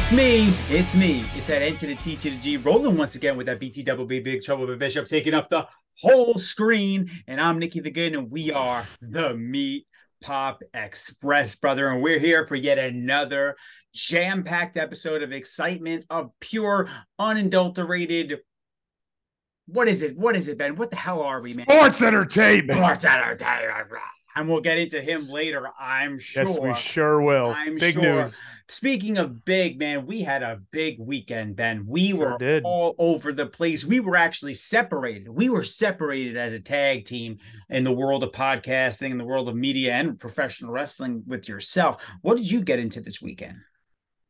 It's 0.00 0.12
me. 0.12 0.46
It's 0.70 0.94
me. 0.94 1.24
It's 1.34 1.48
that 1.48 1.60
N 1.60 1.76
to 1.78 1.86
the 1.88 1.96
T 1.96 2.14
to 2.14 2.30
the 2.30 2.36
G 2.36 2.56
rolling 2.56 2.96
once 2.96 3.16
again 3.16 3.36
with 3.36 3.48
that 3.48 3.58
BT 3.58 3.82
double 3.82 4.06
B 4.06 4.20
Big 4.20 4.42
Trouble 4.42 4.64
with 4.68 4.78
Bishop 4.78 5.08
taking 5.08 5.34
up 5.34 5.50
the 5.50 5.66
whole 6.00 6.38
screen. 6.38 7.10
And 7.26 7.40
I'm 7.40 7.58
Nicky 7.58 7.80
the 7.80 7.90
Good, 7.90 8.14
and 8.14 8.30
we 8.30 8.52
are 8.52 8.86
the 9.02 9.34
Meat 9.34 9.88
Pop 10.22 10.62
Express, 10.72 11.56
brother. 11.56 11.88
And 11.88 12.00
we're 12.00 12.20
here 12.20 12.46
for 12.46 12.54
yet 12.54 12.78
another 12.78 13.56
jam 13.92 14.44
packed 14.44 14.76
episode 14.76 15.24
of 15.24 15.32
excitement, 15.32 16.04
of 16.08 16.30
pure, 16.38 16.88
unadulterated. 17.18 18.38
What 19.66 19.88
is 19.88 20.02
it? 20.02 20.16
What 20.16 20.36
is 20.36 20.46
it, 20.46 20.58
Ben? 20.58 20.76
What 20.76 20.90
the 20.90 20.96
hell 20.96 21.22
are 21.22 21.42
we, 21.42 21.54
man? 21.54 21.66
Sports 21.68 22.02
entertainment. 22.02 22.78
Sports 22.78 23.04
entertainment. 23.04 23.90
And 24.36 24.48
we'll 24.48 24.60
get 24.60 24.78
into 24.78 25.00
him 25.02 25.28
later, 25.28 25.68
I'm 25.80 26.20
sure. 26.20 26.44
Yes, 26.44 26.58
we 26.60 26.74
sure 26.74 27.20
will. 27.20 27.50
I'm 27.50 27.76
Big 27.76 27.94
sure. 27.94 28.22
news. 28.22 28.36
Speaking 28.70 29.16
of 29.16 29.46
big, 29.46 29.78
man, 29.78 30.04
we 30.04 30.20
had 30.20 30.42
a 30.42 30.60
big 30.70 30.98
weekend, 30.98 31.56
Ben. 31.56 31.86
We 31.86 32.08
Sure 32.08 32.32
were 32.32 32.38
did. 32.38 32.64
all 32.64 32.94
over 32.98 33.32
the 33.32 33.46
place. 33.46 33.82
We 33.82 34.00
were 34.00 34.16
actually 34.16 34.54
separated. 34.54 35.28
We 35.28 35.48
were 35.48 35.64
separated 35.64 36.36
as 36.36 36.52
a 36.52 36.60
tag 36.60 37.06
team 37.06 37.38
in 37.70 37.82
the 37.82 37.92
world 37.92 38.22
of 38.22 38.32
podcasting, 38.32 39.10
in 39.10 39.18
the 39.18 39.24
world 39.24 39.48
of 39.48 39.56
media 39.56 39.94
and 39.94 40.20
professional 40.20 40.70
wrestling 40.70 41.22
with 41.26 41.48
yourself. 41.48 42.02
What 42.20 42.36
did 42.36 42.50
you 42.50 42.60
get 42.60 42.78
into 42.78 43.00
this 43.00 43.22
weekend? 43.22 43.56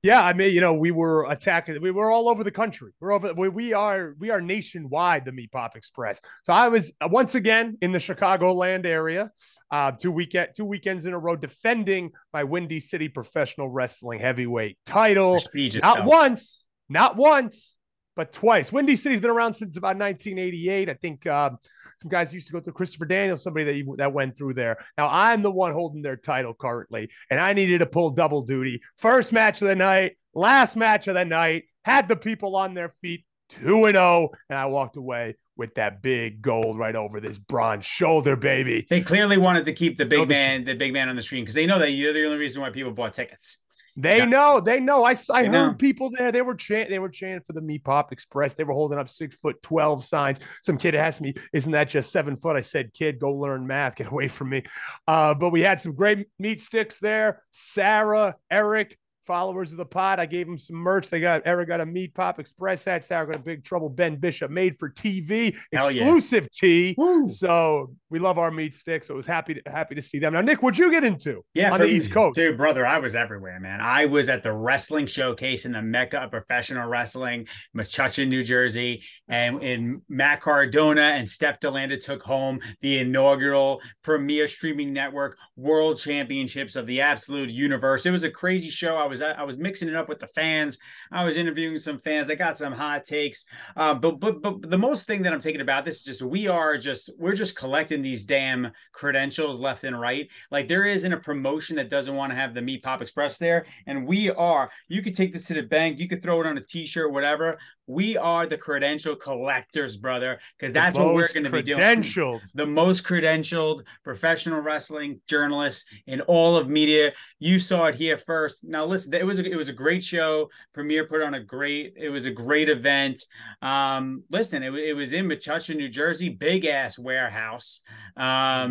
Yeah, 0.02 0.22
I 0.22 0.32
mean, 0.32 0.54
you 0.54 0.60
know, 0.60 0.74
we 0.74 0.92
were 0.92 1.28
attacking. 1.28 1.80
We 1.80 1.90
were 1.90 2.10
all 2.10 2.28
over 2.28 2.44
the 2.44 2.52
country. 2.52 2.92
We're 3.00 3.12
over. 3.12 3.34
We, 3.34 3.48
we 3.48 3.72
are. 3.72 4.14
We 4.18 4.30
are 4.30 4.40
nationwide. 4.40 5.24
The 5.24 5.32
Meat 5.32 5.50
Pop 5.50 5.76
Express. 5.76 6.20
So 6.44 6.52
I 6.52 6.68
was 6.68 6.92
uh, 7.00 7.08
once 7.10 7.34
again 7.34 7.76
in 7.80 7.90
the 7.90 7.98
Chicagoland 7.98 8.86
area, 8.86 9.32
uh, 9.72 9.90
two 9.90 10.12
weekend, 10.12 10.50
two 10.56 10.64
weekends 10.64 11.04
in 11.04 11.14
a 11.14 11.18
row, 11.18 11.34
defending 11.34 12.12
my 12.32 12.44
Windy 12.44 12.78
City 12.78 13.08
Professional 13.08 13.68
Wrestling 13.68 14.20
Heavyweight 14.20 14.78
title. 14.86 15.32
Prestigious 15.32 15.82
Not 15.82 16.04
once, 16.04 16.68
not 16.88 17.16
once, 17.16 17.76
but 18.14 18.32
twice. 18.32 18.70
Windy 18.70 18.94
City's 18.94 19.20
been 19.20 19.30
around 19.30 19.54
since 19.54 19.76
about 19.76 19.96
1988. 19.96 20.88
I 20.88 20.94
think 20.94 21.26
um, 21.26 21.58
some 22.00 22.08
guys 22.08 22.32
used 22.32 22.46
to 22.46 22.52
go 22.52 22.60
through 22.60 22.74
Christopher 22.74 23.06
Daniels, 23.06 23.42
somebody 23.42 23.64
that 23.82 23.96
that 23.98 24.12
went 24.12 24.36
through 24.36 24.54
there. 24.54 24.78
Now 24.96 25.08
I'm 25.10 25.42
the 25.42 25.50
one 25.50 25.72
holding 25.72 26.02
their 26.02 26.16
title 26.16 26.54
currently, 26.54 27.10
and 27.30 27.40
I 27.40 27.52
needed 27.52 27.78
to 27.78 27.86
pull 27.86 28.10
double 28.10 28.42
duty. 28.42 28.80
First 28.96 29.32
match 29.32 29.60
of 29.62 29.68
the 29.68 29.76
night, 29.76 30.16
last 30.34 30.76
match 30.76 31.08
of 31.08 31.14
the 31.14 31.24
night, 31.24 31.64
had 31.84 32.08
the 32.08 32.16
people 32.16 32.56
on 32.56 32.74
their 32.74 32.94
feet, 33.00 33.24
two 33.48 33.86
and 33.86 33.96
zero, 33.96 34.30
and 34.48 34.58
I 34.58 34.66
walked 34.66 34.96
away 34.96 35.36
with 35.56 35.74
that 35.74 36.00
big 36.02 36.40
gold 36.40 36.78
right 36.78 36.94
over 36.94 37.20
this 37.20 37.36
bronze 37.36 37.84
shoulder, 37.84 38.36
baby. 38.36 38.86
They 38.88 39.00
clearly 39.00 39.38
wanted 39.38 39.64
to 39.64 39.72
keep 39.72 39.96
the 39.96 40.06
big 40.06 40.28
man, 40.28 40.64
the 40.64 40.74
big 40.74 40.92
man 40.92 41.08
on 41.08 41.16
the 41.16 41.22
screen 41.22 41.42
because 41.42 41.56
they 41.56 41.66
know 41.66 41.80
that 41.80 41.90
you're 41.90 42.12
the 42.12 42.24
only 42.24 42.38
reason 42.38 42.62
why 42.62 42.70
people 42.70 42.92
bought 42.92 43.14
tickets. 43.14 43.58
They 44.00 44.18
Yeah. 44.18 44.26
know, 44.26 44.60
they 44.60 44.78
know. 44.78 45.02
I, 45.04 45.16
I 45.30 45.42
They 45.42 45.48
heard 45.48 45.70
know. 45.70 45.74
people 45.74 46.10
there. 46.16 46.30
They 46.30 46.40
were 46.40 46.54
chanting, 46.54 46.90
they 46.90 47.00
were 47.00 47.08
chanting 47.08 47.42
for 47.44 47.52
the 47.52 47.60
Meat 47.60 47.82
Pop 47.82 48.12
Express. 48.12 48.54
They 48.54 48.62
were 48.62 48.72
holding 48.72 48.96
up 48.96 49.08
six 49.08 49.34
foot 49.36 49.60
twelve 49.60 50.04
signs. 50.04 50.38
Some 50.62 50.78
kid 50.78 50.94
asked 50.94 51.20
me, 51.20 51.34
"Isn't 51.52 51.72
that 51.72 51.88
just 51.88 52.12
seven 52.12 52.36
foot?" 52.36 52.54
I 52.56 52.60
said, 52.60 52.94
"Kid, 52.94 53.18
go 53.18 53.32
learn 53.32 53.66
math. 53.66 53.96
Get 53.96 54.06
away 54.06 54.28
from 54.28 54.50
me." 54.50 54.62
Uh, 55.08 55.34
but 55.34 55.50
we 55.50 55.62
had 55.62 55.80
some 55.80 55.94
great 55.94 56.28
meat 56.38 56.60
sticks 56.60 57.00
there. 57.00 57.42
Sarah, 57.50 58.36
Eric, 58.50 58.96
followers 59.28 59.72
of 59.72 59.76
the 59.76 59.84
pod. 59.84 60.18
I 60.18 60.26
gave 60.26 60.46
them 60.46 60.56
some 60.56 60.76
merch. 60.76 61.10
They 61.10 61.20
got 61.20 61.42
Eric 61.44 61.68
got 61.68 61.82
a 61.82 61.86
Meat 61.86 62.14
Pop 62.14 62.40
Express 62.40 62.86
hat. 62.86 63.04
Sarah 63.04 63.26
got 63.26 63.36
a 63.36 63.40
Big 63.40 63.62
Trouble 63.62 63.90
Ben 63.90 64.16
Bishop 64.16 64.50
made 64.50 64.78
for 64.78 64.90
TV 64.90 65.54
Hell 65.72 65.90
yeah. 65.90 66.02
exclusive 66.02 66.50
tee. 66.50 66.94
Woo. 66.96 67.28
So 67.28 67.94
we 68.10 68.18
love 68.18 68.38
our 68.38 68.50
meat 68.50 68.74
sticks. 68.74 69.06
So 69.08 69.14
I 69.14 69.16
was 69.16 69.26
happy 69.26 69.54
to, 69.54 69.62
happy 69.70 69.94
to 69.94 70.02
see 70.02 70.18
them. 70.18 70.32
Now, 70.32 70.40
Nick, 70.40 70.62
what'd 70.62 70.78
you 70.78 70.90
get 70.90 71.04
into? 71.04 71.44
Yeah, 71.52 71.72
on 71.72 71.80
the 71.80 71.86
East 71.86 72.10
Coast. 72.10 72.36
Dude, 72.36 72.56
brother, 72.56 72.86
I 72.86 72.98
was 72.98 73.14
everywhere, 73.14 73.60
man. 73.60 73.80
I 73.80 74.06
was 74.06 74.30
at 74.30 74.42
the 74.42 74.52
wrestling 74.52 75.06
showcase 75.06 75.66
in 75.66 75.72
the 75.72 75.82
Mecca 75.82 76.20
of 76.20 76.30
professional 76.30 76.88
wrestling, 76.88 77.46
Metuchen, 77.76 78.28
New 78.28 78.42
Jersey, 78.42 79.02
and 79.28 79.62
in 79.62 80.02
Matt 80.08 80.40
Cardona 80.40 81.02
and 81.02 81.28
Steph 81.28 81.60
De 81.60 81.70
Lander 81.70 81.98
took 81.98 82.22
home 82.22 82.60
the 82.80 82.98
inaugural 82.98 83.82
premier 84.02 84.48
streaming 84.48 84.94
network 84.94 85.36
world 85.56 85.98
championships 85.98 86.76
of 86.76 86.86
the 86.86 87.02
absolute 87.02 87.50
universe. 87.50 88.06
It 88.06 88.10
was 88.10 88.24
a 88.24 88.30
crazy 88.30 88.70
show. 88.70 88.96
I 88.96 89.06
was 89.06 89.17
I 89.22 89.42
was 89.44 89.58
mixing 89.58 89.88
it 89.88 89.96
up 89.96 90.08
with 90.08 90.18
the 90.18 90.26
fans. 90.28 90.78
I 91.10 91.24
was 91.24 91.36
interviewing 91.36 91.78
some 91.78 91.98
fans. 92.00 92.30
I 92.30 92.34
got 92.34 92.58
some 92.58 92.72
hot 92.72 93.04
takes. 93.04 93.44
Uh, 93.76 93.94
but 93.94 94.20
but 94.20 94.42
but 94.42 94.70
the 94.70 94.78
most 94.78 95.06
thing 95.06 95.22
that 95.22 95.32
I'm 95.32 95.40
taking 95.40 95.60
about 95.60 95.84
this 95.84 95.96
is 95.96 96.04
just 96.04 96.22
we 96.22 96.48
are 96.48 96.78
just 96.78 97.10
we're 97.18 97.34
just 97.34 97.56
collecting 97.56 98.02
these 98.02 98.24
damn 98.24 98.72
credentials 98.92 99.58
left 99.58 99.84
and 99.84 99.98
right. 99.98 100.28
Like 100.50 100.68
there 100.68 100.86
isn't 100.86 101.12
a 101.12 101.18
promotion 101.18 101.76
that 101.76 101.90
doesn't 101.90 102.14
want 102.14 102.32
to 102.32 102.36
have 102.36 102.54
the 102.54 102.62
Meat 102.62 102.82
Pop 102.82 103.02
Express 103.02 103.38
there, 103.38 103.66
and 103.86 104.06
we 104.06 104.30
are. 104.30 104.68
You 104.88 105.02
could 105.02 105.14
take 105.14 105.32
this 105.32 105.46
to 105.48 105.54
the 105.54 105.62
bank. 105.62 105.98
You 105.98 106.08
could 106.08 106.22
throw 106.22 106.40
it 106.40 106.46
on 106.46 106.58
a 106.58 106.62
T-shirt, 106.62 107.12
whatever. 107.12 107.58
We 107.86 108.18
are 108.18 108.46
the 108.46 108.58
credential 108.58 109.16
collectors, 109.16 109.96
brother, 109.96 110.38
because 110.58 110.74
that's 110.74 110.98
what 110.98 111.14
we're 111.14 111.32
going 111.32 111.44
to 111.44 111.50
be 111.50 111.62
doing 111.62 111.80
Credentialed. 111.80 112.42
the 112.54 112.66
most 112.66 113.04
credentialed 113.04 113.82
professional 114.04 114.60
wrestling 114.60 115.22
journalists 115.26 115.86
in 116.06 116.20
all 116.22 116.56
of 116.56 116.68
media. 116.68 117.12
You 117.38 117.58
saw 117.58 117.86
it 117.86 117.94
here 117.94 118.18
first. 118.18 118.62
Now 118.62 118.84
listen, 118.84 119.07
it 119.12 119.24
was 119.24 119.38
a, 119.40 119.44
it 119.50 119.56
was 119.56 119.68
a 119.68 119.72
great 119.72 120.02
show. 120.04 120.50
Premiere 120.74 121.06
put 121.06 121.22
on 121.22 121.34
a 121.34 121.40
great. 121.42 121.94
It 121.96 122.08
was 122.10 122.26
a 122.26 122.30
great 122.30 122.68
event. 122.68 123.24
Um, 123.62 124.22
listen, 124.30 124.62
it, 124.62 124.74
it 124.74 124.94
was 124.94 125.12
in 125.12 125.26
Metuchen, 125.26 125.76
New 125.76 125.88
Jersey, 125.88 126.28
big 126.28 126.64
ass 126.66 126.98
warehouse. 126.98 127.82
Um, 128.16 128.24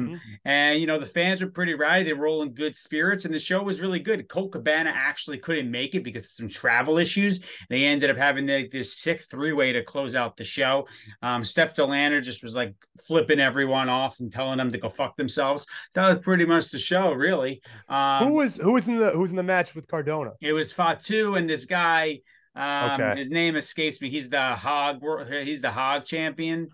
Mhm. 0.09 0.19
and 0.45 0.79
you 0.81 0.87
know 0.87 0.99
the 0.99 1.05
fans 1.05 1.41
were 1.41 1.49
pretty 1.49 1.73
rowdy. 1.73 2.03
They 2.03 2.13
were 2.13 2.27
all 2.27 2.41
in 2.43 2.53
good 2.53 2.75
spirits, 2.75 3.25
and 3.25 3.33
the 3.33 3.39
show 3.39 3.61
was 3.63 3.81
really 3.81 3.99
good. 3.99 4.27
Colt 4.29 4.51
Cabana 4.51 4.91
actually 4.93 5.37
couldn't 5.37 5.69
make 5.71 5.95
it 5.95 6.03
because 6.03 6.23
of 6.25 6.31
some 6.31 6.47
travel 6.49 6.97
issues. 6.97 7.41
They 7.69 7.85
ended 7.85 8.09
up 8.09 8.17
having 8.17 8.45
the, 8.45 8.67
this 8.71 8.97
sick 8.97 9.23
three 9.29 9.53
way 9.53 9.73
to 9.73 9.83
close 9.83 10.15
out 10.15 10.37
the 10.37 10.43
show. 10.43 10.87
Um, 11.21 11.43
Steph 11.43 11.73
De 11.75 11.85
Lander 11.85 12.19
just 12.21 12.43
was 12.43 12.55
like 12.55 12.73
flipping 13.05 13.39
everyone 13.39 13.89
off 13.89 14.19
and 14.19 14.31
telling 14.31 14.57
them 14.57 14.71
to 14.71 14.77
go 14.77 14.89
fuck 14.89 15.15
themselves. 15.17 15.65
That 15.93 16.15
was 16.15 16.23
pretty 16.25 16.45
much 16.45 16.69
the 16.69 16.79
show, 16.79 17.13
really. 17.13 17.61
Um, 17.89 18.27
who 18.27 18.33
was 18.33 18.57
who 18.57 18.73
was 18.73 18.87
in 18.87 18.97
the 18.97 19.11
who's 19.11 19.29
in 19.31 19.35
the 19.37 19.43
match 19.43 19.73
with 19.75 19.87
Cardona? 19.87 20.26
It 20.41 20.53
was 20.53 20.71
Fatu 20.71 21.35
and 21.35 21.49
this 21.49 21.65
guy. 21.65 22.19
Um, 22.55 22.99
Okay. 22.99 23.19
his 23.19 23.29
name 23.29 23.55
escapes 23.55 24.01
me. 24.01 24.09
He's 24.09 24.29
the 24.29 24.55
hog. 24.55 25.01
He's 25.43 25.61
the 25.61 25.71
hog 25.71 26.05
champion. 26.05 26.69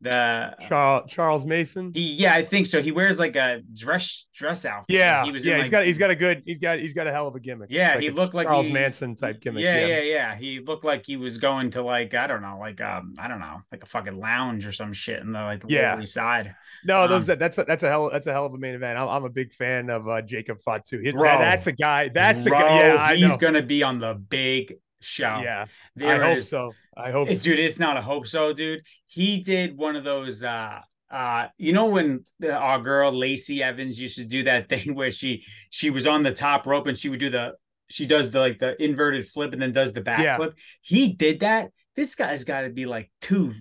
The 0.00 0.54
Charles 0.68 1.10
Charles 1.10 1.44
Mason. 1.44 1.90
he, 1.92 2.12
yeah, 2.12 2.32
I 2.34 2.44
think 2.44 2.66
so. 2.66 2.80
He 2.80 2.92
wears 2.92 3.18
like 3.18 3.34
a 3.34 3.62
dress 3.74 4.26
dress 4.32 4.64
outfit. 4.64 4.94
Yeah, 4.94 5.24
he 5.24 5.32
was. 5.32 5.44
in, 5.44 5.50
yeah, 5.50 5.56
he's 5.56 5.62
like- 5.64 5.70
got 5.72 5.84
he's 5.86 5.98
got 5.98 6.10
a 6.10 6.14
good 6.14 6.42
he's 6.46 6.60
got 6.60 6.78
he's 6.78 6.94
got 6.94 7.08
a 7.08 7.10
hell 7.10 7.26
of 7.26 7.34
a 7.34 7.40
gimmick. 7.40 7.68
Yeah, 7.70 7.94
It's 7.94 8.02
he 8.02 8.10
looked 8.10 8.32
like 8.32 8.46
Charles 8.46 8.66
he- 8.66 8.72
Manson 8.72 9.16
type 9.16 9.40
gimmick. 9.40 9.64
Yeah, 9.64 9.84
yeah, 9.86 10.00
yeah. 10.02 10.36
He 10.36 10.60
looked 10.60 10.84
like 10.84 11.04
he 11.04 11.16
was 11.16 11.38
going 11.38 11.70
to 11.70 11.82
like 11.82 12.14
I 12.14 12.28
don't 12.28 12.42
know, 12.42 12.58
like 12.60 12.80
um, 12.80 13.14
I 13.18 13.26
don't 13.26 13.40
know, 13.40 13.60
like 13.72 13.82
a 13.82 13.86
fucking 13.86 14.20
lounge 14.20 14.66
or 14.66 14.72
some 14.72 14.92
shit 14.92 15.20
in 15.20 15.32
the 15.32 15.40
like 15.40 15.64
Yeah. 15.66 15.98
Side. 16.04 16.54
No, 16.84 17.08
those 17.08 17.28
Um, 17.28 17.36
that's 17.40 17.58
a, 17.58 17.64
that's 17.64 17.82
a 17.82 17.88
hell 17.88 18.08
that's 18.12 18.28
a 18.28 18.32
hell 18.32 18.46
of 18.46 18.54
a 18.54 18.58
main 18.58 18.74
event. 18.76 18.96
I'm, 19.00 19.08
I'm 19.08 19.24
a 19.24 19.30
big 19.30 19.52
fan 19.52 19.90
of 19.90 20.08
uh, 20.08 20.22
Jacob 20.22 20.60
Fatu. 20.64 21.00
He- 21.02 21.10
Bro. 21.10 21.24
that- 21.24 21.38
that's 21.40 21.66
a 21.66 21.72
guy. 21.72 22.08
That's 22.08 22.46
a 22.46 22.50
guy. 22.50 22.86
Yeah, 22.86 22.96
I 23.02 23.16
he's 23.16 23.36
gonna 23.36 23.62
be 23.62 23.82
on 23.82 23.98
the 23.98 24.14
big 24.14 24.74
show. 25.00 25.40
Yeah, 25.42 25.66
There 25.96 26.22
I 26.24 26.28
hope 26.28 26.38
is- 26.38 26.48
so. 26.48 26.72
I 26.96 27.10
hope. 27.12 27.28
Eh, 27.28 27.34
so. 27.34 27.40
dude 27.40 27.60
it's 27.60 27.78
not 27.78 27.96
a 27.96 28.00
hope 28.02 28.26
so 28.26 28.52
dude 28.52 28.80
he 29.06 29.40
did 29.42 29.76
one 29.76 29.94
of 29.94 30.02
those 30.02 30.42
uh 30.42 30.80
uh 31.12 31.46
you 31.56 31.72
know 31.72 31.86
when 31.90 32.24
the, 32.40 32.52
our 32.52 32.80
girl 32.80 33.12
lacey 33.12 33.62
evans 33.62 34.00
used 34.00 34.16
to 34.18 34.24
do 34.24 34.42
that 34.42 34.68
thing 34.72 34.94
where 34.96 35.10
she 35.12 35.44
she 35.70 35.90
was 35.90 36.06
on 36.08 36.24
the 36.24 36.32
top 36.34 36.66
rope 36.66 36.88
and 36.88 36.98
she 36.98 37.08
would 37.08 37.20
do 37.20 37.30
the 37.30 37.52
she 37.88 38.04
does 38.04 38.32
the 38.32 38.40
like 38.40 38.58
the 38.58 38.80
inverted 38.82 39.24
flip 39.28 39.52
and 39.52 39.62
then 39.62 39.72
does 39.72 39.92
the 39.92 40.00
back 40.00 40.18
Yeah. 40.20 40.36
flip 40.36 40.54
he 40.82 41.12
did 41.12 41.40
that 41.40 41.70
this 41.94 42.16
guy's 42.16 42.42
got 42.44 42.62
to 42.62 42.70
be 42.70 42.84
like 42.86 43.10
two 43.20 43.54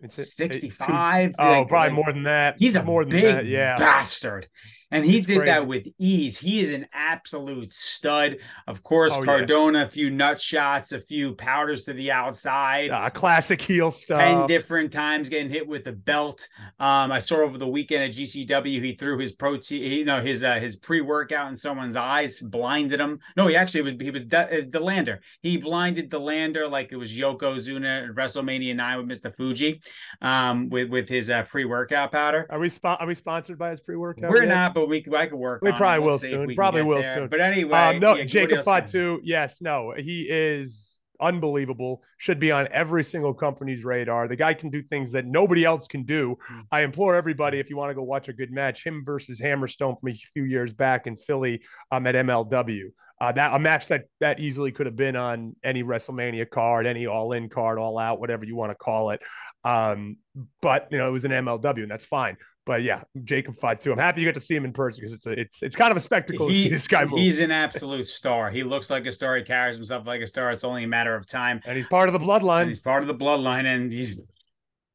it- 0.00 0.12
65 0.12 1.34
Oh, 1.38 1.42
like- 1.60 1.68
probably 1.68 1.88
like- 1.88 1.94
more 1.96 2.12
than 2.12 2.22
that. 2.24 2.56
He's 2.58 2.76
a 2.76 2.82
more 2.84 3.04
than 3.04 3.10
big 3.10 3.22
that. 3.24 3.46
Yeah. 3.46 3.76
bastard. 3.76 4.46
And 4.94 5.04
he 5.04 5.18
It's 5.18 5.26
did 5.26 5.46
that 5.46 5.66
with 5.66 5.86
ease. 5.98 6.38
He 6.38 6.60
is 6.60 6.70
an 6.70 6.86
absolute 6.92 7.72
stud. 7.72 8.36
Of 8.66 8.82
course, 8.82 9.12
Oh, 9.14 9.20
yeah. 9.20 9.26
Cardona, 9.26 9.84
a 9.84 9.88
few 9.88 10.08
nut 10.10 10.40
shots, 10.40 10.92
a 10.92 11.00
few 11.00 11.34
powders 11.34 11.84
to 11.84 11.92
the 11.92 12.10
outside. 12.12 12.90
Uh, 12.90 13.10
classic 13.10 13.60
heel 13.60 13.90
stuff. 13.90 14.20
10 14.20 14.34
stuff. 14.36 14.48
different 14.48 14.92
times 14.92 15.28
getting 15.28 15.50
hit 15.50 15.66
with 15.66 15.84
the 15.84 15.92
belt. 15.92 16.46
Um, 16.78 17.10
I 17.12 17.18
saw 17.18 17.36
over 17.42 17.58
the 17.58 17.66
weekend 17.68 18.04
at 18.04 18.12
GCW, 18.12 18.82
he 18.82 18.94
threw 18.94 19.18
his 19.18 19.32
protein, 19.32 19.82
you 19.82 20.04
know, 20.04 20.20
his 20.22 20.42
uh, 20.44 20.54
his 20.54 20.76
pre-workout 20.76 21.48
in 21.50 21.56
someone's 21.56 21.96
eyes, 21.96 22.40
blinded 22.40 23.00
him. 23.00 23.18
No, 23.36 23.46
he 23.48 23.56
actually 23.56 23.82
was 23.82 23.94
he 24.00 24.10
was 24.10 24.26
the, 24.26 24.66
the 24.70 24.80
lander. 24.80 25.20
He 25.42 25.56
blinded 25.56 26.10
the 26.10 26.20
lander 26.20 26.68
like 26.68 26.92
it 26.92 26.96
was 26.96 27.10
Yokozuna 27.16 28.08
at 28.10 28.14
WrestleMania 28.14 28.74
9 28.76 29.06
with 29.06 29.22
Mr. 29.22 29.34
Fuji, 29.34 29.80
um, 30.22 30.68
with 30.68 30.88
with 30.90 31.08
his 31.08 31.30
uh, 31.30 31.42
pre-workout 31.42 32.12
powder. 32.12 32.46
Are 32.50 32.58
we 32.58 32.68
spo- 32.68 33.00
are 33.00 33.06
we 33.06 33.14
sponsored 33.14 33.58
by 33.58 33.70
his 33.70 33.80
pre 33.80 33.96
workout? 33.96 34.30
We're 34.30 34.44
not, 34.46 34.74
but 34.74 34.83
we 34.86 35.04
I 35.16 35.26
could 35.26 35.38
work. 35.38 35.62
We 35.62 35.70
on 35.70 35.76
probably 35.76 36.00
We'll 36.00 36.12
will 36.14 36.18
soon. 36.18 36.46
we 36.46 36.54
Probably 36.54 36.82
will 36.82 37.02
there. 37.02 37.14
soon. 37.14 37.28
But 37.28 37.40
anyway, 37.40 37.78
Um, 37.78 38.00
no, 38.00 38.16
yeah, 38.16 38.24
Jacob 38.24 38.64
Fatu. 38.64 39.20
Yes, 39.22 39.60
no, 39.60 39.94
he 39.96 40.26
is 40.28 40.98
unbelievable. 41.20 42.02
Should 42.18 42.40
be 42.40 42.50
on 42.50 42.68
every 42.70 43.04
single 43.04 43.34
company's 43.34 43.84
radar. 43.84 44.28
The 44.28 44.36
guy 44.36 44.54
can 44.54 44.70
do 44.70 44.82
things 44.82 45.12
that 45.12 45.26
nobody 45.26 45.64
else 45.64 45.86
can 45.86 46.04
do. 46.04 46.36
Mm. 46.50 46.62
I 46.72 46.80
implore 46.82 47.14
everybody, 47.14 47.58
if 47.58 47.70
you 47.70 47.76
want 47.76 47.90
to 47.90 47.94
go 47.94 48.02
watch 48.02 48.28
a 48.28 48.32
good 48.32 48.50
match, 48.50 48.84
him 48.84 49.02
versus 49.04 49.40
Hammerstone 49.40 50.00
from 50.00 50.10
a 50.10 50.14
few 50.14 50.44
years 50.44 50.72
back 50.72 51.06
in 51.06 51.16
Philly 51.16 51.62
um, 51.90 52.06
at 52.06 52.14
MLW. 52.14 52.90
Uh, 53.20 53.30
that 53.32 53.54
a 53.54 53.58
match 53.58 53.86
that 53.88 54.06
that 54.20 54.40
easily 54.40 54.72
could 54.72 54.86
have 54.86 54.96
been 54.96 55.14
on 55.14 55.54
any 55.62 55.84
WrestleMania 55.84 56.50
card, 56.50 56.84
any 56.84 57.06
All 57.06 57.32
In 57.32 57.48
card, 57.48 57.78
All 57.78 57.96
Out, 57.98 58.18
whatever 58.18 58.44
you 58.44 58.56
want 58.56 58.72
to 58.72 58.74
call 58.74 59.10
it. 59.10 59.22
Um, 59.62 60.16
but 60.60 60.88
you 60.90 60.98
know, 60.98 61.08
it 61.08 61.12
was 61.12 61.24
an 61.24 61.30
MLW, 61.30 61.82
and 61.82 61.90
that's 61.90 62.04
fine. 62.04 62.36
But 62.66 62.82
yeah, 62.82 63.02
Jacob 63.24 63.58
Fatu. 63.60 63.92
I'm 63.92 63.98
happy 63.98 64.22
you 64.22 64.26
get 64.26 64.34
to 64.34 64.40
see 64.40 64.56
him 64.56 64.64
in 64.64 64.72
person 64.72 65.00
because 65.00 65.12
it's 65.12 65.26
a, 65.26 65.32
it's 65.32 65.62
it's 65.62 65.76
kind 65.76 65.90
of 65.90 65.96
a 65.98 66.00
spectacle 66.00 66.48
he, 66.48 66.54
to 66.54 66.62
see 66.62 66.68
this 66.70 66.86
guy 66.86 67.04
move. 67.04 67.18
He's 67.18 67.40
an 67.40 67.50
absolute 67.50 68.06
star. 68.06 68.50
He 68.50 68.62
looks 68.62 68.88
like 68.88 69.04
a 69.04 69.12
star. 69.12 69.36
He 69.36 69.42
carries 69.42 69.76
himself 69.76 70.06
like 70.06 70.22
a 70.22 70.26
star. 70.26 70.50
It's 70.50 70.64
only 70.64 70.84
a 70.84 70.88
matter 70.88 71.14
of 71.14 71.26
time. 71.26 71.60
And 71.66 71.76
he's 71.76 71.86
part 71.86 72.08
of 72.08 72.14
the 72.14 72.18
bloodline. 72.18 72.62
And 72.62 72.70
he's 72.70 72.80
part 72.80 73.02
of 73.02 73.08
the 73.08 73.14
bloodline, 73.14 73.66
and 73.66 73.92
he's 73.92 74.18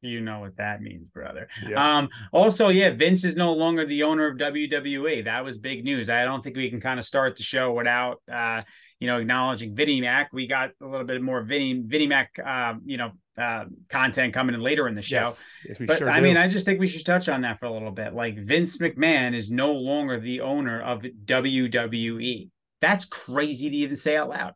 you 0.02 0.20
know 0.20 0.40
what 0.40 0.56
that 0.56 0.80
means, 0.80 1.10
brother. 1.10 1.48
Yeah. 1.68 1.98
Um, 1.98 2.08
also, 2.32 2.68
yeah, 2.70 2.90
Vince 2.90 3.24
is 3.24 3.36
no 3.36 3.52
longer 3.52 3.84
the 3.84 4.02
owner 4.02 4.26
of 4.26 4.38
WWE. 4.38 5.24
That 5.24 5.44
was 5.44 5.58
big 5.58 5.84
news. 5.84 6.08
I 6.08 6.24
don't 6.24 6.42
think 6.42 6.56
we 6.56 6.70
can 6.70 6.80
kind 6.80 6.98
of 6.98 7.04
start 7.04 7.36
the 7.36 7.42
show 7.42 7.72
without 7.72 8.22
uh, 8.32 8.62
you 8.98 9.06
know, 9.06 9.18
acknowledging 9.18 9.74
Vinnie 9.74 10.00
Mac. 10.00 10.32
We 10.32 10.46
got 10.46 10.70
a 10.80 10.86
little 10.86 11.06
bit 11.06 11.22
more 11.22 11.42
Vinnie 11.42 11.82
Vinnie 11.84 12.06
Mac 12.06 12.32
uh, 12.44 12.74
you 12.84 12.96
know, 12.96 13.12
uh, 13.38 13.64
content 13.88 14.34
coming 14.34 14.54
in 14.54 14.60
later 14.60 14.88
in 14.88 14.94
the 14.94 15.02
show. 15.02 15.22
Yes. 15.22 15.44
Yes, 15.66 15.76
but 15.80 15.98
sure 15.98 16.10
I 16.10 16.18
do. 16.18 16.24
mean, 16.24 16.36
I 16.36 16.48
just 16.48 16.66
think 16.66 16.80
we 16.80 16.86
should 16.86 17.06
touch 17.06 17.28
on 17.28 17.42
that 17.42 17.58
for 17.58 17.66
a 17.66 17.72
little 17.72 17.90
bit. 17.90 18.14
Like 18.14 18.38
Vince 18.38 18.78
McMahon 18.78 19.34
is 19.34 19.50
no 19.50 19.72
longer 19.72 20.18
the 20.18 20.40
owner 20.40 20.80
of 20.80 21.02
WWE. 21.02 22.50
That's 22.80 23.04
crazy 23.04 23.70
to 23.70 23.76
even 23.76 23.96
say 23.96 24.16
out 24.16 24.28
loud. 24.28 24.54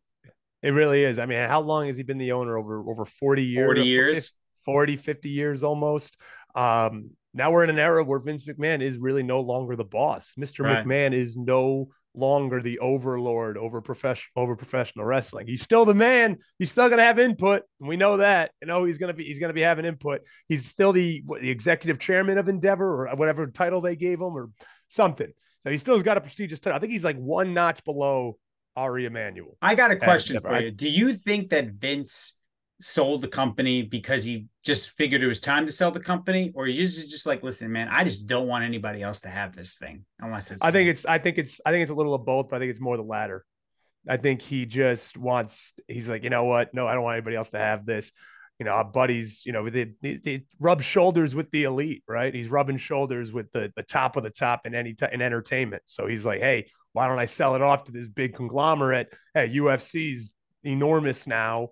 It 0.62 0.70
really 0.70 1.04
is. 1.04 1.18
I 1.18 1.26
mean, 1.26 1.46
how 1.46 1.60
long 1.60 1.86
has 1.86 1.96
he 1.96 2.02
been 2.02 2.18
the 2.18 2.32
owner? 2.32 2.56
Over 2.56 2.80
over 2.88 3.04
40 3.04 3.44
years. 3.44 3.66
40 3.66 3.82
years. 3.82 4.32
40, 4.64 4.96
50 4.96 5.28
years 5.28 5.62
almost. 5.62 6.16
Um, 6.54 7.10
now 7.34 7.50
we're 7.50 7.64
in 7.64 7.70
an 7.70 7.78
era 7.78 8.02
where 8.02 8.18
Vince 8.18 8.44
McMahon 8.44 8.80
is 8.80 8.96
really 8.96 9.22
no 9.22 9.40
longer 9.40 9.76
the 9.76 9.84
boss. 9.84 10.34
Mr. 10.38 10.64
Right. 10.64 10.86
McMahon 10.86 11.12
is 11.12 11.36
no 11.36 11.88
longer 12.14 12.62
the 12.62 12.78
overlord 12.78 13.58
over 13.58 13.80
professional 13.80 14.30
over 14.36 14.56
professional 14.56 15.04
wrestling. 15.04 15.46
He's 15.46 15.62
still 15.62 15.84
the 15.84 15.94
man. 15.94 16.38
He's 16.58 16.70
still 16.70 16.86
going 16.88 16.98
to 16.98 17.04
have 17.04 17.18
input. 17.18 17.62
We 17.80 17.96
know 17.96 18.18
that. 18.18 18.52
You 18.60 18.68
know 18.68 18.84
he's 18.84 18.98
going 18.98 19.08
to 19.08 19.14
be 19.14 19.24
he's 19.24 19.38
going 19.38 19.50
to 19.50 19.54
be 19.54 19.62
having 19.62 19.84
input. 19.84 20.22
He's 20.48 20.66
still 20.66 20.92
the 20.92 21.22
what, 21.26 21.40
the 21.40 21.50
executive 21.50 21.98
chairman 21.98 22.38
of 22.38 22.48
Endeavor 22.48 23.06
or 23.06 23.16
whatever 23.16 23.46
title 23.48 23.80
they 23.80 23.96
gave 23.96 24.20
him 24.20 24.36
or 24.36 24.50
something. 24.88 25.32
So 25.64 25.70
he 25.70 25.78
still 25.78 25.94
has 25.94 26.02
got 26.02 26.16
a 26.16 26.20
prestigious 26.20 26.60
title. 26.60 26.76
I 26.76 26.80
think 26.80 26.92
he's 26.92 27.04
like 27.04 27.16
one 27.16 27.54
notch 27.54 27.82
below 27.84 28.38
Ari 28.76 29.06
Emanuel. 29.06 29.56
I 29.62 29.74
got 29.74 29.90
a 29.90 29.96
question 29.96 30.40
for 30.40 30.60
you. 30.60 30.70
Do 30.70 30.88
you 30.88 31.14
think 31.14 31.50
that 31.50 31.70
Vince 31.70 32.38
sold 32.80 33.22
the 33.22 33.28
company 33.28 33.82
because 33.82 34.24
he 34.24 34.46
just 34.64 34.90
figured 34.90 35.22
it 35.22 35.26
was 35.26 35.40
time 35.40 35.66
to 35.66 35.72
sell 35.72 35.90
the 35.90 36.00
company, 36.00 36.52
or 36.54 36.66
he's 36.66 36.96
just, 36.96 37.10
just 37.10 37.26
like, 37.26 37.42
listen, 37.42 37.70
man, 37.70 37.88
I 37.88 38.04
just 38.04 38.26
don't 38.26 38.46
want 38.46 38.64
anybody 38.64 39.02
else 39.02 39.20
to 39.22 39.28
have 39.28 39.54
this 39.54 39.76
thing 39.76 40.04
unless 40.20 40.50
it's. 40.50 40.62
I 40.62 40.70
think 40.70 40.88
it's. 40.88 41.06
I 41.06 41.18
think 41.18 41.38
it's. 41.38 41.60
I 41.64 41.70
think 41.70 41.82
it's 41.82 41.90
a 41.90 41.94
little 41.94 42.14
of 42.14 42.24
both, 42.24 42.48
but 42.48 42.56
I 42.56 42.58
think 42.58 42.70
it's 42.70 42.80
more 42.80 42.96
the 42.96 43.02
latter. 43.02 43.44
I 44.08 44.16
think 44.16 44.42
he 44.42 44.66
just 44.66 45.16
wants. 45.16 45.72
He's 45.88 46.08
like, 46.08 46.24
you 46.24 46.30
know 46.30 46.44
what? 46.44 46.74
No, 46.74 46.86
I 46.86 46.94
don't 46.94 47.02
want 47.02 47.16
anybody 47.16 47.36
else 47.36 47.50
to 47.50 47.58
have 47.58 47.86
this. 47.86 48.12
You 48.58 48.66
know, 48.66 48.72
our 48.72 48.84
buddies. 48.84 49.42
You 49.46 49.52
know, 49.52 49.68
they, 49.68 49.92
they, 50.02 50.14
they 50.14 50.46
rub 50.58 50.82
shoulders 50.82 51.34
with 51.34 51.50
the 51.50 51.64
elite, 51.64 52.02
right? 52.08 52.34
He's 52.34 52.48
rubbing 52.48 52.78
shoulders 52.78 53.32
with 53.32 53.50
the 53.52 53.72
the 53.76 53.82
top 53.82 54.16
of 54.16 54.24
the 54.24 54.30
top 54.30 54.66
in 54.66 54.74
any 54.74 54.94
t- 54.94 55.06
in 55.12 55.22
entertainment. 55.22 55.82
So 55.86 56.06
he's 56.06 56.26
like, 56.26 56.40
hey, 56.40 56.70
why 56.92 57.08
don't 57.08 57.18
I 57.18 57.26
sell 57.26 57.54
it 57.54 57.62
off 57.62 57.84
to 57.84 57.92
this 57.92 58.08
big 58.08 58.34
conglomerate? 58.34 59.12
Hey, 59.32 59.48
UFC's 59.48 60.34
enormous 60.64 61.26
now 61.26 61.70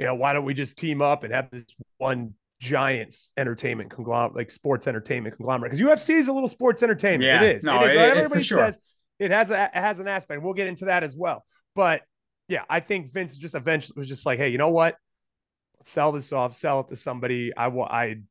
you 0.00 0.06
know, 0.06 0.14
why 0.14 0.32
don't 0.32 0.46
we 0.46 0.54
just 0.54 0.78
team 0.78 1.02
up 1.02 1.24
and 1.24 1.34
have 1.34 1.50
this 1.50 1.64
one 1.98 2.32
giants 2.58 3.32
entertainment 3.36 3.90
conglomerate, 3.90 4.34
like 4.34 4.50
sports 4.50 4.86
entertainment 4.86 5.36
conglomerate? 5.36 5.72
Because 5.72 5.86
UFC 5.86 6.14
is 6.14 6.26
a 6.26 6.32
little 6.32 6.48
sports 6.48 6.82
entertainment. 6.82 7.24
Yeah, 7.24 7.42
it 7.42 7.56
is. 7.56 7.62
No, 7.62 7.84
it 7.84 7.94
is. 7.94 8.00
It, 8.00 8.16
Everybody 8.16 8.42
sure. 8.42 8.58
says 8.58 8.78
it 9.18 9.30
has 9.30 9.50
a 9.50 9.64
it 9.64 9.78
has 9.78 9.98
an 9.98 10.08
aspect. 10.08 10.42
We'll 10.42 10.54
get 10.54 10.68
into 10.68 10.86
that 10.86 11.04
as 11.04 11.14
well. 11.14 11.44
But 11.74 12.00
yeah, 12.48 12.62
I 12.70 12.80
think 12.80 13.12
Vince 13.12 13.36
just 13.36 13.54
eventually 13.54 14.00
was 14.00 14.08
just 14.08 14.24
like, 14.24 14.38
hey, 14.38 14.48
you 14.48 14.56
know 14.56 14.70
what? 14.70 14.96
Sell 15.84 16.12
this 16.12 16.32
off, 16.32 16.56
sell 16.56 16.80
it 16.80 16.88
to 16.88 16.96
somebody. 16.96 17.54
I 17.54 17.68
will. 17.68 17.84
I 17.84 18.22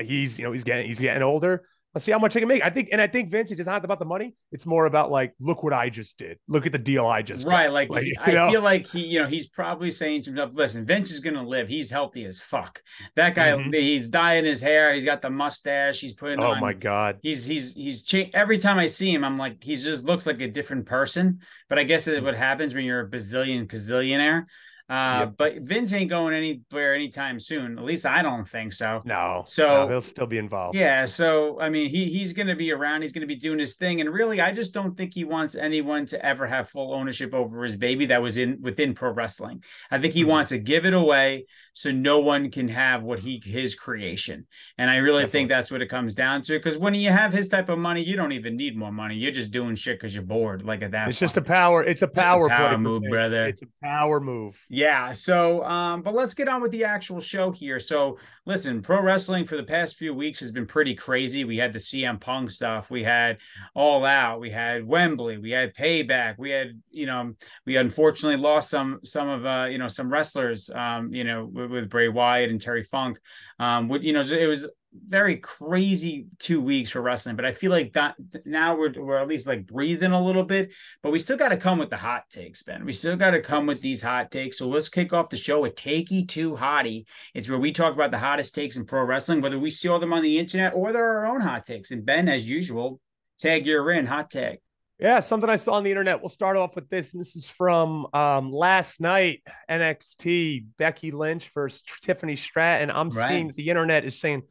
he's 0.00 0.38
you 0.38 0.44
know 0.44 0.52
he's 0.52 0.64
getting 0.64 0.86
he's 0.86 0.98
getting 0.98 1.22
older. 1.22 1.68
Let's 1.98 2.04
see 2.04 2.12
how 2.12 2.20
much 2.20 2.36
I 2.36 2.38
can 2.38 2.48
make. 2.48 2.64
I 2.64 2.70
think, 2.70 2.90
and 2.92 3.00
I 3.00 3.08
think 3.08 3.28
Vince, 3.32 3.50
it's 3.50 3.66
not 3.66 3.84
about 3.84 3.98
the 3.98 4.04
money. 4.04 4.36
It's 4.52 4.64
more 4.64 4.86
about 4.86 5.10
like, 5.10 5.34
look 5.40 5.64
what 5.64 5.72
I 5.72 5.90
just 5.90 6.16
did. 6.16 6.38
Look 6.46 6.64
at 6.64 6.70
the 6.70 6.78
deal 6.78 7.04
I 7.04 7.22
just 7.22 7.44
right. 7.44 7.64
Got. 7.64 7.72
Like, 7.72 7.90
like 7.90 8.06
I 8.20 8.34
know? 8.34 8.52
feel 8.52 8.60
like 8.60 8.86
he, 8.86 9.04
you 9.04 9.20
know, 9.20 9.26
he's 9.26 9.48
probably 9.48 9.90
saying 9.90 10.22
to 10.22 10.30
himself, 10.30 10.54
"Listen, 10.54 10.86
Vince 10.86 11.10
is 11.10 11.18
gonna 11.18 11.42
live. 11.42 11.66
He's 11.66 11.90
healthy 11.90 12.24
as 12.24 12.38
fuck. 12.38 12.80
That 13.16 13.34
guy, 13.34 13.48
mm-hmm. 13.48 13.72
he's 13.72 14.06
dyeing 14.06 14.44
his 14.44 14.62
hair. 14.62 14.94
He's 14.94 15.04
got 15.04 15.22
the 15.22 15.30
mustache. 15.30 15.98
He's 15.98 16.12
putting. 16.12 16.38
Oh 16.38 16.52
on, 16.52 16.60
my 16.60 16.72
god. 16.72 17.18
He's 17.20 17.44
he's 17.44 17.74
he's 17.74 18.04
cha- 18.04 18.30
every 18.32 18.58
time 18.58 18.78
I 18.78 18.86
see 18.86 19.12
him, 19.12 19.24
I'm 19.24 19.36
like, 19.36 19.60
he 19.60 19.74
just 19.74 20.04
looks 20.04 20.24
like 20.24 20.40
a 20.40 20.46
different 20.46 20.86
person. 20.86 21.40
But 21.68 21.80
I 21.80 21.82
guess 21.82 22.06
mm-hmm. 22.06 22.24
what 22.24 22.36
happens 22.36 22.76
when 22.76 22.84
you're 22.84 23.00
a 23.00 23.10
bazillion 23.10 23.66
gazillionaire. 23.66 24.44
Uh, 24.88 25.20
yep. 25.20 25.34
But 25.36 25.60
Vince 25.60 25.92
ain't 25.92 26.08
going 26.08 26.34
anywhere 26.34 26.94
anytime 26.94 27.38
soon. 27.38 27.78
At 27.78 27.84
least 27.84 28.06
I 28.06 28.22
don't 28.22 28.48
think 28.48 28.72
so. 28.72 29.02
No. 29.04 29.42
So 29.46 29.66
no, 29.66 29.88
he'll 29.88 30.00
still 30.00 30.26
be 30.26 30.38
involved. 30.38 30.76
Yeah. 30.76 31.04
So 31.04 31.60
I 31.60 31.68
mean, 31.68 31.90
he 31.90 32.06
he's 32.06 32.32
going 32.32 32.46
to 32.46 32.56
be 32.56 32.72
around. 32.72 33.02
He's 33.02 33.12
going 33.12 33.20
to 33.20 33.26
be 33.26 33.36
doing 33.36 33.58
his 33.58 33.74
thing. 33.74 34.00
And 34.00 34.10
really, 34.10 34.40
I 34.40 34.52
just 34.52 34.72
don't 34.72 34.96
think 34.96 35.12
he 35.12 35.24
wants 35.24 35.54
anyone 35.54 36.06
to 36.06 36.24
ever 36.24 36.46
have 36.46 36.70
full 36.70 36.94
ownership 36.94 37.34
over 37.34 37.64
his 37.64 37.76
baby 37.76 38.06
that 38.06 38.22
was 38.22 38.38
in 38.38 38.58
within 38.62 38.94
pro 38.94 39.12
wrestling. 39.12 39.62
I 39.90 39.98
think 39.98 40.14
he 40.14 40.22
mm-hmm. 40.22 40.30
wants 40.30 40.48
to 40.50 40.58
give 40.58 40.86
it 40.86 40.94
away 40.94 41.46
so 41.78 41.92
no 41.92 42.18
one 42.18 42.50
can 42.50 42.66
have 42.66 43.04
what 43.04 43.20
he 43.20 43.40
his 43.44 43.76
creation. 43.76 44.44
And 44.78 44.90
I 44.90 44.96
really 44.96 45.22
Definitely. 45.22 45.30
think 45.30 45.48
that's 45.50 45.70
what 45.70 45.80
it 45.80 45.86
comes 45.86 46.12
down 46.12 46.42
to. 46.42 46.58
Because 46.58 46.76
when 46.76 46.92
you 46.92 47.10
have 47.10 47.32
his 47.32 47.48
type 47.48 47.68
of 47.68 47.78
money, 47.78 48.02
you 48.02 48.16
don't 48.16 48.32
even 48.32 48.56
need 48.56 48.76
more 48.76 48.90
money. 48.90 49.14
You're 49.14 49.30
just 49.30 49.52
doing 49.52 49.76
shit 49.76 49.96
because 49.96 50.12
you're 50.12 50.24
bored. 50.24 50.64
Like 50.64 50.82
at 50.82 50.90
that. 50.90 51.08
It's 51.08 51.20
point. 51.20 51.30
just 51.30 51.36
a 51.36 51.42
power. 51.42 51.84
It's 51.84 52.02
a 52.02 52.08
power, 52.08 52.46
it's 52.46 52.54
a 52.54 52.56
power 52.56 52.78
move, 52.78 53.04
brother. 53.08 53.46
It's 53.46 53.62
a 53.62 53.68
power 53.80 54.18
move. 54.18 54.58
Yeah. 54.68 55.12
So, 55.12 55.62
um, 55.62 56.02
but 56.02 56.14
let's 56.14 56.34
get 56.34 56.48
on 56.48 56.60
with 56.60 56.72
the 56.72 56.82
actual 56.82 57.20
show 57.20 57.52
here. 57.52 57.78
So, 57.78 58.18
listen, 58.44 58.82
pro 58.82 59.00
wrestling 59.00 59.46
for 59.46 59.56
the 59.56 59.62
past 59.62 59.94
few 59.94 60.12
weeks 60.12 60.40
has 60.40 60.50
been 60.50 60.66
pretty 60.66 60.96
crazy. 60.96 61.44
We 61.44 61.58
had 61.58 61.72
the 61.72 61.78
CM 61.78 62.20
Punk 62.20 62.50
stuff, 62.50 62.90
we 62.90 63.04
had 63.04 63.38
All 63.74 64.04
Out, 64.04 64.40
we 64.40 64.50
had 64.50 64.84
Wembley, 64.84 65.38
we 65.38 65.52
had 65.52 65.76
Payback, 65.76 66.38
we 66.38 66.50
had, 66.50 66.80
you 66.90 67.06
know, 67.06 67.34
we 67.66 67.76
unfortunately 67.76 68.42
lost 68.42 68.68
some 68.68 68.98
some 69.04 69.28
of 69.28 69.46
uh, 69.46 69.66
you 69.70 69.78
know, 69.78 69.86
some 69.86 70.12
wrestlers, 70.12 70.70
um, 70.70 71.12
you 71.12 71.22
know, 71.22 71.48
with, 71.70 71.88
Bray 71.88 72.08
Wyatt 72.08 72.50
and 72.50 72.60
Terry 72.60 72.84
Funk. 72.84 73.18
Um, 73.58 73.88
with 73.88 74.02
you 74.02 74.12
know, 74.12 74.20
it 74.20 74.46
was 74.46 74.68
very 75.06 75.36
crazy 75.36 76.26
two 76.38 76.60
weeks 76.60 76.90
for 76.90 77.02
wrestling, 77.02 77.36
but 77.36 77.44
I 77.44 77.52
feel 77.52 77.70
like 77.70 77.92
that 77.92 78.16
now 78.44 78.76
we're 78.76 78.92
we're 78.96 79.18
at 79.18 79.28
least 79.28 79.46
like 79.46 79.66
breathing 79.66 80.12
a 80.12 80.24
little 80.24 80.42
bit, 80.42 80.70
but 81.02 81.10
we 81.12 81.18
still 81.18 81.36
got 81.36 81.50
to 81.50 81.56
come 81.56 81.78
with 81.78 81.90
the 81.90 81.96
hot 81.96 82.24
takes, 82.30 82.62
Ben. 82.62 82.84
We 82.84 82.92
still 82.92 83.16
got 83.16 83.32
to 83.32 83.40
come 83.40 83.66
with 83.66 83.80
these 83.80 84.02
hot 84.02 84.30
takes. 84.30 84.58
So 84.58 84.68
let's 84.68 84.88
kick 84.88 85.12
off 85.12 85.28
the 85.28 85.36
show 85.36 85.60
with 85.60 85.74
Takey 85.74 86.26
Two 86.26 86.52
Hottie. 86.52 87.04
It's 87.34 87.48
where 87.48 87.58
we 87.58 87.72
talk 87.72 87.94
about 87.94 88.10
the 88.10 88.18
hottest 88.18 88.54
takes 88.54 88.76
in 88.76 88.86
pro 88.86 89.04
wrestling, 89.04 89.40
whether 89.40 89.58
we 89.58 89.70
see 89.70 89.88
them 89.88 90.12
on 90.12 90.22
the 90.22 90.38
internet 90.38 90.74
or 90.74 90.92
they're 90.92 91.18
our 91.18 91.26
own 91.26 91.40
hot 91.40 91.64
takes. 91.64 91.90
And 91.90 92.04
Ben, 92.04 92.28
as 92.28 92.48
usual, 92.48 93.00
tag 93.38 93.66
your 93.66 93.90
in, 93.92 94.06
hot 94.06 94.30
tag. 94.30 94.58
Yeah, 94.98 95.20
something 95.20 95.48
I 95.48 95.56
saw 95.56 95.74
on 95.74 95.84
the 95.84 95.90
internet. 95.90 96.20
We'll 96.20 96.28
start 96.28 96.56
off 96.56 96.74
with 96.74 96.90
this, 96.90 97.12
and 97.12 97.20
this 97.20 97.36
is 97.36 97.44
from 97.44 98.08
um, 98.12 98.52
last 98.52 99.00
night. 99.00 99.42
NXT 99.70 100.66
Becky 100.76 101.12
Lynch 101.12 101.50
versus 101.54 101.84
Tiffany 102.02 102.34
Stratton. 102.34 102.90
I'm 102.90 103.10
right. 103.10 103.28
seeing 103.28 103.46
that 103.46 103.56
the 103.56 103.68
internet 103.68 104.04
is 104.04 104.18
saying 104.18 104.42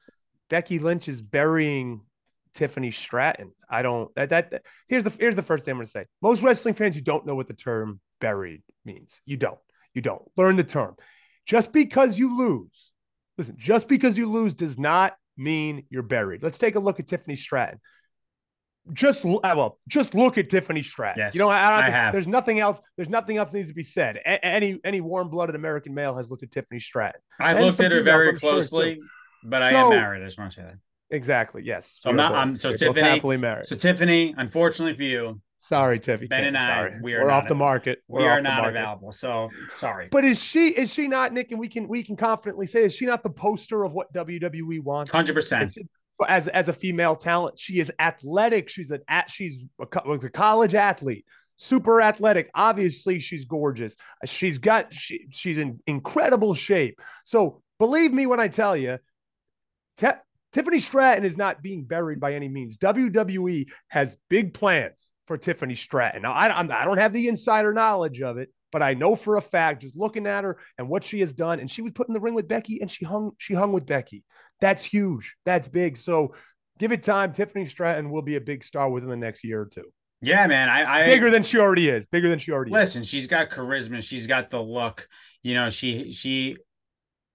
Becky 0.50 0.80
Lynch 0.80 1.10
is 1.10 1.22
burying 1.22 2.02
Tiffany 2.54 2.92
Stratton. 2.92 3.52
I 3.70 3.82
don't 3.82 4.14
that, 4.16 4.30
that, 4.30 4.52
that 4.52 4.62
here's 4.88 5.04
the 5.04 5.12
here's 5.20 5.36
the 5.36 5.42
first 5.42 5.66
thing 5.66 5.74
I'm 5.74 5.78
gonna 5.80 5.88
say. 5.88 6.06
Most 6.22 6.42
wrestling 6.42 6.76
fans, 6.76 6.96
you 6.96 7.02
don't 7.02 7.26
know 7.26 7.36
what 7.36 7.48
the 7.48 7.54
term 7.54 8.00
buried 8.22 8.64
means. 8.86 9.20
You 9.26 9.36
don't. 9.36 9.60
You 9.94 10.02
don't. 10.02 10.24
Learn 10.38 10.56
the 10.56 10.64
term. 10.64 10.96
Just 11.46 11.74
because 11.74 12.18
you 12.18 12.38
lose, 12.38 12.92
listen, 13.38 13.56
just 13.58 13.88
because 13.88 14.18
you 14.18 14.32
lose 14.32 14.54
does 14.54 14.78
not 14.78 15.16
mean 15.38 15.86
you're 15.90 16.04
buried. 16.04 16.42
Let's 16.42 16.58
take 16.58 16.76
a 16.76 16.80
look 16.80 17.00
at 17.00 17.08
Tiffany 17.08 17.36
Stratton. 17.36 17.80
Just 18.94 19.26
uh, 19.26 19.40
well, 19.44 19.80
just 19.88 20.16
look 20.16 20.38
at 20.38 20.50
Tiffany 20.50 20.84
Stratton. 20.84 21.20
Yes, 21.20 21.36
you 21.36 21.42
know, 21.42 21.50
I, 21.50 21.88
I 21.88 21.90
have. 21.90 22.14
there's 22.14 22.28
nothing 22.28 22.60
else. 22.60 22.80
There's 22.96 23.10
nothing 23.10 23.38
else 23.38 23.52
needs 23.52 23.68
to 23.68 23.74
be 23.74 23.84
said. 23.84 24.18
A- 24.18 24.46
any 24.46 24.80
any 24.84 25.02
warm-blooded 25.02 25.56
American 25.56 25.94
male 25.94 26.16
has 26.16 26.30
looked 26.30 26.44
at 26.44 26.52
Tiffany 26.52 26.80
Stratton. 26.80 27.20
I've 27.40 27.60
looked 27.60 27.80
at 27.80 27.92
her 27.92 28.04
very 28.04 28.38
closely. 28.38 28.96
Sure 28.96 29.04
but 29.44 29.62
I 29.62 29.72
am 29.72 29.90
married. 29.90 30.22
I 30.22 30.26
just 30.26 30.38
want 30.38 30.52
to 30.52 30.56
say 30.56 30.64
that. 30.64 30.76
Exactly. 31.10 31.62
Yes. 31.64 31.98
So 32.00 32.10
I'm 32.10 32.16
not. 32.16 32.34
I'm 32.34 32.58
so 32.58 32.72
Tiffany. 32.72 33.02
happily 33.02 33.38
married. 33.38 33.66
So 33.66 33.76
Tiffany, 33.76 34.36
unfortunately 34.38 34.96
for 34.96 35.04
you, 35.04 35.42
sorry, 35.58 36.00
Tiffany. 36.00 36.28
Ben 36.28 36.44
and 36.44 36.58
I, 36.58 36.68
sorry. 36.68 37.00
we 37.02 37.14
are 37.14 37.24
We're 37.24 37.32
off 37.32 37.48
the 37.48 37.56
market. 37.56 38.00
We're 38.08 38.22
we 38.22 38.28
are 38.28 38.42
not 38.42 38.68
available. 38.68 39.14
So 39.14 39.50
sorry. 39.72 40.10
But 40.12 40.26
is 40.26 40.42
she? 40.42 40.68
Is 40.70 40.94
she 40.94 41.08
not, 41.08 41.32
Nick? 41.32 41.52
And 41.52 41.60
we 41.60 41.70
can 41.70 41.88
we 41.88 42.04
can 42.04 42.18
confidently 42.18 42.68
say, 42.68 42.84
is 42.84 42.94
she 42.94 43.06
not 43.06 43.24
the 43.24 43.30
poster 43.30 43.84
of 43.84 43.94
what 43.94 44.12
WWE 44.14 44.84
wants? 44.84 45.12
Hundred 45.12 45.34
percent. 45.34 45.78
As 46.28 46.48
as 46.48 46.68
a 46.68 46.74
female 46.74 47.16
talent, 47.16 47.60
she 47.60 47.80
is 47.80 47.92
athletic. 48.00 48.70
She's 48.70 48.92
an 48.92 49.02
at. 49.08 49.30
She's 49.30 49.64
a, 49.80 49.84
a 49.84 50.30
college 50.30 50.74
athlete 50.74 51.26
super 51.58 52.02
athletic. 52.02 52.50
Obviously, 52.54 53.20
she's 53.20 53.46
gorgeous. 53.46 53.96
She's 54.26 54.60
got 54.60 54.94
she, 54.94 55.28
she's 55.32 55.58
in 55.58 55.80
incredible 55.86 56.54
shape. 56.54 57.02
So 57.26 57.62
believe 57.80 58.14
me 58.14 58.26
when 58.26 58.40
I 58.40 58.48
tell 58.48 58.78
you, 58.78 59.00
Tiffany 60.54 60.80
Stratton 60.80 61.26
is 61.26 61.38
not 61.38 61.62
being 61.62 61.84
buried 61.84 62.20
by 62.20 62.34
any 62.34 62.48
means. 62.48 62.78
WWE 62.78 63.68
has 63.90 64.16
big 64.30 64.54
plans 64.54 65.12
for 65.26 65.38
Tiffany 65.38 65.76
Stratton. 65.76 66.22
Now, 66.22 66.32
I, 66.32 66.58
I'm, 66.58 66.72
I 66.72 66.86
don't 66.86 67.00
have 67.00 67.14
the 67.14 67.28
insider 67.28 67.74
knowledge 67.74 68.22
of 68.22 68.38
it, 68.38 68.50
but 68.72 68.82
I 68.82 68.94
know 68.94 69.16
for 69.16 69.36
a 69.36 69.42
fact, 69.42 69.82
just 69.82 69.98
looking 69.98 70.26
at 70.26 70.46
her 70.46 70.58
and 70.78 70.88
what 70.88 71.04
she 71.04 71.20
has 71.20 71.34
done, 71.34 71.60
and 71.60 71.70
she 71.70 71.82
was 71.82 71.92
put 71.92 72.08
in 72.08 72.14
the 72.14 72.20
ring 72.20 72.34
with 72.34 72.48
Becky, 72.48 72.82
and 72.82 72.90
she 72.90 73.04
hung 73.04 73.32
she 73.38 73.54
hung 73.54 73.74
with 73.74 73.86
Becky. 73.86 74.24
That's 74.60 74.84
huge. 74.84 75.36
That's 75.46 75.68
big. 75.68 75.98
So 75.98 76.34
give 76.80 76.92
it 76.92 77.04
time. 77.04 77.34
Tiffany 77.34 77.68
Stratton 77.68 78.10
will 78.10 78.22
be 78.22 78.36
a 78.36 78.42
big 78.42 78.64
star 78.64 78.90
within 78.90 79.10
the 79.10 79.16
next 79.16 79.44
year 79.44 79.62
or 79.62 79.66
two. 79.66 79.86
Yeah, 80.22 80.48
man. 80.48 80.68
I, 80.68 81.04
I 81.04 81.06
bigger 81.06 81.30
than 81.30 81.44
she 81.44 81.60
already 81.60 81.90
is. 81.90 82.06
Bigger 82.08 82.30
than 82.30 82.40
she 82.40 82.52
already 82.52 82.72
is. 82.72 82.74
listen, 82.74 83.02
is. 83.04 83.08
she's 83.08 83.28
got 83.28 83.50
charisma. 83.50 84.02
She's 84.02 84.26
got 84.26 84.50
the 84.50 84.62
look. 84.62 85.08
You 85.44 85.54
know, 85.54 85.70
she 85.70 86.12
she 86.12 86.58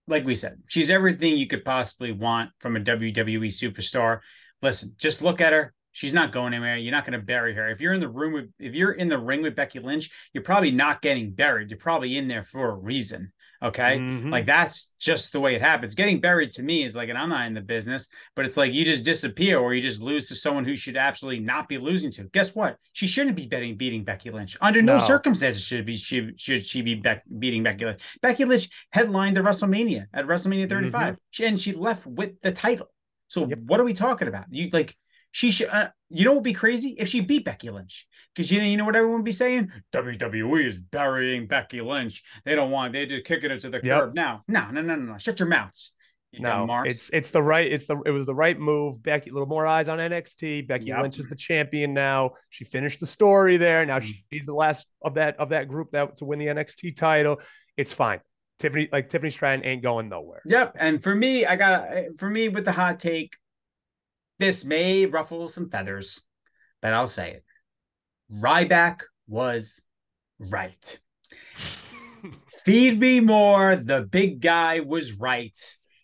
like 0.09 0.25
we 0.25 0.35
said, 0.35 0.61
she's 0.67 0.91
everything 0.91 1.37
you 1.37 1.47
could 1.47 1.65
possibly 1.65 2.13
want 2.13 2.51
from 2.59 2.77
a 2.77 2.81
WWE 2.81 3.47
superstar. 3.47 4.21
Listen, 4.61 4.93
just 4.97 5.23
look 5.23 5.41
at 5.41 5.53
her. 5.53 5.73
She's 5.93 6.15
not 6.15 6.33
going 6.33 6.55
anywhere. 6.55 6.77
You're 6.77 6.93
not 6.93 7.05
going 7.05 7.19
to 7.19 7.25
bury 7.25 7.55
her. 7.55 7.69
If 7.69 7.81
you're 7.81 7.93
in 7.93 8.01
the 8.01 8.09
room 8.09 8.33
with, 8.33 8.51
if 8.59 8.75
you're 8.75 8.93
in 8.93 9.09
the 9.09 9.19
ring 9.19 9.43
with 9.43 9.55
Becky 9.55 9.79
Lynch, 9.79 10.11
you're 10.33 10.43
probably 10.43 10.71
not 10.71 11.03
getting 11.03 11.33
buried. 11.33 11.71
You're 11.71 11.79
probably 11.79 12.17
in 12.17 12.29
there 12.29 12.45
for 12.45 12.71
a 12.71 12.75
reason. 12.75 13.33
Okay. 13.63 13.97
Mhm. 13.99 14.31
Like 14.31 14.45
that's 14.45 14.93
just 14.99 15.33
the 15.33 15.39
way 15.41 15.55
it 15.55 15.63
happens. 15.63 15.95
Getting 15.95 16.21
buried 16.21 16.51
to 16.53 16.63
me 16.63 16.85
is 16.85 16.97
like, 16.97 17.09
and 17.09 17.17
I'm 17.17 17.29
not 17.29 17.47
in 17.47 17.55
the 17.55 17.61
business, 17.61 18.09
but 18.35 18.45
it's 18.45 18.57
like 18.57 18.73
you 18.73 18.85
just 18.85 19.05
disappear 19.05 19.59
or 19.59 19.73
you 19.73 19.81
just 19.81 20.03
lose 20.03 20.27
to 20.29 20.35
someone 20.35 20.65
who 20.65 20.75
should 20.75 20.97
absolutely 20.97 21.41
not 21.45 21.69
be 21.69 21.79
losing 21.79 22.11
to. 22.13 22.25
Guess 22.25 22.55
what? 22.57 22.77
She 22.93 23.07
shouldn't 23.07 23.37
be 23.37 23.47
betting 23.47 23.77
beating 23.77 24.03
Becky 24.05 24.31
Lynch. 24.31 24.57
Under 24.61 24.83
no, 24.83 24.99
No. 24.99 25.05
circumstances 25.05 25.63
should 25.65 25.87
be 25.87 25.97
she 25.97 26.31
should 26.37 26.67
she 26.67 26.83
be 26.83 26.97
bec- 26.97 27.23
beating 27.39 27.63
Becky 27.63 27.85
Lynch. 27.85 28.01
Becky 28.21 28.45
Lynch 28.45 28.69
headlined 28.91 29.37
the 29.37 29.43
WrestleMania 29.43 30.07
at 30.13 30.27
WrestleMania 30.27 30.69
35, 30.69 31.17
She- 31.31 31.45
and 31.47 31.61
she 31.61 31.73
left 31.73 32.07
with 32.07 32.41
the 32.41 32.51
title. 32.53 32.89
So 33.29 33.47
Yep. 33.49 33.59
what 33.67 33.79
are 33.81 33.85
we 33.85 33.95
talking 33.95 34.29
about? 34.29 34.47
You 34.51 34.71
like 34.73 34.97
she 35.33 35.51
should. 35.51 35.69
Uh, 35.69 35.89
you 36.11 36.25
know 36.25 36.33
what 36.33 36.37
would 36.37 36.45
be 36.45 36.53
crazy 36.53 36.91
if 36.99 37.09
she 37.09 37.21
beat 37.21 37.45
Becky 37.45 37.71
Lynch? 37.71 38.07
Because 38.35 38.51
you 38.51 38.61
you 38.61 38.77
know 38.77 38.85
what 38.85 38.95
everyone 38.97 39.19
would 39.19 39.25
be 39.25 39.33
saying? 39.33 39.73
WWE 39.93 40.65
is 40.65 40.79
burying 40.79 41.47
Becky 41.47 41.81
Lynch. 41.81 42.23
They 42.45 42.55
don't 42.55 42.71
want. 42.71 42.93
They're 42.93 43.07
just 43.07 43.25
kicking 43.25 43.51
her 43.51 43.59
to 43.59 43.71
the 43.71 43.81
Yep. 43.83 44.01
curb. 44.01 44.15
Now, 44.15 44.43
no, 44.47 44.71
no, 44.71 44.81
no, 44.81 44.95
no, 44.95 45.13
no. 45.13 45.19
Shut 45.19 45.39
your 45.41 45.49
mouths. 45.49 45.93
You 46.33 46.41
No, 46.41 46.67
it's 46.87 47.11
it's 47.11 47.31
the 47.31 47.43
right. 47.43 47.71
It's 47.71 47.85
the 47.87 47.99
it 48.07 48.11
was 48.11 48.25
the 48.25 48.35
right 48.35 48.59
move. 48.59 49.03
Becky, 49.03 49.29
a 49.29 49.33
little 49.35 49.49
more 49.49 49.67
eyes 49.67 49.89
on 49.91 49.99
NXT. 49.99 50.67
Becky 50.67 50.87
Yep. 50.87 51.03
Lynch 51.03 51.19
is 51.19 51.27
the 51.29 51.37
champion 51.37 51.93
now. 51.93 52.31
She 52.49 52.65
finished 52.65 53.01
the 53.01 53.07
story 53.07 53.59
there. 53.59 53.85
Now 53.85 53.99
Mm. 53.99 54.15
she's 54.33 54.47
the 54.47 54.55
last 54.55 54.87
of 55.03 55.15
that 55.15 55.37
of 55.39 55.51
that 55.51 55.69
group 55.69 55.91
that 55.93 56.17
to 56.19 56.25
win 56.25 56.39
the 56.39 56.47
NXT 56.47 56.97
title. 56.97 57.41
It's 57.77 57.93
fine. 57.93 58.21
Tiffany 58.61 58.89
like 58.91 59.11
Tiffany 59.11 59.31
Stratton 59.31 59.65
ain't 59.67 59.83
going 59.83 60.09
nowhere. 60.09 60.41
Yep. 60.47 60.77
And 60.79 61.03
for 61.03 61.15
me, 61.15 61.45
I 61.45 61.57
got 61.57 61.87
for 62.19 62.31
me 62.31 62.49
with 62.49 62.65
the 62.65 62.73
hot 62.73 62.99
take. 62.99 63.35
This 64.43 64.65
may 64.65 65.07
ruffle 65.07 65.49
some 65.49 65.71
feathers, 65.71 66.21
but 66.81 66.93
I'll 66.93 67.07
say 67.07 67.31
it. 67.31 67.45
Ryback 68.29 69.03
was 69.29 69.85
right. 70.41 71.01
Feed 72.65 72.99
me 72.99 73.21
more. 73.21 73.77
The 73.77 74.03
big 74.03 74.41
guy 74.41 74.81
was 74.81 75.13
right. 75.13 75.57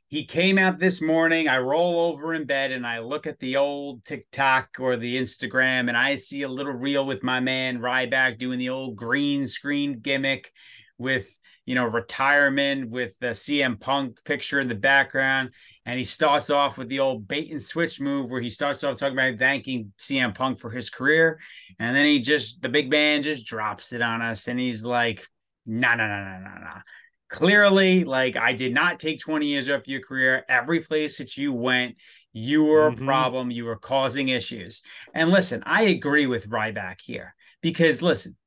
He 0.07 0.25
came 0.25 0.57
out 0.57 0.79
this 0.79 1.03
morning. 1.03 1.49
I 1.49 1.59
roll 1.59 2.13
over 2.13 2.33
in 2.33 2.45
bed 2.45 2.71
and 2.71 2.87
I 2.87 3.01
look 3.01 3.27
at 3.27 3.41
the 3.41 3.57
old 3.57 4.05
TikTok 4.05 4.69
or 4.79 4.97
the 4.97 5.17
Instagram 5.17 5.89
and 5.89 5.97
I 5.97 6.15
see 6.15 6.43
a 6.43 6.49
little 6.49 6.73
reel 6.73 7.05
with 7.05 7.25
my 7.25 7.41
man 7.41 7.81
Ryback 7.81 8.39
doing 8.39 8.61
the 8.61 8.69
old 8.69 8.95
green 8.95 9.47
screen 9.47 9.99
gimmick 9.99 10.53
with, 10.97 11.37
you 11.69 11.75
know, 11.75 11.85
retirement 11.85 12.89
with 12.89 13.13
the 13.21 13.35
CM 13.35 13.79
Punk 13.79 14.25
picture 14.25 14.59
in 14.59 14.69
the 14.69 14.75
background. 14.75 15.51
And 15.85 15.99
he 15.99 16.05
starts 16.05 16.49
off 16.49 16.79
with 16.79 16.89
the 16.89 17.01
old 17.01 17.29
bait 17.29 17.51
and 17.51 17.63
switch 17.63 18.01
move 18.01 18.31
where 18.31 18.41
he 18.41 18.49
starts 18.49 18.83
off 18.85 18.97
talking 18.97 19.19
about 19.19 19.39
thanking 19.39 19.93
CM 19.99 20.35
Punk 20.35 20.61
for 20.61 20.71
his 20.71 20.89
career. 20.89 21.39
And 21.79 21.95
then 21.95 22.07
he 22.07 22.21
just, 22.21 22.63
the 22.63 22.71
big 22.71 22.89
man 22.89 23.23
just 23.23 23.45
drops 23.45 23.93
it 23.93 24.01
on 24.01 24.23
us 24.23 24.49
and 24.49 24.59
he's 24.59 24.83
like, 24.83 25.29
no, 25.67 25.95
no, 25.95 26.07
no, 26.07 26.17
no, 26.25 26.39
no, 26.39 26.59
no. 26.59 26.81
Clearly, 27.29 28.05
like 28.05 28.39
I 28.39 28.55
did 28.55 28.73
not 28.73 28.99
take 28.99 29.21
20 29.21 29.47
years 29.47 29.69
off 29.69 29.87
your 29.87 30.01
career. 30.01 30.47
Every 30.49 30.81
place 30.81 31.19
that 31.19 31.37
you 31.37 31.53
went, 31.53 31.97
you 32.33 32.65
were 32.65 32.93
Mhm. 32.93 33.03
a 33.03 33.05
problem. 33.05 33.51
You 33.51 33.67
were 33.67 33.77
causing 33.77 34.31
issues. 34.31 34.81
And 35.13 35.29
listen, 35.29 35.63
I 35.67 35.83
agree 35.83 36.25
with 36.25 36.49
Ryback 36.49 37.03
here 37.03 37.35
because 37.61 38.01
listen, 38.01 38.39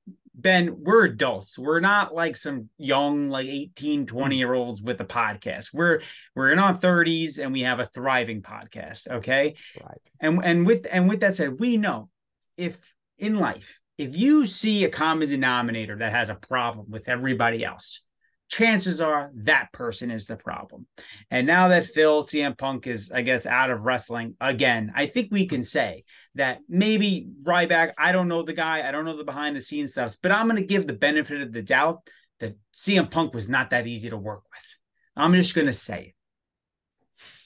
Ben, 0.41 0.75
we're 0.79 1.05
adults. 1.05 1.57
We're 1.57 1.79
not 1.79 2.13
like 2.13 2.35
some 2.35 2.69
young, 2.77 3.29
like 3.29 3.47
18, 3.47 4.01
hmm. 4.01 4.05
20 4.05 4.37
year 4.37 4.53
olds 4.53 4.81
with 4.81 4.99
a 5.01 5.05
podcast. 5.05 5.73
We're 5.73 6.01
we're 6.35 6.51
in 6.51 6.59
our 6.59 6.77
30s 6.77 7.39
and 7.39 7.53
we 7.53 7.61
have 7.61 7.79
a 7.79 7.85
thriving 7.85 8.41
podcast. 8.41 9.09
Okay 9.09 9.55
Right. 9.81 10.01
and 10.19 10.43
and 10.43 10.65
with 10.65 10.87
and 10.89 11.07
with 11.07 11.21
that 11.21 11.35
said, 11.35 11.59
we 11.59 11.77
know 11.77 12.09
if 12.57 12.77
in 13.17 13.35
life, 13.35 13.79
if 13.97 14.15
you 14.15 14.45
see 14.45 14.83
a 14.83 14.89
common 14.89 15.29
denominator 15.29 15.97
that 15.97 16.11
has 16.11 16.29
a 16.29 16.35
problem 16.35 16.87
with 16.89 17.07
everybody 17.07 17.63
else, 17.63 18.05
chances 18.51 18.99
are 18.99 19.31
that 19.33 19.71
person 19.71 20.11
is 20.11 20.27
the 20.27 20.35
problem. 20.35 20.85
And 21.31 21.47
now 21.47 21.69
that 21.69 21.87
Phil 21.87 22.23
CM 22.23 22.57
Punk 22.57 22.85
is, 22.85 23.09
I 23.09 23.21
guess, 23.21 23.45
out 23.45 23.71
of 23.71 23.85
wrestling 23.85 24.35
again, 24.41 24.91
I 24.93 25.05
think 25.05 25.29
we 25.31 25.47
can 25.47 25.63
say 25.63 26.03
that 26.35 26.59
maybe 26.67 27.29
Ryback. 27.43 27.93
I 27.97 28.11
don't 28.11 28.27
know 28.27 28.43
the 28.43 28.53
guy, 28.53 28.87
I 28.87 28.91
don't 28.91 29.05
know 29.05 29.15
the 29.15 29.23
behind 29.23 29.55
the 29.55 29.61
scenes 29.61 29.93
stuff, 29.93 30.17
but 30.21 30.33
I'm 30.33 30.49
going 30.49 30.61
to 30.61 30.67
give 30.67 30.85
the 30.85 30.93
benefit 30.93 31.41
of 31.41 31.53
the 31.53 31.61
doubt 31.61 32.01
that 32.41 32.57
CM 32.75 33.09
Punk 33.09 33.33
was 33.33 33.47
not 33.47 33.69
that 33.69 33.87
easy 33.87 34.09
to 34.09 34.17
work 34.17 34.43
with. 34.43 34.77
I'm 35.15 35.33
just 35.33 35.55
going 35.55 35.67
to 35.67 35.73
say 35.73 36.07
it. 36.07 36.15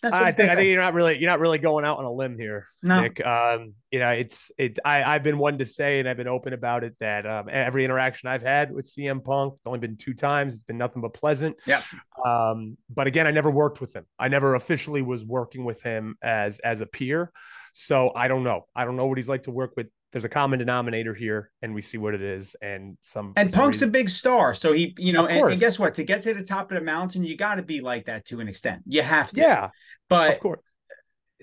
That's 0.01 0.13
I 0.13 0.31
think 0.31 0.49
I 0.49 0.55
think 0.55 0.67
you're 0.67 0.81
not 0.81 0.93
really 0.93 1.17
you're 1.17 1.29
not 1.29 1.39
really 1.39 1.57
going 1.57 1.85
out 1.85 1.97
on 1.97 2.05
a 2.05 2.11
limb 2.11 2.37
here, 2.37 2.67
No. 2.83 3.01
Nick. 3.01 3.25
Um, 3.25 3.73
you 3.91 3.99
know, 3.99 4.09
it's 4.09 4.51
it. 4.57 4.79
I 4.83 5.03
I've 5.03 5.23
been 5.23 5.37
one 5.37 5.57
to 5.59 5.65
say, 5.65 5.99
and 5.99 6.07
I've 6.07 6.17
been 6.17 6.27
open 6.27 6.53
about 6.53 6.83
it 6.83 6.95
that 6.99 7.25
um, 7.25 7.47
every 7.49 7.85
interaction 7.85 8.29
I've 8.29 8.43
had 8.43 8.71
with 8.71 8.85
CM 8.85 9.23
Punk, 9.23 9.53
it's 9.55 9.65
only 9.65 9.79
been 9.79 9.97
two 9.97 10.13
times. 10.13 10.55
It's 10.55 10.63
been 10.63 10.77
nothing 10.77 11.01
but 11.01 11.13
pleasant. 11.13 11.57
Yeah. 11.65 11.81
Um, 12.23 12.77
but 12.89 13.07
again, 13.07 13.27
I 13.27 13.31
never 13.31 13.49
worked 13.49 13.81
with 13.81 13.95
him. 13.95 14.05
I 14.19 14.27
never 14.27 14.55
officially 14.55 15.01
was 15.01 15.23
working 15.25 15.65
with 15.65 15.81
him 15.81 16.17
as 16.21 16.59
as 16.59 16.81
a 16.81 16.85
peer. 16.85 17.31
So 17.77 18.13
I 18.15 18.29
don't 18.29 18.43
know. 18.43 18.67
I 18.73 18.85
don't 18.85 18.95
know 18.95 19.05
what 19.05 19.17
he's 19.17 19.27
like 19.27 19.43
to 19.43 19.51
work 19.51 19.73
with. 19.75 19.87
There's 20.13 20.23
a 20.23 20.29
common 20.29 20.59
denominator 20.59 21.13
here, 21.13 21.51
and 21.61 21.75
we 21.75 21.81
see 21.81 21.97
what 21.97 22.13
it 22.13 22.21
is. 22.21 22.55
And 22.61 22.97
some 23.01 23.33
And 23.35 23.51
some 23.51 23.59
Punk's 23.59 23.81
a 23.81 23.87
big 23.87 24.07
star. 24.09 24.53
So 24.53 24.71
he, 24.71 24.95
you 24.97 25.11
know, 25.11 25.27
and, 25.27 25.51
and 25.51 25.59
guess 25.59 25.77
what? 25.77 25.93
To 25.95 26.05
get 26.05 26.21
to 26.21 26.33
the 26.33 26.41
top 26.41 26.71
of 26.71 26.77
the 26.79 26.83
mountain, 26.83 27.25
you 27.25 27.35
got 27.35 27.55
to 27.55 27.63
be 27.63 27.81
like 27.81 28.05
that 28.05 28.23
to 28.27 28.39
an 28.39 28.47
extent. 28.47 28.83
You 28.87 29.01
have 29.01 29.31
to. 29.33 29.41
yeah, 29.41 29.69
But 30.07 30.31
of 30.31 30.39
course. 30.39 30.61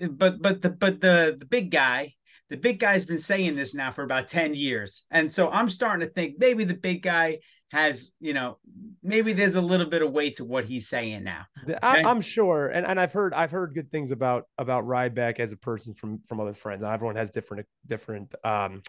but 0.09 0.41
but 0.41 0.63
the 0.63 0.71
but 0.71 1.01
the 1.01 1.35
the 1.37 1.45
big 1.45 1.69
guy, 1.69 2.15
the 2.49 2.57
big 2.57 2.79
guy's 2.79 3.05
been 3.05 3.17
saying 3.17 3.55
this 3.55 3.73
now 3.73 3.91
for 3.91 4.03
about 4.03 4.27
10 4.27 4.53
years. 4.53 5.05
And 5.09 5.31
so 5.31 5.49
I'm 5.49 5.69
starting 5.69 6.05
to 6.07 6.13
think 6.13 6.35
maybe 6.37 6.63
the 6.63 6.73
big 6.73 7.01
guy 7.01 7.39
has, 7.71 8.11
you 8.19 8.33
know, 8.33 8.59
maybe 9.01 9.33
there's 9.33 9.55
a 9.55 9.61
little 9.61 9.87
bit 9.87 10.03
of 10.03 10.11
weight 10.11 10.35
to 10.35 10.45
what 10.45 10.63
he's 10.63 10.87
saying 10.87 11.23
now. 11.23 11.45
The- 11.65 11.83
I, 11.83 11.97
Okay. 11.99 12.07
I'm 12.07 12.21
sure, 12.21 12.67
and, 12.67 12.85
and 12.85 12.99
I've 12.99 13.13
heard 13.13 13.33
I've 13.33 13.49
heard 13.49 13.73
good 13.73 13.89
things 13.91 14.11
about 14.11 14.43
about 14.59 14.85
Ryback 14.85 15.39
as 15.39 15.51
a 15.51 15.57
person 15.57 15.95
from 15.95 16.21
from 16.27 16.39
other 16.39 16.53
friends. 16.53 16.83
Everyone 16.83 17.15
has 17.15 17.31
different 17.31 17.65
different 17.87 18.35
um, 18.43 18.83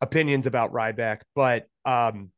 opinions 0.00 0.46
about 0.46 0.72
Ryback, 0.72 1.22
but 1.34 1.66
um, 1.84 2.30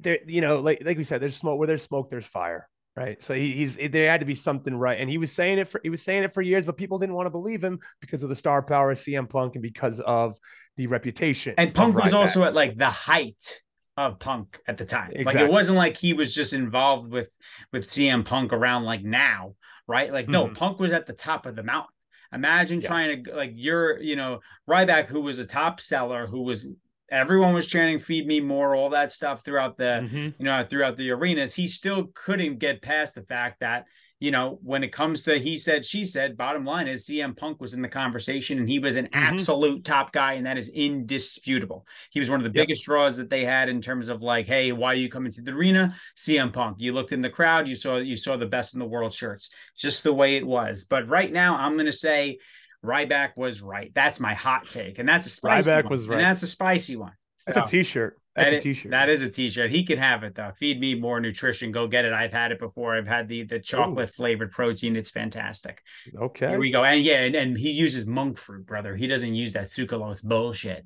there 0.00 0.18
you 0.26 0.42
know, 0.42 0.60
like 0.60 0.82
like 0.84 0.98
we 0.98 1.04
said, 1.04 1.22
there's 1.22 1.36
smoke 1.36 1.58
where 1.58 1.66
there's 1.66 1.82
smoke, 1.82 2.10
there's 2.10 2.26
fire, 2.26 2.68
right? 2.96 3.22
So 3.22 3.34
he, 3.34 3.52
he's 3.52 3.76
there 3.76 4.10
had 4.10 4.20
to 4.20 4.26
be 4.26 4.34
something 4.34 4.74
right, 4.74 5.00
and 5.00 5.08
he 5.10 5.18
was 5.18 5.32
saying 5.32 5.58
it 5.58 5.68
for 5.68 5.80
he 5.82 5.90
was 5.90 6.02
saying 6.02 6.22
it 6.24 6.34
for 6.34 6.42
years, 6.42 6.64
but 6.64 6.76
people 6.76 6.98
didn't 6.98 7.14
want 7.14 7.26
to 7.26 7.30
believe 7.30 7.62
him 7.62 7.80
because 8.00 8.22
of 8.22 8.28
the 8.28 8.36
star 8.36 8.62
power 8.62 8.90
of 8.90 8.98
CM 8.98 9.28
Punk 9.28 9.54
and 9.56 9.62
because 9.62 10.00
of 10.00 10.36
the 10.76 10.86
reputation. 10.86 11.54
And 11.58 11.74
Punk 11.74 11.96
was 11.96 12.12
also 12.12 12.44
at 12.44 12.54
like 12.54 12.76
the 12.76 12.90
height 12.90 13.60
of 13.96 14.18
Punk 14.18 14.58
at 14.66 14.76
the 14.76 14.84
time. 14.84 15.12
Like 15.24 15.36
it 15.36 15.50
wasn't 15.50 15.78
like 15.78 15.96
he 15.96 16.12
was 16.14 16.34
just 16.34 16.52
involved 16.52 17.12
with 17.12 17.30
with 17.72 17.84
CM 17.84 18.24
Punk 18.24 18.52
around 18.52 18.84
like 18.84 19.02
now, 19.04 19.54
right? 19.86 20.12
Like 20.12 20.28
no, 20.28 20.48
Mhm. 20.48 20.56
Punk 20.56 20.80
was 20.80 20.92
at 20.92 21.06
the 21.06 21.12
top 21.12 21.46
of 21.46 21.56
the 21.56 21.62
mountain. 21.62 21.90
Imagine 22.32 22.80
Yeah. 22.80 22.88
trying 22.88 23.24
to 23.24 23.34
like 23.34 23.52
you're, 23.54 24.00
you 24.00 24.16
know, 24.16 24.40
Ryback 24.68 25.06
who 25.06 25.20
was 25.20 25.38
a 25.38 25.46
top 25.46 25.80
seller 25.80 26.26
who 26.26 26.42
was 26.42 26.66
everyone 27.14 27.54
was 27.54 27.66
chanting 27.66 27.98
feed 28.00 28.26
me 28.26 28.40
more 28.40 28.74
all 28.74 28.90
that 28.90 29.12
stuff 29.12 29.44
throughout 29.44 29.76
the 29.76 30.08
Mhm. 30.12 30.34
you 30.38 30.44
know 30.44 30.66
throughout 30.68 30.96
the 30.96 31.10
arenas 31.10 31.54
he 31.54 31.66
still 31.66 32.10
couldn't 32.14 32.58
get 32.58 32.82
past 32.82 33.14
the 33.14 33.22
fact 33.22 33.60
that 33.60 33.84
you 34.20 34.30
know 34.30 34.58
when 34.62 34.82
it 34.84 34.92
comes 34.92 35.22
to 35.22 35.38
he 35.38 35.56
said 35.56 35.84
she 35.84 36.04
said 36.04 36.36
bottom 36.36 36.64
line 36.64 36.88
is 36.88 37.04
CM 37.06 37.36
Punk 37.36 37.60
was 37.60 37.74
in 37.74 37.82
the 37.82 37.88
conversation 37.88 38.58
and 38.58 38.68
he 38.68 38.78
was 38.78 38.96
an 38.96 39.06
Mhm. 39.06 39.10
absolute 39.12 39.84
top 39.84 40.12
guy 40.12 40.34
and 40.34 40.46
that 40.46 40.56
is 40.58 40.68
indisputable 40.70 41.86
he 42.10 42.18
was 42.20 42.30
one 42.30 42.40
of 42.40 42.44
the 42.44 42.58
Yep. 42.58 42.66
biggest 42.66 42.84
draws 42.84 43.16
that 43.16 43.30
they 43.30 43.44
had 43.44 43.68
in 43.68 43.80
terms 43.80 44.08
of 44.08 44.22
like 44.22 44.46
hey 44.46 44.72
why 44.72 44.92
are 44.92 44.96
you 44.96 45.08
coming 45.08 45.32
to 45.32 45.42
the 45.42 45.52
arena 45.52 45.94
CM 46.16 46.50
Punk 46.52 46.76
you 46.80 46.92
looked 46.92 47.12
in 47.12 47.20
the 47.22 47.30
crowd 47.30 47.68
you 47.68 47.76
saw 47.76 47.98
you 47.98 48.16
saw 48.16 48.36
the 48.36 48.46
best 48.46 48.74
in 48.74 48.80
the 48.80 48.86
world 48.86 49.12
shirts 49.12 49.50
just 49.76 50.02
the 50.04 50.12
way 50.12 50.36
it 50.36 50.46
was 50.46 50.84
but 50.84 51.08
right 51.08 51.32
now 51.32 51.56
I'm 51.56 51.74
going 51.74 51.86
to 51.86 51.92
say 51.92 52.38
Ryback 52.84 53.30
was 53.36 53.62
right 53.62 53.90
that's 53.94 54.20
my 54.20 54.34
hot 54.34 54.68
take 54.68 54.98
and 54.98 55.08
that's 55.08 55.26
a 55.26 55.30
spicy 55.30 55.70
Ryback 55.70 55.84
one. 55.84 55.90
was 55.90 56.06
right. 56.08 56.18
and 56.18 56.28
that's 56.28 56.42
a 56.42 56.46
spicy 56.46 56.96
one 56.96 57.12
That's 57.46 57.58
a 57.58 57.62
t-shirt. 57.70 58.18
That's 58.36 58.50
that 58.50 58.54
a 58.54 58.56
is- 58.56 58.62
t-shirt. 58.64 58.90
That 58.90 59.08
is 59.10 59.22
a 59.22 59.30
t-shirt. 59.30 59.70
He 59.70 59.84
can 59.84 59.96
have 59.98 60.24
it 60.24 60.34
though. 60.34 60.50
Feed 60.58 60.80
me 60.80 60.94
more 60.96 61.20
nutrition. 61.20 61.70
Go 61.70 61.86
get 61.86 62.04
it. 62.04 62.12
I've 62.12 62.32
had 62.32 62.50
it 62.50 62.58
before. 62.58 62.96
I've 62.96 63.06
had 63.06 63.28
the 63.28 63.44
the 63.44 63.60
chocolate 63.60 64.10
flavored 64.12 64.50
protein. 64.50 64.96
It's 64.96 65.10
fantastic. 65.10 65.80
okay. 66.20 66.48
Here 66.48 66.58
we 66.58 66.72
go. 66.72 66.82
And 66.84 67.04
yeah, 67.04 67.20
and, 67.20 67.34
and 67.36 67.56
he 67.56 67.70
uses 67.70 68.06
monk 68.06 68.38
fruit, 68.38 68.66
brother. 68.66 68.96
He 68.96 69.06
doesn't 69.06 69.34
use 69.34 69.52
that 69.52 69.66
sucralose 69.68 70.24
bullshit. 70.24 70.84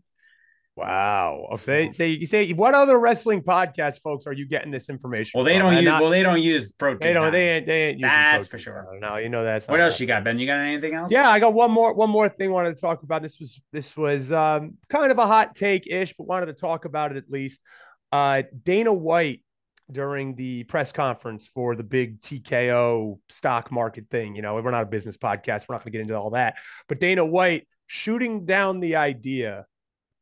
Wow. 0.78 1.46
I'll 1.50 1.58
say 1.58 1.90
say 1.90 2.10
you 2.10 2.26
say 2.26 2.52
what 2.52 2.74
other 2.74 2.98
wrestling 2.98 3.42
podcast 3.42 4.00
folks 4.00 4.26
are 4.26 4.32
you 4.32 4.46
getting 4.46 4.70
this 4.70 4.88
information? 4.88 5.32
Well, 5.34 5.44
they 5.44 5.54
from? 5.54 5.60
don't 5.66 5.74
And 5.74 5.82
use. 5.82 5.90
not- 5.90 6.02
well, 6.02 6.10
they 6.10 6.22
don't 6.22 6.40
use 6.40 6.72
protein. 6.72 6.98
they 7.00 7.12
don't 7.12 7.32
they 7.32 7.56
ain't 7.56 7.66
they 7.66 7.88
ain't 7.88 8.00
That's 8.02 8.46
for 8.46 8.58
sure. 8.58 8.86
No, 9.00 9.16
you 9.16 9.28
know 9.28 9.42
that's 9.44 9.66
What 9.66 9.80
else 9.80 9.94
happening. 9.94 10.08
you 10.08 10.14
got, 10.14 10.24
Ben? 10.24 10.38
You 10.38 10.46
got 10.46 10.58
anything 10.60 10.94
else? 10.94 11.10
Yeah, 11.10 11.28
I 11.28 11.40
got 11.40 11.52
one 11.52 11.70
more 11.72 11.92
one 11.94 12.10
more 12.10 12.28
thing 12.28 12.48
I 12.50 12.52
wanted 12.52 12.76
to 12.76 12.80
talk 12.80 13.02
about. 13.02 13.22
This 13.22 13.40
was 13.40 13.60
this 13.72 13.96
was 13.96 14.30
um, 14.32 14.74
kind 14.88 15.10
of 15.10 15.18
a 15.18 15.26
hot 15.26 15.54
take 15.56 15.86
ish, 15.88 16.14
but 16.16 16.26
wanted 16.28 16.46
to 16.46 16.52
talk 16.54 16.84
about 16.84 17.10
it 17.10 17.16
at 17.18 17.28
least. 17.30 17.60
Uh, 18.12 18.42
Dana 18.62 18.92
White 18.92 19.42
during 19.90 20.34
the 20.36 20.64
press 20.64 20.92
conference 20.92 21.48
for 21.54 21.74
the 21.74 21.82
big 21.82 22.20
TKO 22.20 23.18
stock 23.30 23.72
market 23.72 24.04
thing. 24.10 24.36
You 24.36 24.42
know, 24.42 24.54
we're 24.54 24.70
not 24.70 24.82
a 24.82 24.86
business 24.86 25.16
podcast. 25.16 25.66
We're 25.68 25.74
not 25.74 25.82
going 25.82 25.84
to 25.84 25.90
get 25.90 26.00
into 26.02 26.14
all 26.14 26.30
that. 26.30 26.54
But 26.88 27.00
Dana 27.00 27.24
White 27.24 27.66
shooting 27.86 28.44
down 28.44 28.80
the 28.80 28.96
idea 28.96 29.64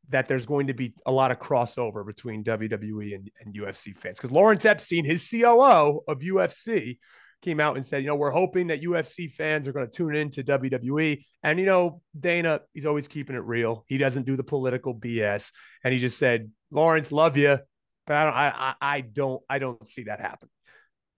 that 0.09 0.27
there's 0.27 0.45
going 0.45 0.67
to 0.67 0.73
be 0.73 0.93
a 1.05 1.11
lot 1.11 1.31
of 1.31 1.39
crossover 1.39 2.05
between 2.05 2.43
WWE 2.43 3.15
and, 3.15 3.29
and 3.43 3.55
UFC 3.55 3.97
fans. 3.97 4.17
Because 4.17 4.31
Lawrence 4.31 4.65
Epstein, 4.65 5.05
his 5.05 5.27
COO 5.29 6.01
of 6.07 6.19
UFC, 6.19 6.97
came 7.41 7.59
out 7.59 7.75
and 7.75 7.85
said, 7.85 8.01
you 8.01 8.07
know, 8.07 8.15
we're 8.15 8.31
hoping 8.31 8.67
that 8.67 8.81
UFC 8.81 9.31
fans 9.31 9.67
are 9.67 9.71
going 9.71 9.85
to 9.85 9.91
tune 9.91 10.15
into 10.15 10.43
WWE. 10.43 11.23
And, 11.43 11.59
you 11.59 11.65
know, 11.65 12.01
Dana, 12.19 12.61
he's 12.73 12.85
always 12.85 13.07
keeping 13.07 13.35
it 13.35 13.43
real. 13.43 13.85
He 13.87 13.97
doesn't 13.97 14.25
do 14.25 14.35
the 14.35 14.43
political 14.43 14.95
BS. 14.95 15.51
And 15.83 15.93
he 15.93 15.99
just 15.99 16.17
said, 16.17 16.51
Lawrence, 16.71 17.11
love 17.11 17.37
you. 17.37 17.59
But 18.05 18.15
I 18.15 18.23
don't, 18.23 18.33
I, 18.33 18.47
I, 18.47 18.95
I 18.95 19.01
don't, 19.01 19.43
I 19.49 19.59
don't 19.59 19.87
see 19.87 20.03
that 20.03 20.19
happen. 20.19 20.49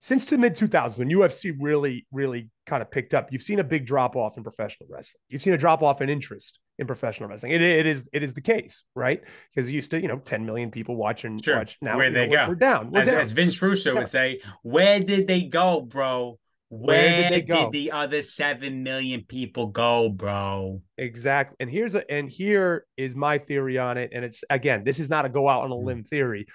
Since 0.02 0.24
the 0.24 0.38
mid 0.38 0.56
2000s, 0.56 0.98
when 0.98 1.10
UFC 1.10 1.54
really, 1.58 2.06
really 2.10 2.48
kind 2.66 2.80
of 2.80 2.90
picked 2.90 3.12
up, 3.12 3.32
you've 3.32 3.42
seen 3.42 3.58
a 3.58 3.64
big 3.64 3.86
drop 3.86 4.16
off 4.16 4.38
in 4.38 4.42
professional 4.42 4.88
wrestling. 4.90 5.20
You've 5.28 5.42
seen 5.42 5.52
a 5.52 5.58
drop 5.58 5.82
off 5.82 6.00
in 6.00 6.08
interest 6.08 6.58
in 6.78 6.86
professional 6.86 7.28
wrestling. 7.28 7.52
It, 7.52 7.60
it 7.60 7.84
is, 7.84 8.08
it 8.12 8.22
is 8.22 8.32
the 8.32 8.40
case, 8.40 8.84
right? 8.96 9.22
Because 9.54 9.68
you 9.68 9.76
used 9.76 9.90
to, 9.90 10.00
you 10.00 10.08
know, 10.08 10.16
10 10.16 10.46
million 10.46 10.70
people 10.70 10.96
watching. 10.96 11.38
Sure. 11.38 11.58
Watch 11.58 11.76
now. 11.82 11.98
Know, 11.98 12.10
they 12.10 12.28
we're- 12.28 12.30
go? 12.30 12.48
We're 12.48 12.54
down. 12.54 12.90
We're 12.90 13.00
As, 13.00 13.08
down. 13.08 13.20
as 13.20 13.32
Vince 13.32 13.60
Russo 13.60 13.94
would 13.94 14.08
say, 14.08 14.40
where 14.62 15.00
did 15.00 15.28
they 15.28 15.42
go, 15.42 15.82
bro? 15.82 16.38
Where, 16.70 16.96
Where 16.96 17.30
did 17.30 17.48
they 17.48 17.54
did, 17.54 17.72
the 17.72 17.90
other 17.90 18.22
seven 18.22 18.84
million 18.84 19.24
people 19.26 19.66
go, 19.66 20.08
bro? 20.08 20.80
Exactly. 20.96 21.56
And 21.58 21.68
here's 21.68 21.96
a 21.96 22.08
and 22.08 22.30
here 22.30 22.86
is 22.96 23.16
my 23.16 23.38
theory 23.38 23.76
on 23.76 23.98
it. 23.98 24.12
And 24.14 24.24
it's 24.24 24.44
again, 24.48 24.84
this 24.84 25.00
is 25.00 25.10
not 25.10 25.24
a 25.24 25.28
go 25.28 25.48
out 25.48 25.64
on 25.64 25.72
a 25.72 25.76
hmm. 25.76 25.84
limb 25.84 26.04
theory, 26.04 26.46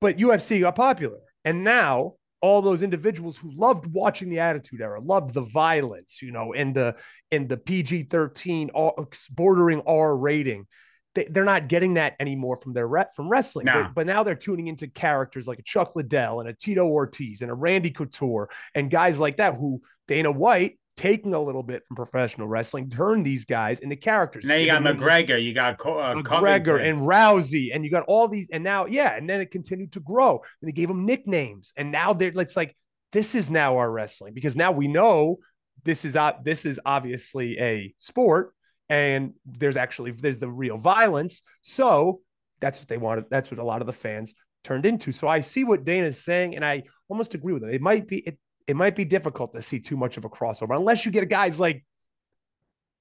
but 0.00 0.18
UFC 0.18 0.60
got 0.60 0.74
popular. 0.74 1.20
And 1.44 1.62
now 1.62 2.14
all 2.42 2.62
those 2.62 2.82
individuals 2.82 3.36
who 3.36 3.50
loved 3.54 3.86
watching 3.86 4.28
the 4.30 4.38
Attitude 4.40 4.80
Era, 4.80 5.00
loved 5.00 5.34
the 5.34 5.42
violence, 5.42 6.22
you 6.22 6.32
know, 6.32 6.52
and 6.54 6.74
the 6.74 6.96
and 7.30 7.48
the 7.48 7.56
PG 7.56 8.04
thirteen 8.04 8.70
uh, 8.74 8.90
bordering 9.30 9.82
R 9.86 10.16
rating. 10.16 10.66
They, 11.14 11.24
they're 11.28 11.44
not 11.44 11.68
getting 11.68 11.94
that 11.94 12.14
anymore 12.18 12.56
from 12.62 12.72
their 12.72 12.86
re- 12.88 13.04
from 13.14 13.28
wrestling. 13.28 13.66
But- 13.66 13.94
but 13.94 14.06
now 14.06 14.22
they're 14.22 14.34
tuning 14.34 14.68
into 14.68 14.86
characters 14.88 15.46
like 15.46 15.58
a 15.58 15.62
Chuck 15.64 15.94
Liddell 15.96 16.40
and 16.40 16.48
a 16.48 16.54
Tito 16.54 16.86
Ortiz 16.86 17.42
and 17.42 17.50
a 17.50 17.54
Randy 17.54 17.90
Couture 17.90 18.48
and 18.74 18.90
guys 18.90 19.18
like 19.18 19.36
that 19.36 19.56
who 19.56 19.82
Dana 20.08 20.32
White 20.32 20.78
taking 20.96 21.32
a 21.34 21.40
little 21.40 21.62
bit 21.62 21.82
from 21.86 21.96
professional 21.96 22.46
wrestling 22.46 22.90
turned 22.90 23.24
these 23.24 23.44
guys 23.44 23.78
into 23.78 23.96
characters. 23.96 24.44
Now 24.44 24.56
you 24.56 24.66
got 24.66 24.82
McGregor, 24.82 25.42
you 25.42 25.54
got 25.54 25.78
Co- 25.78 25.98
uh, 25.98 26.14
McGregor 26.14 26.24
Covington. 26.24 26.80
and 26.80 27.00
Rousey, 27.00 27.74
and 27.74 27.84
you 27.84 27.90
got 27.90 28.04
all 28.04 28.28
these, 28.28 28.48
and 28.50 28.62
now, 28.62 28.86
yeah, 28.86 29.16
and 29.16 29.28
then 29.28 29.40
it 29.40 29.50
continued 29.50 29.92
to 29.92 30.00
grow. 30.00 30.42
And 30.60 30.68
they 30.68 30.72
gave 30.72 30.88
them 30.88 31.06
nicknames, 31.06 31.72
and 31.76 31.90
now 31.90 32.12
they're 32.12 32.32
it's 32.36 32.56
like 32.56 32.76
this 33.12 33.34
is 33.34 33.50
now 33.50 33.76
our 33.78 33.90
wrestling 33.90 34.34
because 34.34 34.56
now 34.56 34.72
we 34.72 34.88
know 34.88 35.38
this 35.84 36.04
is 36.04 36.16
uh, 36.16 36.32
this 36.44 36.66
is 36.66 36.78
obviously 36.84 37.58
a 37.58 37.94
sport, 37.98 38.54
and 38.88 39.32
there's 39.46 39.76
actually 39.76 40.10
there's 40.12 40.38
the 40.38 40.48
real 40.48 40.76
violence. 40.76 41.42
So 41.62 42.20
that's 42.60 42.78
what 42.78 42.88
they 42.88 42.98
wanted. 42.98 43.24
That's 43.30 43.50
what 43.50 43.58
a 43.58 43.64
lot 43.64 43.80
of 43.80 43.86
the 43.86 43.92
fans 43.92 44.34
turned 44.64 44.84
into. 44.84 45.12
So 45.12 45.26
I 45.26 45.40
see 45.40 45.64
what 45.64 45.84
Dana's 45.84 46.22
saying, 46.22 46.56
and 46.56 46.64
I 46.64 46.82
almost 47.08 47.34
agree 47.34 47.54
with 47.54 47.64
it. 47.64 47.74
It 47.74 47.80
might 47.80 48.06
be 48.06 48.18
it, 48.18 48.38
it 48.70 48.76
might 48.76 48.96
be 48.96 49.04
difficult 49.04 49.52
to 49.54 49.60
see 49.62 49.80
too 49.80 49.96
much 49.96 50.16
of 50.16 50.24
a 50.24 50.28
crossover 50.30 50.76
unless 50.76 51.04
you 51.04 51.10
get 51.10 51.28
guys 51.28 51.58
like 51.58 51.84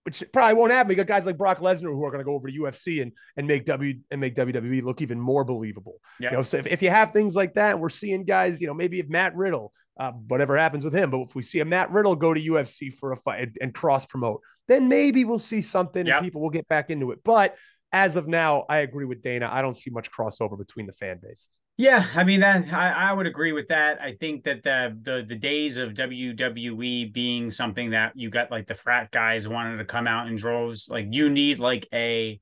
which 0.03 0.23
probably 0.31 0.53
won't 0.55 0.71
happen. 0.71 0.89
You 0.89 0.95
got 0.95 1.07
guys 1.07 1.25
like 1.25 1.37
Brock 1.37 1.59
Lesnar 1.59 1.91
who 1.91 2.03
are 2.05 2.09
going 2.09 2.21
to 2.21 2.25
go 2.25 2.33
over 2.33 2.47
to 2.49 2.57
UFC 2.57 3.01
and 3.01 3.11
and 3.37 3.45
make 3.47 3.65
W 3.65 3.93
and 4.09 4.19
make 4.19 4.33
WWE 4.35 4.81
look 4.81 5.01
even 5.01 5.19
more 5.19 5.43
believable. 5.43 5.99
Yeah. 6.19 6.31
You 6.31 6.37
know, 6.37 6.43
so 6.43 6.57
if, 6.57 6.67
if 6.67 6.81
you 6.81 6.89
have 6.89 7.11
things 7.13 7.35
like 7.35 7.53
that, 7.55 7.79
we're 7.79 7.89
seeing 7.89 8.23
guys, 8.23 8.59
you 8.61 8.67
know, 8.67 8.73
maybe 8.73 8.99
if 8.99 9.09
Matt 9.09 9.35
Riddle, 9.35 9.71
uh, 9.99 10.11
whatever 10.11 10.57
happens 10.57 10.83
with 10.83 10.93
him, 10.95 11.11
but 11.11 11.19
if 11.21 11.35
we 11.35 11.43
see 11.43 11.59
a 11.59 11.65
Matt 11.65 11.91
Riddle 11.91 12.15
go 12.15 12.33
to 12.33 12.41
UFC 12.41 12.91
for 12.93 13.11
a 13.11 13.17
fight 13.17 13.41
and, 13.43 13.57
and 13.61 13.73
cross 13.73 14.05
promote, 14.05 14.41
then 14.67 14.87
maybe 14.87 15.25
we'll 15.25 15.37
see 15.37 15.61
something 15.61 16.05
Yep. 16.05 16.15
and 16.17 16.23
people 16.25 16.41
will 16.41 16.49
get 16.49 16.67
back 16.67 16.89
into 16.89 17.11
it. 17.11 17.19
But 17.23 17.55
as 17.91 18.15
of 18.15 18.27
now, 18.27 18.65
I 18.69 18.77
agree 18.77 19.05
with 19.05 19.21
Dana. 19.21 19.49
I 19.51 19.61
don't 19.61 19.77
see 19.77 19.89
much 19.89 20.11
crossover 20.11 20.57
between 20.57 20.85
the 20.85 20.93
fan 20.93 21.19
bases. 21.21 21.49
Yeah, 21.77 22.05
I 22.13 22.25
mean 22.25 22.41
that 22.41 22.73
I, 22.73 22.91
I 22.91 23.13
would 23.13 23.25
agree 23.25 23.53
with 23.53 23.69
that. 23.69 24.01
I 24.01 24.11
think 24.11 24.43
that 24.43 24.63
the 24.63 24.97
the 25.01 25.25
the 25.25 25.35
days 25.35 25.77
of 25.77 25.93
WWE 25.93 27.13
being 27.13 27.51
something 27.51 27.91
that 27.91 28.11
you 28.15 28.29
got 28.29 28.51
like 28.51 28.67
the 28.67 28.75
frat 28.75 29.11
guys 29.11 29.47
wanted 29.47 29.77
to 29.77 29.85
come 29.85 30.05
out 30.05 30.27
in 30.27 30.35
droves, 30.35 30.89
like 30.89 31.07
you 31.09 31.29
need 31.29 31.57
like 31.57 31.87
a 31.93 32.37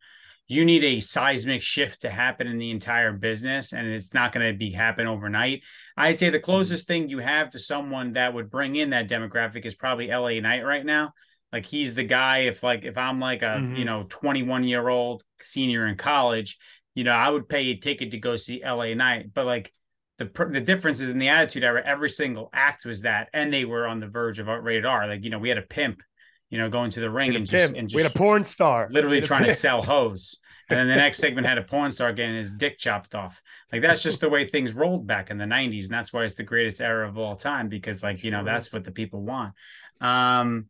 you 0.48 0.66
need 0.66 0.84
a 0.84 1.02
seismic 1.02 1.62
shift 1.62 2.02
to 2.02 2.10
happen 2.10 2.48
in 2.48 2.58
the 2.58 2.72
entire 2.72 3.12
business, 3.12 3.74
and 3.74 3.88
it's 3.88 4.14
not 4.14 4.32
going 4.32 4.52
to 4.52 4.58
be 4.58 4.72
happen 4.72 5.06
overnight. 5.06 5.62
I'd 5.96 6.18
say 6.18 6.30
the 6.30 6.40
mm-hmm. 6.40 6.46
closest 6.46 6.88
thing 6.88 7.10
you 7.10 7.20
have 7.20 7.52
to 7.52 7.60
someone 7.60 8.14
that 8.14 8.34
would 8.34 8.50
bring 8.50 8.76
in 8.76 8.90
that 8.90 9.10
demographic 9.10 9.66
is 9.66 9.76
probably 9.76 10.08
LA 10.08 10.40
Knight 10.40 10.66
right 10.66 10.86
now. 10.86 11.14
Like 11.54 11.66
he's 11.66 11.96
the 11.96 12.04
guy. 12.04 12.40
If 12.40 12.64
like 12.64 12.84
if 12.84 12.98
I'm 12.98 13.20
like 13.20 13.42
a 13.42 13.58
Mhm. 13.62 13.78
you 13.78 13.86
know 13.86 14.06
21 14.10 14.64
year 14.66 14.88
old 14.88 15.24
senior 15.42 15.88
in 15.88 15.96
college, 15.98 16.58
you 16.96 17.04
know 17.04 17.12
I 17.12 17.30
would 17.30 17.48
pay 17.48 17.68
a 17.70 17.76
ticket 17.78 18.12
to 18.12 18.18
go 18.20 18.36
see 18.36 18.62
LA 18.64 18.94
Knight. 18.96 19.34
But 19.34 19.46
like 19.46 19.72
the 20.18 20.26
the 20.52 20.62
differences 20.62 21.10
in 21.10 21.20
the 21.20 21.30
Attitude 21.30 21.64
Era, 21.64 21.82
every 21.86 22.10
single 22.10 22.50
act 22.54 22.86
was 22.86 23.02
that, 23.02 23.30
and 23.34 23.54
they 23.54 23.66
were 23.66 23.88
on 23.88 24.00
the 24.00 24.08
verge 24.08 24.40
of 24.40 24.48
rated 24.48 24.86
R. 24.86 25.08
Like 25.08 25.24
you 25.24 25.30
know 25.30 25.40
we 25.40 25.50
had 25.50 25.58
a 25.58 25.62
pimp, 25.64 26.02
you 26.50 26.58
know, 26.58 26.70
going 26.70 26.92
to 26.92 27.00
the 27.00 27.10
ring 27.10 27.36
and 27.36 27.48
a 27.48 27.52
just 27.52 27.74
and 27.76 27.90
we 27.94 28.02
had 28.02 28.12
a 28.12 28.14
porn 28.18 28.44
star. 28.44 28.88
literally 28.92 29.20
a 29.20 29.22
trying 29.22 29.46
to 29.46 29.54
sell 29.56 29.82
hose. 29.82 30.38
And 30.70 30.78
then 30.78 30.88
the 30.90 30.96
next 30.96 31.20
segment 31.24 31.48
had 31.48 31.58
a 31.58 31.64
porn 31.64 31.94
star 31.94 32.12
getting 32.12 32.36
his 32.36 32.54
dick 32.54 32.78
chopped 32.78 33.16
off. 33.16 33.42
Like 33.72 33.82
that's 33.82 34.04
just 34.04 34.20
the 34.20 34.28
way 34.30 34.44
things 34.46 34.74
rolled 34.74 35.08
back 35.08 35.30
in 35.30 35.38
the 35.38 35.46
90s. 35.46 35.86
And 35.86 35.94
that's 35.94 36.12
why 36.12 36.26
it's 36.26 36.36
the 36.36 36.44
greatest 36.44 36.82
era 36.82 37.08
of 37.08 37.18
all 37.18 37.38
time, 37.38 37.70
because 37.70 38.04
like, 38.04 38.24
you 38.24 38.32
know, 38.32 38.44
that's 38.44 38.74
what 38.74 38.84
the 38.84 38.92
people 38.92 39.22
want. 39.24 39.54
Um 40.02 40.66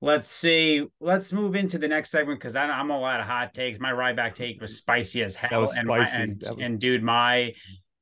let's 0.00 0.30
see. 0.30 0.86
Let's 1.00 1.32
move 1.32 1.54
into 1.54 1.78
the 1.78 1.88
next 1.88 2.10
segment 2.10 2.38
because 2.40 2.56
I'm 2.56 2.90
a 2.90 2.98
lot 2.98 3.20
of 3.20 3.26
hot 3.26 3.54
takes. 3.54 3.78
My 3.78 3.92
Ryback 3.92 4.34
take 4.34 4.60
was 4.60 4.76
spicy 4.78 5.22
as 5.22 5.34
hell. 5.36 5.62
was 5.62 5.76
and, 5.76 5.86
my- 5.86 6.06
and, 6.08 6.40
That 6.40 6.56
was- 6.56 6.64
and 6.64 6.78
dude, 6.80 7.02
my 7.02 7.52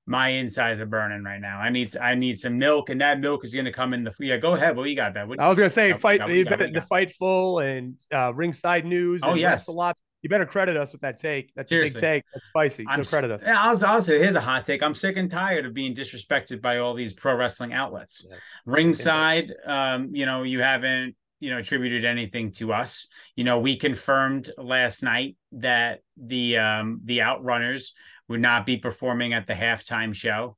my 0.06 0.28
insides 0.30 0.80
are 0.80 0.86
burning 0.86 1.22
right 1.22 1.40
now. 1.40 1.58
I 1.58 1.68
need 1.68 1.94
I 1.98 2.14
need 2.14 2.38
some 2.38 2.56
milk, 2.56 2.88
and 2.88 3.00
that 3.02 3.20
milk 3.20 3.44
is 3.44 3.54
gonna 3.54 3.72
come 3.72 3.92
in 3.92 4.04
the 4.04 4.14
yeah. 4.20 4.38
Go 4.38 4.54
ahead. 4.54 4.74
What 4.76 4.88
you 4.88 4.96
got, 4.96 5.12
Ben? 5.12 5.28
What- 5.28 5.38
I 5.38 5.48
was 5.48 5.58
gonna 5.58 5.68
say 5.68 5.92
fight 5.92 6.20
got- 6.20 6.28
got- 6.28 6.58
the. 6.58 6.80
Fightful 6.90 7.62
and 7.62 7.96
uh, 8.12 8.32
Ringside 8.34 8.86
News. 8.86 9.20
Oh, 9.22 9.32
and 9.32 9.40
yes. 9.40 9.52
Wrestle 9.68 9.80
Ops. 9.80 10.02
You 10.22 10.28
better 10.28 10.46
credit 10.46 10.76
us 10.76 10.90
with 10.90 11.02
that 11.02 11.20
take. 11.20 11.52
That's 11.54 11.70
a 11.70 11.82
big 11.82 11.94
take. 11.96 12.24
That's 12.34 12.46
spicy. 12.46 12.84
I'm 12.88 13.04
so 13.04 13.16
credit 13.16 13.30
us. 13.30 13.42
Yeah, 13.44 13.54
I'll, 13.56 13.86
I'll 13.86 14.02
say 14.02 14.18
here's 14.18 14.34
a 14.34 14.40
hot 14.40 14.66
take. 14.66 14.82
I'm 14.82 14.94
sick 14.94 15.16
and 15.16 15.30
tired 15.30 15.64
of 15.64 15.74
being 15.74 15.94
disrespected 15.94 16.60
by 16.60 16.78
all 16.78 16.94
these 16.94 17.12
pro 17.12 17.36
wrestling 17.36 17.72
outlets. 17.72 18.26
Yeah. 18.28 18.36
Ringside, 18.66 19.52
um, 19.64 20.08
you 20.12 20.26
know, 20.26 20.42
you 20.42 20.60
haven't, 20.60 21.14
you 21.40 21.50
know, 21.50 21.58
attributed 21.58 22.04
anything 22.04 22.52
to 22.52 22.72
us. 22.72 23.08
You 23.36 23.44
know, 23.44 23.58
we 23.58 23.76
confirmed 23.76 24.50
last 24.58 25.02
night 25.02 25.36
that 25.52 26.00
the 26.16 26.58
um 26.58 27.00
the 27.04 27.18
outrunners 27.18 27.90
would 28.28 28.40
not 28.40 28.66
be 28.66 28.76
performing 28.76 29.32
at 29.32 29.46
the 29.46 29.54
halftime 29.54 30.14
show. 30.14 30.56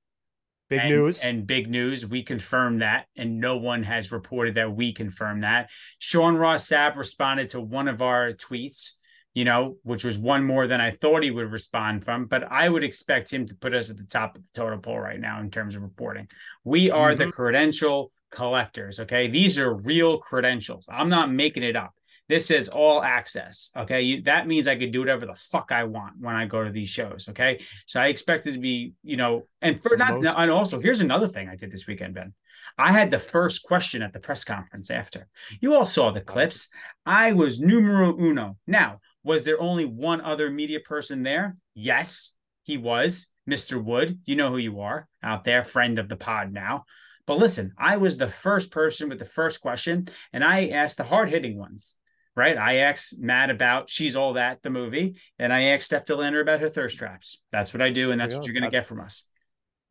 Big 0.69 0.81
and, 0.81 0.91
news. 0.91 1.19
and 1.19 1.47
big 1.47 1.69
news. 1.69 2.07
We 2.07 2.23
confirmed 2.23 2.83
that, 2.83 3.07
and 3.17 3.41
no 3.41 3.57
one 3.57 3.83
has 3.83 4.13
reported 4.13 4.55
that 4.55 4.73
we 4.73 4.93
confirmed 4.93 5.43
that. 5.43 5.69
Sean 5.99 6.37
Ross 6.37 6.69
Sapp 6.69 6.97
responded 6.97 7.51
to 7.51 7.61
one 7.61 7.89
of 7.89 8.03
our 8.03 8.33
tweets, 8.35 8.93
you 9.35 9.45
know, 9.45 9.79
which 9.83 10.05
was 10.05 10.17
one 10.17 10.45
more 10.45 10.69
than 10.69 10.81
I 10.81 10.93
thought 10.93 11.25
he 11.25 11.33
would 11.33 11.51
respond 11.51 12.05
from. 12.05 12.27
But 12.27 12.45
I 12.45 12.69
would 12.69 12.85
expect 12.85 13.33
him 13.33 13.49
to 13.49 13.55
put 13.57 13.75
us 13.75 13.91
at 13.91 13.97
the 13.97 14.05
top 14.05 14.37
of 14.37 14.43
the 14.43 14.49
total 14.55 14.79
poll 14.79 15.01
right 15.01 15.19
now 15.19 15.41
in 15.41 15.51
terms 15.51 15.75
of 15.75 15.83
reporting. 15.83 16.29
We 16.63 16.89
are 16.91 17.17
the 17.17 17.33
credential 17.33 18.13
collectors. 18.31 19.01
Okay, 19.01 19.29
these 19.29 19.59
are 19.59 19.75
real 19.75 20.19
credentials. 20.19 20.87
I'm 20.91 21.09
not 21.09 21.31
making 21.31 21.63
it 21.63 21.77
up. 21.77 21.95
This 22.31 22.53
is 22.53 22.69
all 22.69 23.03
access. 23.03 23.71
Okay. 23.77 24.03
You, 24.03 24.23
that 24.23 24.47
means 24.47 24.69
I 24.69 24.77
could 24.77 24.93
do 24.93 25.01
whatever 25.01 25.27
the 25.27 25.35
fuck 25.35 25.73
I 25.73 25.83
want 25.83 26.15
when 26.21 26.37
I 26.37 26.47
go 26.47 26.63
to 26.63 26.71
these 26.71 26.89
shows. 26.89 27.27
Okay. 27.29 27.61
So 27.87 28.01
I 28.01 28.07
expect 28.07 28.47
it 28.47 28.53
to 28.53 28.61
be, 28.61 28.93
you 29.03 29.17
know, 29.17 29.49
and 29.61 29.83
for 29.83 29.97
not, 29.97 30.21
Most- 30.21 30.37
and 30.39 30.49
also 30.49 30.79
here's 30.79 31.01
another 31.01 31.27
thing 31.27 31.49
I 31.49 31.57
did 31.57 31.73
this 31.73 31.89
weekend, 31.89 32.15
Ben. 32.15 32.33
I 32.79 32.93
had 32.93 33.11
the 33.11 33.19
first 33.19 33.65
question 33.65 34.01
at 34.01 34.13
the 34.13 34.21
press 34.21 34.45
conference 34.45 34.93
after. 34.93 35.27
You 35.61 35.75
all 35.75 35.85
saw 35.85 36.13
the 36.13 36.21
clips. 36.21 36.71
I 37.05 37.33
was 37.33 37.59
numero 37.59 38.17
uno. 38.17 38.57
Now, 38.65 39.01
was 39.25 39.43
there 39.43 39.61
only 39.61 39.85
one 39.85 40.21
other 40.21 40.51
media 40.51 40.79
person 40.79 41.25
there? 41.25 41.57
Yes, 41.75 42.37
he 42.63 42.77
was. 42.77 43.27
Mr. 43.49 43.83
Wood, 43.83 44.21
you 44.25 44.37
know 44.37 44.51
who 44.51 44.59
you 44.59 44.83
are 44.83 45.09
out 45.21 45.43
there, 45.43 45.65
friend 45.65 45.99
of 45.99 46.09
the 46.09 46.15
pod 46.15 46.53
now. 46.53 46.85
But 47.31 47.39
listen, 47.39 47.73
I 47.79 47.97
was 47.99 48.17
the 48.17 48.27
first 48.27 48.73
person 48.73 49.09
with 49.09 49.21
the 49.21 49.25
first 49.25 49.61
question, 49.61 50.09
and 50.33 50.43
I 50.43 50.71
asked 50.71 50.97
the 50.97 51.05
hard 51.05 51.29
hitting 51.29 51.57
ones. 51.57 51.95
right? 52.35 52.59
I 52.59 52.79
asked 52.79 53.21
Matt 53.21 53.51
about 53.51 53.89
She's 53.89 54.17
All 54.17 54.33
That, 54.33 54.65
the 54.65 54.71
movie, 54.71 55.15
and 55.39 55.53
I 55.53 55.63
asked 55.67 55.85
Steph 55.85 56.07
De 56.07 56.17
Lander 56.17 56.41
about 56.41 56.59
her 56.59 56.69
thirst 56.69 56.99
traps. 56.99 57.41
That's 57.53 57.73
what 57.73 57.83
I 57.83 57.91
do, 57.91 58.11
and 58.11 58.21
that's 58.21 58.35
what 58.35 58.47
you're 58.47 58.55
going 58.55 58.65
to 58.65 58.69
get 58.69 58.87
from 58.87 58.99
us. 58.99 59.23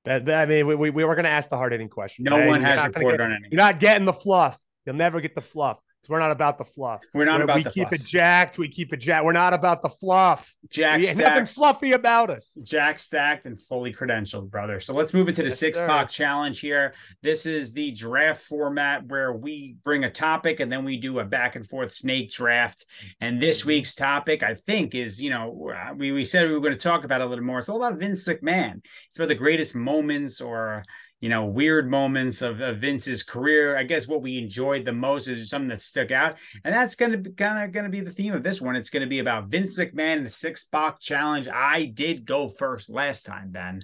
That, 0.04 0.30
I 0.30 0.48
mean, 0.48 0.68
we, 0.68 0.76
we, 0.76 0.90
we 0.90 1.06
were 1.06 1.16
going 1.16 1.24
to 1.24 1.32
ask 1.32 1.50
the 1.50 1.56
hard 1.56 1.72
hitting 1.72 1.88
question. 1.88 2.26
No 2.26 2.46
one 2.46 2.62
has 2.62 2.86
reported 2.86 3.22
on 3.22 3.32
any. 3.32 3.48
You're 3.52 3.58
not 3.58 3.80
getting 3.80 4.04
the 4.04 4.12
fluff. 4.12 4.62
You'll 4.86 4.98
never 4.98 5.22
get 5.22 5.34
the 5.34 5.42
fluff. 5.42 5.78
We're 6.08 6.20
not 6.20 6.32
about 6.32 6.58
the 6.58 6.66
fluff. 6.66 7.02
We're 7.14 7.26
not 7.26 7.42
about 7.42 7.64
the 7.64 7.70
we 7.70 7.72
keep 7.72 7.90
fluff. 7.90 8.02
it 8.02 8.06
jacked. 8.06 8.58
We 8.58 8.68
keep 8.68 8.94
it 8.94 8.98
jacked. 8.98 9.26
We're 9.26 9.32
not 9.32 9.54
about 9.54 9.84
the 9.84 9.90
fluff. 9.90 10.56
Jack 10.70 11.04
stacked. 11.04 11.20
Nothing 11.20 11.46
fluffy 11.46 11.92
about 11.92 12.30
us. 12.32 12.52
Jack 12.64 12.98
stacked 12.98 13.46
and 13.46 13.62
fully 13.62 13.94
credentialed, 13.94 14.50
brother. 14.50 14.80
So 14.80 14.94
let's 14.94 15.14
move 15.14 15.28
into 15.28 15.44
the 15.44 15.50
yes, 15.50 15.60
six 15.60 15.78
pack 15.78 16.10
challenge 16.10 16.62
here. 16.62 16.94
This 17.22 17.46
is 17.46 17.74
the 17.74 17.92
draft 17.92 18.42
format 18.44 19.06
where 19.06 19.34
we 19.34 19.76
bring 19.84 20.04
a 20.04 20.12
topic 20.12 20.60
and 20.60 20.72
then 20.72 20.84
we 20.84 20.98
do 20.98 21.20
a 21.20 21.26
back 21.26 21.56
and 21.56 21.68
forth 21.68 21.94
snake 21.94 22.32
draft. 22.32 22.86
And 23.22 23.40
this 23.40 23.60
mm-hmm. 23.60 23.70
week's 23.70 23.94
topic, 23.94 24.42
I 24.42 24.56
think, 24.56 24.96
is 24.96 25.22
you 25.22 25.30
know 25.30 25.94
we 25.96 26.12
we 26.12 26.24
said 26.24 26.48
we 26.48 26.54
were 26.54 26.62
going 26.62 26.74
to 26.74 26.80
talk 26.80 27.04
about 27.04 27.22
a 27.22 27.26
little 27.26 27.46
more. 27.46 27.60
It's 27.60 27.70
all 27.70 27.84
about 27.84 28.00
Vince 28.00 28.24
McMahon. 28.24 28.82
It's 29.10 29.18
about 29.18 29.30
the 29.30 29.36
greatest 29.36 29.76
moments 29.76 30.42
or 30.42 30.84
you 31.20 31.30
know, 31.30 31.46
weird 31.46 31.90
moments 31.90 32.42
of, 32.42 32.62
of, 32.62 32.78
Vince's 32.78 33.24
career. 33.24 33.78
I 33.78 33.84
guess 33.84 34.08
what 34.08 34.22
we 34.22 34.38
enjoyed 34.38 34.86
the 34.86 34.94
most 34.94 35.28
is 35.28 35.50
something 35.50 35.70
that 35.70 35.82
stuck 35.82 36.12
out, 36.12 36.38
and 36.64 36.74
that's 36.74 36.96
going 36.96 37.12
to 37.12 37.18
be 37.18 37.32
kind 37.32 37.64
of 37.64 37.74
going 37.74 37.86
to 37.86 37.92
be 37.92 38.02
the 38.02 38.12
theme 38.12 38.34
of 38.34 38.44
this 38.44 38.62
one. 38.62 38.76
It's 38.76 38.90
going 38.90 39.02
to 39.02 39.10
be 39.10 39.20
about 39.20 39.48
Vince 39.48 39.78
McMahon 39.78 40.18
and 40.18 40.26
the 40.26 40.32
six 40.32 40.64
pack 40.64 41.00
challenge. 41.00 41.48
I 41.48 41.86
did 41.86 42.26
go 42.26 42.48
first 42.48 42.90
last 42.90 43.26
time, 43.26 43.52
Ben. 43.52 43.84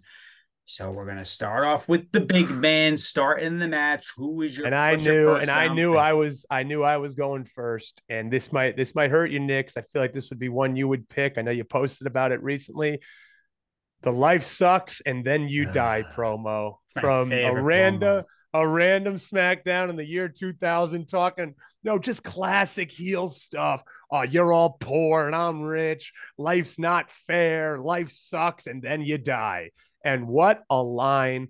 So 0.68 0.90
we're 0.90 1.06
gonna 1.06 1.26
start 1.26 1.64
off 1.64 1.88
with 1.88 2.12
the 2.12 2.22
big 2.22 2.50
man 2.50 2.98
starting 2.98 3.60
the 3.60 3.68
match. 3.68 4.08
Who 4.18 4.42
is 4.42 4.58
your 4.58 4.66
and 4.66 4.74
I 4.74 4.96
knew 4.96 5.34
and 5.34 5.52
I 5.52 5.68
knew 5.68 5.92
pick? 5.92 6.00
I 6.00 6.14
was 6.14 6.44
I 6.50 6.64
knew 6.64 6.82
I 6.82 6.98
was 6.98 7.14
going 7.14 7.44
first. 7.46 8.02
And 8.10 8.34
this 8.34 8.52
might 8.52 8.76
this 8.76 8.96
might 8.96 9.12
hurt 9.12 9.30
you, 9.30 9.40
Nick. 9.40 9.72
I 9.78 9.82
feel 9.82 10.02
like 10.02 10.12
this 10.12 10.32
would 10.32 10.40
be 10.40 10.50
one 10.50 10.76
you 10.76 10.88
would 10.88 11.08
pick. 11.08 11.38
I 11.38 11.44
know 11.44 11.52
you 11.52 11.64
posted 11.66 12.08
about 12.08 12.32
it 12.32 12.42
recently. 12.42 13.00
The 14.06 14.12
life 14.12 14.46
sucks 14.46 15.02
and 15.02 15.26
then 15.26 15.50
you 15.50 15.66
die 15.66 16.04
promo 16.16 16.78
from 17.02 17.32
a 17.32 17.60
random 17.60 18.24
a 18.54 18.66
random 18.66 19.16
SmackDown 19.16 19.90
in 19.90 19.98
the 19.98 20.06
year 20.06 20.30
2000 20.30 21.08
talking 21.08 21.56
no 21.84 22.00
just 22.00 22.24
classic 22.24 22.92
heel 22.92 23.28
stuff. 23.30 23.84
Oh, 24.10 24.22
you're 24.22 24.54
all 24.54 24.78
poor 24.80 25.26
and 25.26 25.36
I'm 25.36 25.64
rich. 25.64 26.14
Life's 26.38 26.78
not 26.78 27.10
fair. 27.28 27.80
Life 27.80 28.12
sucks 28.12 28.68
and 28.68 28.82
then 28.82 29.02
you 29.02 29.18
die. 29.18 29.72
And 30.06 30.28
what 30.28 30.64
a 30.70 30.82
line 30.82 31.50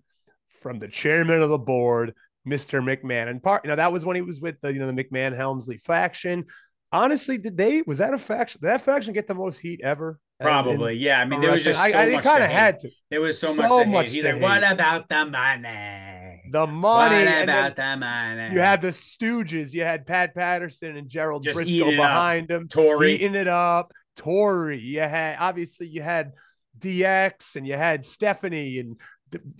from 0.61 0.79
the 0.79 0.87
chairman 0.87 1.41
of 1.41 1.49
the 1.49 1.57
board, 1.57 2.13
Mr. 2.47 2.81
McMahon. 2.81 3.27
And 3.27 3.43
part, 3.43 3.65
you 3.65 3.69
know, 3.69 3.75
that 3.75 3.91
was 3.91 4.05
when 4.05 4.15
he 4.15 4.21
was 4.21 4.39
with 4.39 4.59
the, 4.61 4.73
you 4.73 4.79
know, 4.79 4.89
the 4.89 5.03
McMahon 5.03 5.35
Helmsley 5.35 5.77
faction. 5.77 6.45
Honestly, 6.91 7.37
did 7.37 7.57
they 7.57 7.83
was 7.85 7.97
that 7.97 8.13
a 8.13 8.17
faction? 8.17 8.61
Did 8.61 8.67
that 8.67 8.81
faction 8.81 9.13
get 9.13 9.27
the 9.27 9.35
most 9.35 9.59
heat 9.59 9.81
ever? 9.83 10.17
Probably, 10.39 10.93
and, 10.93 11.01
yeah. 11.01 11.21
I 11.21 11.25
mean, 11.25 11.39
there 11.39 11.51
was 11.51 11.63
just 11.63 11.79
so 11.79 11.85
I, 11.85 12.15
I 12.15 12.21
kind 12.21 12.43
of 12.43 12.49
had 12.49 12.79
to. 12.79 12.89
There 13.09 13.21
was 13.21 13.39
so, 13.39 13.55
so 13.55 13.85
much. 13.85 13.87
much 13.87 14.09
He's 14.09 14.25
like, 14.25 14.33
hate. 14.33 14.41
"What 14.41 14.69
about 14.69 15.07
the 15.07 15.25
money? 15.25 16.41
The 16.51 16.67
money? 16.67 17.25
What 17.25 17.43
about 17.43 17.75
the 17.77 17.97
money?" 17.97 18.53
You 18.53 18.59
had 18.59 18.81
the 18.81 18.89
Stooges. 18.89 19.73
You 19.73 19.83
had 19.83 20.05
Pat 20.05 20.35
Patterson 20.35 20.97
and 20.97 21.07
Gerald 21.07 21.43
just 21.43 21.57
Brisco 21.57 21.95
behind 21.95 22.51
up. 22.51 22.61
him, 22.61 22.67
Torrie 22.67 23.11
eating 23.11 23.35
it 23.35 23.47
up. 23.47 23.93
Torrie. 24.17 24.81
You 24.81 25.01
had 25.01 25.37
obviously 25.39 25.87
you 25.87 26.01
had 26.01 26.33
DX 26.77 27.55
and 27.55 27.65
you 27.65 27.75
had 27.75 28.05
Stephanie 28.05 28.79
and 28.79 28.97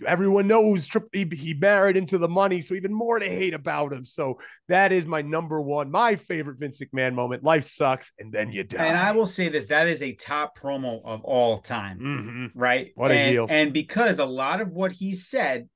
everyone 0.06 0.46
knows 0.46 0.88
he, 1.12 1.28
he 1.32 1.54
married 1.54 1.96
into 1.96 2.18
the 2.18 2.28
money, 2.28 2.60
so 2.60 2.74
even 2.74 2.92
more 2.92 3.18
to 3.18 3.28
hate 3.28 3.54
about 3.54 3.92
him. 3.92 4.04
So 4.04 4.38
that 4.68 4.92
is 4.92 5.06
my 5.06 5.22
number 5.22 5.60
one, 5.60 5.90
my 5.90 6.16
favorite 6.16 6.58
Vince 6.58 6.80
McMahon 6.80 7.14
moment. 7.14 7.44
Life 7.44 7.68
sucks, 7.68 8.12
and 8.18 8.32
then 8.32 8.52
you 8.52 8.64
die. 8.64 8.84
And 8.84 8.96
I 8.96 9.12
will 9.12 9.26
say 9.26 9.48
this: 9.48 9.68
that 9.68 9.88
is 9.88 10.02
a 10.02 10.12
top 10.12 10.58
promo 10.58 11.00
of 11.04 11.24
all 11.24 11.58
time, 11.58 11.98
mm-hmm. 11.98 12.58
right? 12.58 12.92
What 12.94 13.10
and, 13.10 13.20
a 13.20 13.30
heel! 13.30 13.46
And 13.48 13.72
because 13.72 14.18
a 14.18 14.24
lot 14.24 14.60
of 14.60 14.70
what 14.70 14.92
he 14.92 15.14
said 15.14 15.68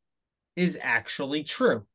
is 0.57 0.79
actually 0.81 1.45
true, 1.45 1.87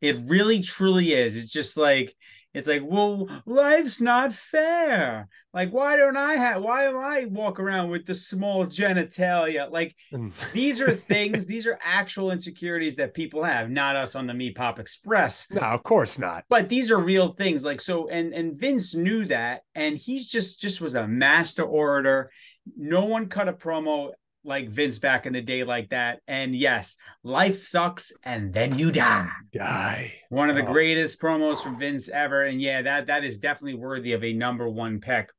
it 0.00 0.16
really 0.26 0.60
truly 0.60 1.12
is. 1.12 1.36
It's 1.36 1.52
just 1.52 1.76
like 1.76 2.14
it's 2.52 2.68
like, 2.68 2.82
well, 2.84 3.28
life's 3.46 4.00
not 4.00 4.32
fair. 4.32 5.28
Like, 5.52 5.72
why 5.72 5.96
don't 5.96 6.16
I 6.16 6.34
have, 6.34 6.62
why 6.62 6.84
am 6.84 6.96
I 6.96 7.24
walk 7.24 7.58
around 7.58 7.90
with 7.90 8.06
the 8.06 8.14
small 8.14 8.66
genitalia? 8.66 9.70
Like, 9.70 9.96
mm. 10.12 10.32
these 10.52 10.80
are 10.80 10.94
things, 10.94 11.46
these 11.46 11.66
are 11.66 11.78
actual 11.82 12.30
insecurities 12.30 12.96
that 12.96 13.14
people 13.14 13.42
have, 13.42 13.68
not 13.70 13.96
us 13.96 14.14
on 14.14 14.26
the 14.26 14.34
Meat 14.34 14.54
Pop 14.54 14.78
Express. 14.78 15.50
No, 15.50 15.62
of 15.62 15.82
course 15.82 16.18
not. 16.18 16.44
But 16.48 16.68
these 16.68 16.90
are 16.90 16.98
real 16.98 17.28
things. 17.28 17.64
Like, 17.64 17.80
so, 17.80 18.08
and, 18.08 18.32
and 18.32 18.58
Vince 18.58 18.94
knew 18.94 19.24
that, 19.26 19.62
and 19.74 19.96
he's 19.96 20.28
just, 20.28 20.60
just 20.60 20.80
was 20.80 20.94
a 20.94 21.08
master 21.08 21.64
orator. 21.64 22.30
No 22.76 23.06
one 23.06 23.26
cut 23.26 23.48
a 23.48 23.52
promo 23.52 24.12
like 24.44 24.70
Vince 24.70 24.98
back 24.98 25.26
in 25.26 25.32
the 25.32 25.42
day 25.42 25.64
like 25.64 25.90
that. 25.90 26.20
And 26.26 26.54
yes, 26.54 26.96
life 27.22 27.56
sucks 27.56 28.12
and 28.24 28.52
then 28.52 28.78
you 28.78 28.90
die. 28.90 29.28
Die. 29.52 30.12
One 30.28 30.50
of 30.50 30.56
the 30.56 30.66
oh. 30.66 30.72
greatest 30.72 31.20
promos 31.20 31.62
from 31.62 31.78
Vince 31.78 32.08
ever. 32.08 32.44
And 32.44 32.60
yeah, 32.60 32.82
that 32.82 33.06
that 33.08 33.24
is 33.24 33.38
definitely 33.38 33.74
worthy 33.74 34.12
of 34.12 34.24
a 34.24 34.32
number 34.32 34.68
one 34.68 35.00
pick. 35.00 35.30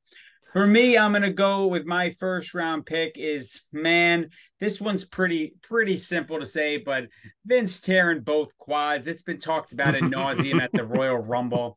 For 0.53 0.67
me, 0.67 0.97
I'm 0.97 1.13
gonna 1.13 1.31
go 1.31 1.67
with 1.67 1.85
my 1.85 2.11
first 2.19 2.53
round 2.53 2.85
pick 2.85 3.13
is 3.15 3.61
man, 3.71 4.29
this 4.59 4.81
one's 4.81 5.05
pretty 5.05 5.53
pretty 5.61 5.95
simple 5.95 6.39
to 6.39 6.45
say, 6.45 6.75
but 6.75 7.05
Vince 7.45 7.79
tearing 7.79 8.19
both 8.19 8.57
quads. 8.57 9.07
It's 9.07 9.23
been 9.23 9.39
talked 9.39 9.71
about 9.71 9.95
in 9.95 10.11
nauseum 10.11 10.61
at 10.61 10.73
the 10.73 10.83
Royal 10.83 11.17
Rumble. 11.17 11.75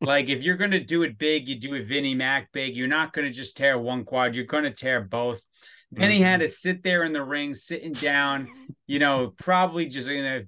Like 0.00 0.28
if 0.28 0.42
you're 0.42 0.56
gonna 0.56 0.82
do 0.82 1.04
it 1.04 1.18
big, 1.18 1.48
you 1.48 1.54
do 1.54 1.74
it 1.74 1.86
Vinnie 1.86 2.16
Mac 2.16 2.50
big. 2.52 2.76
You're 2.76 2.88
not 2.88 3.12
gonna 3.12 3.30
just 3.30 3.56
tear 3.56 3.78
one 3.78 4.04
quad, 4.04 4.34
you're 4.34 4.44
gonna 4.44 4.72
tear 4.72 5.02
both. 5.02 5.40
Then 5.92 6.10
he 6.10 6.20
had 6.20 6.40
mm-hmm. 6.40 6.46
to 6.46 6.52
sit 6.52 6.82
there 6.82 7.04
in 7.04 7.12
the 7.12 7.22
ring, 7.22 7.54
sitting 7.54 7.92
down, 7.92 8.48
you 8.86 8.98
know, 8.98 9.32
probably 9.38 9.86
just 9.86 10.08
in 10.08 10.24
a 10.24 10.42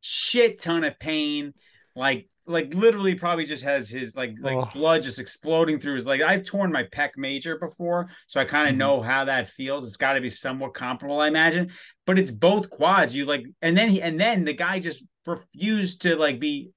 shit 0.00 0.62
ton 0.62 0.84
of 0.84 0.98
pain, 0.98 1.52
like 1.94 2.28
like 2.48 2.72
literally 2.74 3.16
probably 3.16 3.44
just 3.44 3.64
has 3.64 3.88
his 3.88 4.14
like 4.14 4.34
like 4.40 4.56
oh. 4.56 4.70
blood 4.72 5.02
just 5.02 5.18
exploding 5.18 5.80
through 5.80 5.94
his 5.94 6.06
leg. 6.06 6.22
I've 6.22 6.44
torn 6.44 6.70
my 6.70 6.84
pec 6.84 7.10
major 7.16 7.58
before, 7.58 8.08
so 8.28 8.40
I 8.40 8.44
kind 8.44 8.68
of 8.68 8.72
mm-hmm. 8.72 8.78
know 8.78 9.02
how 9.02 9.24
that 9.24 9.48
feels. 9.48 9.86
It's 9.86 9.96
got 9.96 10.12
to 10.12 10.20
be 10.20 10.30
somewhat 10.30 10.74
comparable, 10.74 11.20
I 11.20 11.28
imagine. 11.28 11.72
But 12.06 12.18
it's 12.18 12.30
both 12.30 12.70
quads. 12.70 13.14
You 13.14 13.24
like, 13.26 13.44
and 13.62 13.76
then 13.76 13.88
he 13.88 14.00
and 14.00 14.18
then 14.18 14.44
the 14.44 14.54
guy 14.54 14.78
just 14.78 15.04
refused 15.26 16.02
to 16.02 16.14
like 16.14 16.38
be 16.38 16.70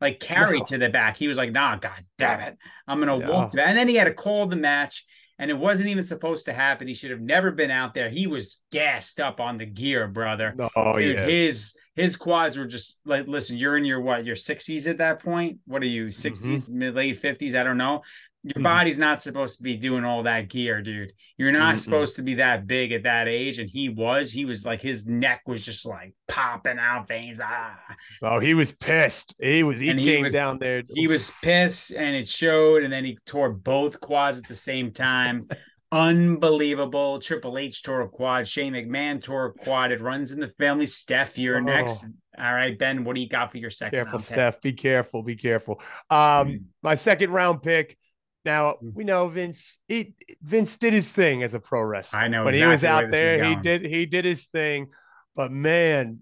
like 0.00 0.20
carried 0.20 0.60
no. 0.60 0.64
to 0.66 0.78
the 0.78 0.88
back. 0.88 1.18
He 1.18 1.28
was 1.28 1.36
like, 1.36 1.52
"Nah, 1.52 1.76
god 1.76 2.04
damn 2.16 2.40
it, 2.40 2.56
I'm 2.88 2.98
gonna 2.98 3.18
yeah. 3.18 3.28
walk 3.28 3.50
to 3.50 3.56
that." 3.56 3.68
And 3.68 3.76
then 3.76 3.88
he 3.88 3.96
had 3.96 4.04
to 4.04 4.14
call 4.14 4.46
the 4.46 4.56
match 4.56 5.04
and 5.38 5.50
it 5.50 5.58
wasn't 5.58 5.88
even 5.88 6.04
supposed 6.04 6.46
to 6.46 6.52
happen. 6.52 6.86
He 6.86 6.94
should 6.94 7.10
have 7.10 7.20
never 7.20 7.50
been 7.50 7.70
out 7.70 7.94
there. 7.94 8.08
He 8.08 8.26
was 8.26 8.60
gassed 8.70 9.20
up 9.20 9.40
on 9.40 9.58
the 9.58 9.66
gear, 9.66 10.06
brother. 10.08 10.54
Oh 10.76 10.98
Dude, 10.98 11.16
yeah. 11.16 11.26
His 11.26 11.74
his 11.94 12.16
quads 12.16 12.56
were 12.56 12.66
just 12.66 13.00
like, 13.04 13.26
listen, 13.26 13.56
you're 13.56 13.76
in 13.76 13.84
your 13.84 14.00
what, 14.00 14.24
your 14.24 14.36
60s 14.36 14.88
at 14.88 14.98
that 14.98 15.22
point? 15.22 15.58
What 15.66 15.82
are 15.82 15.86
you, 15.86 16.06
60s, 16.06 16.42
mm-hmm. 16.42 16.78
mid 16.78 16.94
late 16.94 17.22
50s? 17.22 17.58
I 17.58 17.62
don't 17.62 17.78
know. 17.78 18.02
Your 18.44 18.56
mm-hmm. 18.56 18.62
body's 18.62 18.98
not 18.98 19.22
supposed 19.22 19.56
to 19.56 19.62
be 19.62 19.78
doing 19.78 20.04
all 20.04 20.24
that 20.24 20.50
gear, 20.50 20.82
dude. 20.82 21.14
You're 21.38 21.50
not 21.50 21.76
mm-hmm. 21.76 21.78
supposed 21.78 22.16
to 22.16 22.22
be 22.22 22.34
that 22.34 22.66
big 22.66 22.92
at 22.92 23.04
that 23.04 23.26
age. 23.26 23.58
And 23.58 23.70
he 23.70 23.88
was, 23.88 24.30
he 24.30 24.44
was 24.44 24.66
like, 24.66 24.82
his 24.82 25.06
neck 25.06 25.40
was 25.46 25.64
just 25.64 25.86
like 25.86 26.14
popping 26.28 26.78
out 26.78 27.08
veins. 27.08 27.38
Ah. 27.42 27.74
Oh, 28.22 28.38
he 28.40 28.52
was 28.52 28.70
pissed. 28.70 29.34
He 29.40 29.62
was, 29.62 29.80
he 29.80 29.88
and 29.88 29.98
came 29.98 30.18
he 30.18 30.22
was, 30.24 30.34
down 30.34 30.58
there. 30.58 30.82
He 30.94 31.08
was 31.08 31.32
pissed 31.42 31.92
and 31.92 32.14
it 32.14 32.28
showed. 32.28 32.82
And 32.82 32.92
then 32.92 33.06
he 33.06 33.18
tore 33.24 33.50
both 33.50 33.98
quads 33.98 34.36
at 34.36 34.46
the 34.46 34.54
same 34.54 34.92
time. 34.92 35.48
Unbelievable. 35.90 37.20
Triple 37.20 37.56
H 37.56 37.82
tore 37.82 38.02
a 38.02 38.08
quad. 38.10 38.46
Shane 38.46 38.74
McMahon 38.74 39.22
tore 39.22 39.46
a 39.46 39.52
quad. 39.54 39.90
It 39.90 40.02
runs 40.02 40.32
in 40.32 40.40
the 40.40 40.52
family. 40.58 40.86
Steph, 40.86 41.38
you're 41.38 41.56
oh. 41.56 41.60
next. 41.60 42.04
All 42.38 42.52
right, 42.52 42.78
Ben, 42.78 43.04
what 43.04 43.14
do 43.14 43.22
you 43.22 43.28
got 43.28 43.52
for 43.52 43.58
your 43.58 43.70
second? 43.70 44.00
Careful, 44.00 44.18
Steph. 44.18 44.60
Be 44.60 44.74
careful. 44.74 45.22
Be 45.22 45.36
careful. 45.36 45.80
Um, 46.10 46.18
mm. 46.18 46.62
my 46.82 46.94
second 46.94 47.30
round 47.30 47.62
pick 47.62 47.96
now 48.44 48.76
mm. 48.82 48.94
we 48.94 49.04
know 49.04 49.28
Vince. 49.28 49.78
He, 49.88 50.14
Vince 50.42 50.76
did 50.76 50.92
his 50.92 51.10
thing 51.10 51.42
as 51.42 51.54
a 51.54 51.60
pro 51.60 51.82
wrestler. 51.82 52.20
I 52.20 52.28
know 52.28 52.44
when 52.44 52.54
exactly 52.54 52.66
he 52.66 52.72
was 52.72 52.84
out 52.84 53.10
there. 53.10 53.44
He 53.44 53.56
did 53.56 53.84
he 53.84 54.06
did 54.06 54.24
his 54.24 54.46
thing, 54.46 54.88
but 55.34 55.50
man, 55.50 56.20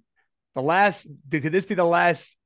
the 0.55 0.63
last 0.63 1.07
could 1.31 1.53
this 1.53 1.67
be 1.67 1.75
the 1.75 1.85
last 1.85 2.37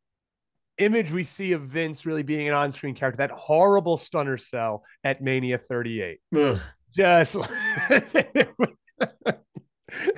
image 0.78 1.10
we 1.10 1.24
see 1.24 1.52
of 1.52 1.62
Vince 1.62 2.04
really 2.06 2.22
being 2.22 2.48
an 2.48 2.54
on-screen 2.54 2.94
character? 2.94 3.18
That 3.18 3.30
horrible 3.30 3.98
stunner 3.98 4.38
sell 4.38 4.84
at 5.04 5.22
Mania 5.22 5.58
38. 5.58 6.18
Ugh. 6.36 6.60
Just 6.94 7.36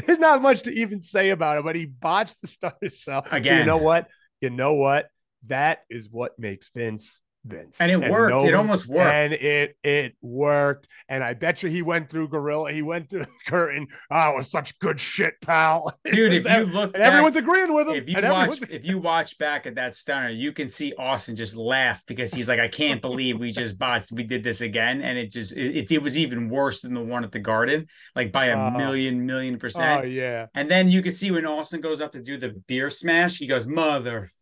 there's 0.07 0.19
not 0.19 0.43
much 0.43 0.63
to 0.63 0.71
even 0.71 1.03
say 1.03 1.31
about 1.31 1.59
it, 1.59 1.65
but 1.65 1.75
he 1.75 1.87
botched 1.87 2.37
the 2.41 2.49
stunner 2.49 2.91
sell 2.91 3.27
again. 3.31 3.61
You 3.61 3.67
know 3.67 3.79
what? 3.79 4.07
You 4.41 4.51
know 4.51 4.75
what? 4.75 5.09
That 5.47 5.81
is 5.91 6.09
what 6.11 6.39
makes 6.39 6.71
Vince 6.75 7.23
Vince. 7.45 7.77
And 7.81 7.91
it 7.91 8.11
worked. 8.11 8.31
no 8.31 8.41
it 8.41 8.45
one- 8.47 8.55
almost 8.55 8.87
worked. 8.87 9.11
And 9.11 9.33
it 9.33 9.77
it 9.83 10.17
worked. 10.21 10.89
And 11.09 11.25
I 11.25 11.35
bet 11.35 11.63
you 11.63 11.71
he 11.71 11.81
went 11.83 12.11
through 12.11 12.29
Gorilla. 12.29 12.73
He 12.73 12.83
went 12.83 13.09
through 13.09 13.21
the 13.25 13.29
curtain. 13.47 13.87
Oh, 14.11 14.31
it 14.33 14.37
was 14.37 14.51
such 14.51 14.79
good 14.81 15.01
shit, 15.01 15.35
pal. 15.41 15.93
Dude, 16.05 16.35
if 16.35 16.45
you 16.45 16.59
look 16.65 16.95
and 16.95 17.03
back, 17.03 17.03
everyone's 17.13 17.37
agreeing 17.37 17.73
with 17.73 17.89
him. 17.89 17.95
if 17.95 18.09
you 18.09 18.17
and 18.17 18.29
watch 18.31 18.61
if 18.69 18.85
you 18.85 18.99
watch 18.99 19.39
back 19.39 19.67
at 19.67 19.77
that 19.77 19.95
stunner, 19.95 20.29
you 20.29 20.53
can 20.53 20.69
see 20.69 20.93
Austin 20.99 21.37
just 21.37 21.57
laugh 21.57 22.05
because 22.07 22.33
he's 22.35 22.49
like, 22.49 22.61
I 22.61 22.69
can't 22.69 23.01
believe 23.01 23.39
we 23.39 23.53
just 23.53 23.79
botched. 23.79 24.13
We 24.13 24.25
did 24.25 24.43
this 24.43 24.61
again, 24.61 25.01
and 25.03 25.17
it 25.17 25.31
just 25.31 25.57
it, 25.57 25.77
it, 25.77 25.93
it 25.93 26.03
was 26.03 26.19
even 26.19 26.49
worse 26.51 26.83
than 26.83 26.93
the 26.93 27.01
one 27.03 27.25
at 27.25 27.33
the 27.33 27.39
Garden, 27.39 27.87
like 28.15 28.33
by 28.33 28.47
a 28.47 28.59
Oh. 28.59 28.71
million 28.73 29.25
million 29.25 29.59
percent. 29.59 30.03
Oh 30.03 30.07
yeah. 30.07 30.47
And 30.55 30.71
then 30.71 30.89
you 30.91 31.01
can 31.03 31.13
see 31.13 31.31
when 31.31 31.47
Austin 31.47 31.81
goes 31.81 32.01
up 32.01 32.13
to 32.13 32.21
do 32.23 32.37
the 32.37 32.61
beer 32.67 32.91
smash, 32.91 33.39
he 33.39 33.47
goes 33.47 33.67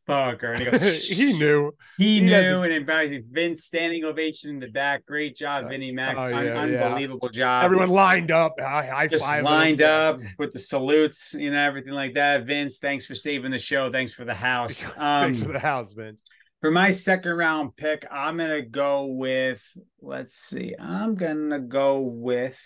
motherfucker, 0.09 0.55
and 0.55 0.59
he 0.65 0.71
goes. 0.71 1.07
he 1.09 1.33
knew. 1.39 1.73
He, 1.99 2.15
He 2.17 2.21
knew, 2.23 2.31
doesn't- 2.31 2.73
and 2.73 2.87
probably 2.87 3.23
Vince 3.31 3.65
standing 3.65 4.05
ovation 4.05 4.51
in 4.51 4.59
the 4.61 4.69
back. 4.69 5.05
Great 5.07 5.37
job, 5.37 5.69
Vinny 5.69 5.93
Mac. 5.93 6.17
oh, 6.17 6.23
Un- 6.25 6.45
yeah, 6.47 6.65
yeah. 6.67 6.85
unbelievable 6.85 7.29
job. 7.29 7.65
Everyone 7.65 7.89
lined 7.91 8.31
up. 8.31 8.55
I 8.61 9.07
just 9.07 9.27
lined 9.27 9.83
up 9.83 10.21
with 10.39 10.53
the 10.53 10.59
salutes, 10.59 11.35
you 11.35 11.51
know, 11.51 11.59
everything 11.61 11.93
like 11.93 12.15
that. 12.15 12.45
Vince, 12.47 12.79
thanks 12.79 13.07
for 13.07 13.15
saving 13.15 13.51
the 13.51 13.59
show. 13.59 13.91
Thanks 13.91 14.13
for 14.13 14.25
the 14.25 14.35
house. 14.35 14.83
Thanks 14.97 15.41
for 15.41 15.47
Um, 15.47 15.53
the 15.53 15.59
house, 15.59 15.93
Vince. 15.93 16.21
for 16.61 16.71
my 16.71 16.91
second 16.91 17.33
round 17.33 17.77
pick, 17.77 18.07
I'm 18.11 18.37
gonna 18.39 18.63
go 18.63 19.07
with. 19.07 19.63
Let's 20.01 20.37
see. 20.37 20.75
I'm 20.79 21.15
gonna 21.15 21.61
go 21.61 22.01
with 22.01 22.59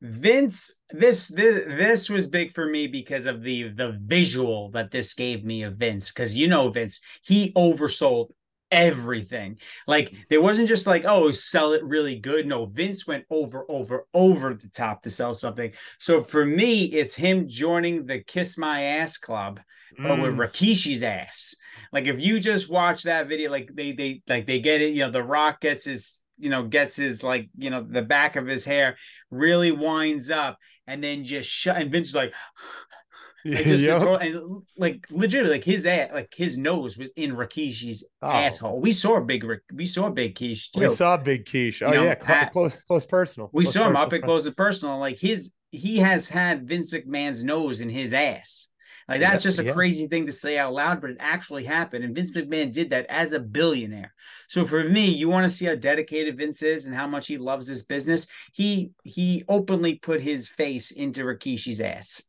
Vince. 0.00 0.72
This 0.90 1.26
this 1.26 1.66
this 1.66 2.08
was 2.08 2.26
big 2.28 2.54
for 2.54 2.66
me 2.66 2.86
because 2.86 3.26
of 3.26 3.42
the 3.42 3.68
the 3.68 3.98
visual 4.00 4.70
that 4.70 4.90
this 4.90 5.14
gave 5.14 5.44
me 5.44 5.62
of 5.64 5.76
Vince. 5.76 6.10
Because 6.10 6.36
you 6.36 6.48
know 6.48 6.70
Vince, 6.70 7.00
he 7.22 7.52
oversold 7.52 8.28
everything. 8.70 9.58
Like 9.86 10.14
there 10.28 10.42
wasn't 10.42 10.68
just 10.68 10.86
like, 10.86 11.04
oh, 11.04 11.30
sell 11.30 11.72
it 11.72 11.82
really 11.84 12.18
good. 12.18 12.46
No, 12.46 12.66
Vince 12.66 13.06
went 13.06 13.24
over, 13.30 13.64
over, 13.68 14.06
over 14.14 14.54
the 14.54 14.68
top 14.68 15.02
to 15.02 15.10
sell 15.10 15.34
something. 15.34 15.72
So 15.98 16.20
for 16.22 16.44
me, 16.44 16.84
it's 16.84 17.14
him 17.14 17.48
joining 17.48 18.06
the 18.06 18.20
Kiss 18.20 18.58
My 18.58 18.82
Ass 18.82 19.16
Club, 19.18 19.60
but 20.02 20.20
with 20.20 20.34
Mm. 20.34 20.38
Rikishi's 20.38 21.02
ass. 21.02 21.54
Like 21.92 22.06
if 22.06 22.20
you 22.20 22.40
just 22.40 22.70
watch 22.70 23.04
that 23.04 23.28
video, 23.28 23.50
like 23.50 23.70
they 23.72 23.92
they 23.92 24.22
like 24.28 24.46
they 24.46 24.60
get 24.60 24.80
it, 24.82 24.90
you 24.94 25.04
know, 25.04 25.10
the 25.10 25.22
rock 25.22 25.60
gets 25.60 25.84
his, 25.84 26.20
you 26.38 26.50
know, 26.50 26.64
gets 26.64 26.96
his 26.96 27.22
like, 27.22 27.48
you 27.56 27.70
know, 27.70 27.82
the 27.88 28.02
back 28.02 28.36
of 28.36 28.46
his 28.46 28.64
hair 28.64 28.96
really 29.30 29.72
winds 29.72 30.30
up 30.30 30.58
and 30.86 31.02
then 31.02 31.24
just 31.24 31.48
shut 31.50 31.76
and 31.76 31.90
Vince 31.90 32.08
is 32.10 32.14
like 32.14 32.32
like 33.44 33.64
just 33.64 33.84
Yep. 33.84 34.00
total, 34.00 34.16
and 34.16 34.62
like 34.76 35.06
legitimately, 35.10 35.56
like 35.58 35.64
his 35.64 35.86
ass, 35.86 36.10
like 36.12 36.32
his 36.34 36.58
nose 36.58 36.98
was 36.98 37.10
in 37.16 37.34
Rikishi's 37.36 38.04
Oh. 38.20 38.28
asshole. 38.30 38.80
We 38.80 38.92
saw 38.92 39.16
a 39.16 39.20
big, 39.20 39.44
we 39.72 39.86
saw 39.86 40.10
big 40.10 40.34
Kish 40.34 40.70
too. 40.72 40.80
We 40.88 40.94
saw 40.94 41.16
Big 41.16 41.48
Quiche. 41.48 41.82
Oh 41.82 41.88
You 41.88 41.94
know, 41.94 42.04
yeah, 42.04 42.14
cl- 42.14 42.26
Pat- 42.26 42.52
close, 42.52 42.76
close 42.86 43.06
personal. 43.06 43.48
We 43.52 43.64
Close 43.64 43.74
saw 43.74 43.88
him 43.88 43.96
up 43.96 44.12
and 44.12 44.22
close 44.24 44.46
and 44.46 44.56
personal. 44.56 44.98
Like 44.98 45.18
his, 45.18 45.52
he 45.70 45.98
has 45.98 46.28
had 46.28 46.68
Vince 46.68 46.92
McMahon's 46.92 47.44
nose 47.44 47.80
in 47.80 47.88
his 47.88 48.12
ass. 48.12 48.68
Like 49.08 49.20
that's 49.20 49.42
Yeah, 49.42 49.42
just 49.42 49.58
a 49.58 49.64
yeah. 49.64 49.72
crazy 49.72 50.06
thing 50.06 50.26
to 50.26 50.32
say 50.32 50.58
out 50.58 50.72
loud, 50.74 51.00
but 51.00 51.10
it 51.10 51.16
actually 51.20 51.64
happened. 51.64 52.04
And 52.04 52.14
Vince 52.14 52.32
McMahon 52.32 52.72
did 52.72 52.90
that 52.90 53.06
as 53.08 53.32
a 53.32 53.40
billionaire. 53.40 54.12
So 54.48 54.66
for 54.66 54.84
me, 54.84 55.06
you 55.06 55.28
want 55.28 55.44
to 55.44 55.50
see 55.56 55.64
how 55.64 55.74
dedicated 55.74 56.36
Vince 56.36 56.62
is 56.62 56.84
and 56.84 56.94
how 56.94 57.06
much 57.06 57.26
he 57.26 57.38
loves 57.38 57.66
this 57.66 57.82
business. 57.82 58.26
He 58.52 58.90
he 59.04 59.44
openly 59.48 59.94
put 59.96 60.20
his 60.20 60.46
face 60.46 60.90
into 60.90 61.24
Rikishi's 61.24 61.80
ass. 61.80 62.22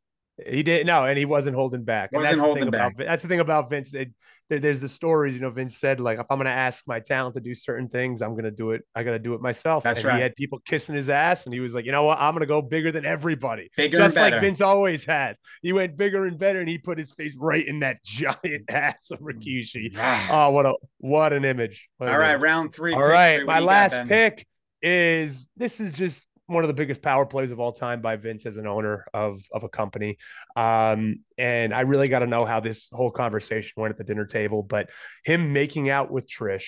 He 0.48 0.64
did 0.64 0.86
no, 0.86 1.06
and 1.06 1.18
he 1.18 1.26
wasn't 1.26 1.56
holding 1.56 1.84
back. 1.84 2.12
Wasn't 2.12 2.24
that's 2.24 2.38
the 2.38 2.44
holding 2.44 2.62
thing 2.64 2.68
about 2.70 2.78
back. 2.78 2.98
Vin- 2.98 3.08
that's 3.08 3.24
the 3.24 3.28
thing 3.28 3.40
about 3.40 3.70
Vince. 3.70 3.94
It, 3.94 4.12
there, 4.50 4.60
there's 4.60 4.82
the 4.82 4.90
stories, 4.90 5.34
you 5.36 5.42
know. 5.42 5.50
Vince 5.50 5.78
said 5.78 6.00
like, 6.00 6.20
if 6.20 6.26
I'm 6.30 6.38
gonna 6.38 6.50
ask 6.50 6.88
my 6.88 7.00
talent 7.00 7.36
to 7.36 7.42
do 7.42 7.54
certain 7.54 7.90
things, 7.90 8.22
I'm 8.22 8.36
gonna 8.36 8.52
do 8.52 8.72
it. 8.72 8.84
I 8.96 9.04
gotta 9.04 9.20
do 9.20 9.34
it 9.34 9.42
myself. 9.42 9.84
That's 9.84 10.00
and 10.00 10.08
right. 10.08 10.16
He 10.16 10.22
had 10.22 10.36
people 10.36 10.60
kissing 10.66 10.96
his 10.96 11.10
ass, 11.10 11.46
and 11.46 11.54
he 11.54 11.60
was 11.60 11.74
like, 11.74 11.86
you 11.86 11.92
know 11.92 12.04
what? 12.04 12.20
I'm 12.20 12.34
gonna 12.34 12.46
go 12.46 12.62
bigger 12.62 12.92
than 12.92 13.06
everybody, 13.06 13.70
Bigger 13.76 13.98
just 13.98 14.18
and 14.18 14.32
like 14.32 14.42
Vince 14.42 14.62
always 14.62 15.06
has. 15.06 15.38
He 15.62 15.74
went 15.74 15.98
bigger 15.98 16.26
and 16.26 16.38
better, 16.38 16.60
and 16.60 16.70
he 16.70 16.78
put 16.78 16.98
his 16.98 17.12
face 17.12 17.36
right 17.38 17.66
in 17.66 17.80
that 17.80 18.02
giant 18.04 18.70
ass 18.70 19.12
of 19.12 19.20
Rikishi. 19.20 19.96
Oh, 20.30 20.52
what 20.52 20.66
a 20.66 20.76
what 21.00 21.34
an 21.34 21.44
image! 21.44 21.90
What 21.98 22.08
an 22.08 22.14
All 22.14 22.20
right, 22.20 22.32
image. 22.32 22.44
round 22.44 22.74
three. 22.76 22.94
All 22.94 23.02
right. 23.02 23.46
My 23.46 23.56
you 23.56 23.60
got, 23.60 23.64
last 23.64 24.08
pick 24.08 24.46
is 24.82 25.48
this 25.58 25.80
is 25.80 25.92
just 25.92 26.26
one 26.50 26.64
of 26.64 26.68
the 26.68 26.74
biggest 26.74 27.02
power 27.02 27.26
plays 27.26 27.52
of 27.52 27.60
all 27.60 27.72
time 27.72 28.02
by 28.02 28.16
Vince 28.16 28.46
as 28.46 28.58
an 28.58 28.68
owner 28.68 29.06
of 29.14 29.42
of 29.52 29.64
a 29.64 29.70
company. 29.70 30.18
Um, 30.56 31.24
and 31.38 31.74
I 31.74 31.82
really 31.82 32.08
got 32.08 32.20
to 32.20 32.28
know 32.28 32.46
how 32.46 32.60
this 32.60 32.90
whole 32.92 33.12
conversation 33.12 33.74
went 33.78 33.92
at 33.92 33.98
the 33.98 34.04
dinner 34.04 34.26
table, 34.26 34.64
but 34.64 34.90
him 35.24 35.54
making 35.54 35.90
out 35.90 36.12
with 36.12 36.28
Trish 36.28 36.68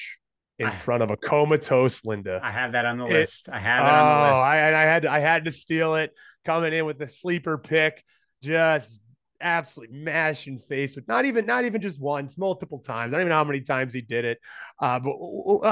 in 0.60 0.68
I- 0.68 0.72
front 0.72 1.02
of 1.04 1.10
a 1.10 1.18
comatose 1.18 2.06
Linda. 2.06 2.40
I 2.44 2.52
have 2.52 2.74
that 2.74 2.86
on 2.86 2.98
the 2.98 3.08
It- 3.08 3.14
list. 3.14 3.50
I 3.50 3.58
oh, 3.58 3.60
have 3.60 3.86
it 3.86 3.94
on 3.94 4.24
the 4.24 4.30
list. 4.30 4.42
I, 4.42 4.82
I 4.82 4.86
had 4.86 5.06
I 5.06 5.20
had 5.20 5.46
to 5.46 5.52
steal 5.52 5.96
it 5.96 6.12
coming 6.46 6.74
in 6.74 6.86
with 6.86 7.00
the 7.00 7.08
sleeper 7.08 7.58
pick, 7.58 8.04
just 8.44 9.00
absolutely 9.42 9.98
mashing 9.98 10.60
face 10.60 10.96
with 10.96 11.08
not 11.08 11.26
even 11.26 11.46
not 11.46 11.66
even 11.66 11.82
just 11.82 12.00
once, 12.00 12.38
multiple 12.38 12.80
times. 12.80 13.14
I 13.14 13.18
don't 13.18 13.22
even 13.22 13.30
know 13.30 13.36
how 13.38 13.44
many 13.44 13.62
times 13.62 13.94
he 13.94 14.02
did 14.02 14.26
it. 14.26 14.40
Uh, 14.80 15.00
but 15.00 15.14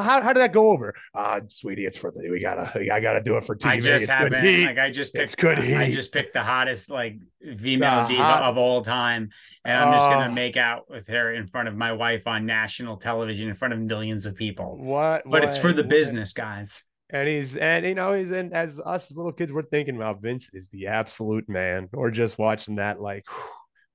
how, 0.02 0.22
how 0.22 0.34
did 0.34 0.40
that 0.42 0.54
go 0.54 0.70
over? 0.70 0.94
Uh, 1.16 1.40
sweetie, 1.48 1.86
it's 1.86 1.98
for 1.98 2.12
the 2.12 2.30
we 2.30 2.40
gotta 2.40 2.72
I 2.94 3.00
gotta 3.00 3.22
do 3.22 3.38
it 3.38 3.44
for 3.46 3.56
TV. 3.56 3.70
I 3.70 3.80
just 3.80 4.04
it's 4.04 4.06
good 4.06 4.34
haven't. 4.34 4.44
heat. 4.46 4.66
Like 4.66 4.78
I 4.78 4.92
just 4.92 5.16
It's 5.16 5.34
picked. 5.36 5.42
good 5.42 5.60
I 5.60 5.90
just 5.90 6.12
picked 6.12 6.34
the 6.34 6.44
hottest 6.44 6.90
like 6.90 7.18
female 7.58 8.04
The 8.04 8.10
diva 8.10 8.24
hot- 8.24 8.44
of 8.44 8.58
all 8.58 8.82
time, 8.84 9.30
and 9.66 9.78
I'm 9.78 9.94
just 9.94 10.06
gonna 10.10 10.30
Oh. 10.30 10.34
make 10.34 10.58
out 10.58 10.90
with 10.90 11.08
her 11.08 11.34
in 11.34 11.48
front 11.48 11.68
of 11.68 11.76
my 11.76 11.94
wife 11.94 12.28
on 12.28 12.46
national 12.46 12.98
television 12.98 13.50
in 13.50 13.56
front 13.56 13.74
of 13.74 13.80
millions 13.80 14.26
of 14.26 14.36
people. 14.36 14.78
what? 14.78 15.24
But 15.26 15.44
it's 15.44 15.58
for 15.58 15.74
the 15.74 15.82
what- 15.82 15.90
business, 15.90 16.34
guys. 16.34 16.84
And 17.12 17.28
he's 17.28 17.58
and 17.58 17.86
you 17.86 17.96
know 17.96 18.14
he's 18.14 18.32
and 18.32 18.54
as 18.54 18.80
us 18.80 19.10
as 19.10 19.18
little 19.18 19.32
kids 19.32 19.52
we're 19.52 19.64
thinking 19.64 19.96
about 19.96 20.22
Vince 20.22 20.50
is 20.54 20.68
the 20.68 20.88
absolute 20.88 21.50
man. 21.50 21.90
Or 21.94 22.12
just 22.12 22.38
watching 22.38 22.76
that 22.76 23.02
like 23.02 23.26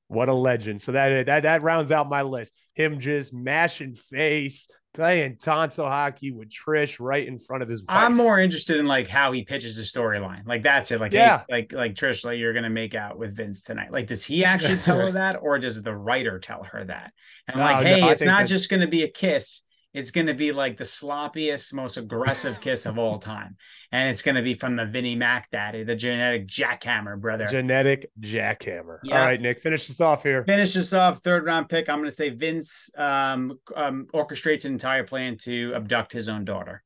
what 0.09 0.29
a 0.29 0.35
legend. 0.35 0.83
So 0.83 0.93
that 0.93 1.27
that 1.27 1.43
that 1.45 1.63
rounds 1.63 1.93
out 1.93 2.09
my 2.09 2.23
list. 2.23 2.53
Him 2.75 3.01
just 3.01 3.33
mashing 3.33 3.95
face, 3.95 4.69
playing 4.95 5.39
tonsil 5.41 5.87
hockey 5.87 6.33
with 6.33 6.51
Trish 6.51 6.97
right 7.01 7.27
in 7.27 7.39
front 7.39 7.63
of 7.63 7.69
his 7.69 7.81
wife. 7.81 7.89
I'm 7.91 8.17
more 8.17 8.39
interested 8.39 8.79
in 8.79 8.87
like 8.87 9.09
how 9.09 9.33
he 9.33 9.45
pitches 9.45 9.77
the 9.77 9.83
storyline. 9.83 10.47
Like 10.47 10.63
that's 10.63 10.91
it. 10.91 11.01
Like 11.01 11.13
Yeah. 11.13 11.39
hey, 11.39 11.45
like 11.55 11.73
like 11.73 11.95
Trish, 11.95 12.25
like 12.25 12.39
you're 12.39 12.53
gonna 12.53 12.71
make 12.71 12.95
out 12.95 13.19
with 13.19 13.37
Vince 13.37 13.63
tonight. 13.63 13.93
Like 13.93 14.07
does 14.07 14.25
he 14.25 14.45
actually 14.45 14.79
tell 14.79 14.99
her 14.99 15.13
that, 15.13 15.37
or 15.41 15.59
does 15.59 15.83
the 15.83 15.95
writer 15.95 16.39
tell 16.39 16.65
her 16.65 16.85
that? 16.85 17.13
And 17.49 17.59
No, 17.59 17.65
like, 17.65 17.85
hey, 17.85 18.01
I 18.01 18.11
it's 18.11 18.23
not 18.23 18.47
just 18.47 18.71
gonna 18.71 18.89
be 18.89 19.03
a 19.03 19.09
kiss. 19.09 19.63
It's 19.95 20.11
gonna 20.11 20.35
be 20.35 20.53
like 20.53 20.77
the 20.77 20.85
sloppiest, 20.85 21.73
most 21.73 21.97
aggressive 21.97 22.61
kiss 22.61 22.85
of 22.85 22.99
all 22.99 23.19
time, 23.35 23.57
and 23.93 24.09
it's 24.11 24.23
gonna 24.23 24.43
be 24.43 24.55
from 24.55 24.77
the 24.77 24.85
Vinnie 24.85 25.15
Mac 25.15 25.51
daddy, 25.51 25.85
the 25.85 25.97
genetic 25.97 26.47
jackhammer 26.49 27.19
brother. 27.19 27.47
genetic 27.47 28.11
jackhammer. 28.21 28.99
Yeah. 29.05 29.21
All 29.21 29.27
right, 29.27 29.41
Nick, 29.41 29.63
finish 29.63 29.87
this 29.87 30.01
off 30.01 30.25
here. 30.25 30.45
Finish 30.45 30.75
this 30.75 30.93
off, 30.93 31.21
third 31.21 31.45
round 31.47 31.69
pick. 31.69 31.89
I'm 31.89 31.99
going 31.99 32.11
to 32.11 32.15
say 32.17 32.31
Vince 32.31 32.91
um, 32.99 33.59
um, 33.75 34.09
orchestrates 34.13 34.65
an 34.65 34.73
entire 34.73 35.05
plan 35.05 35.37
to 35.39 35.73
abduct 35.75 36.13
his 36.13 36.29
own 36.29 36.45
daughter, 36.45 36.83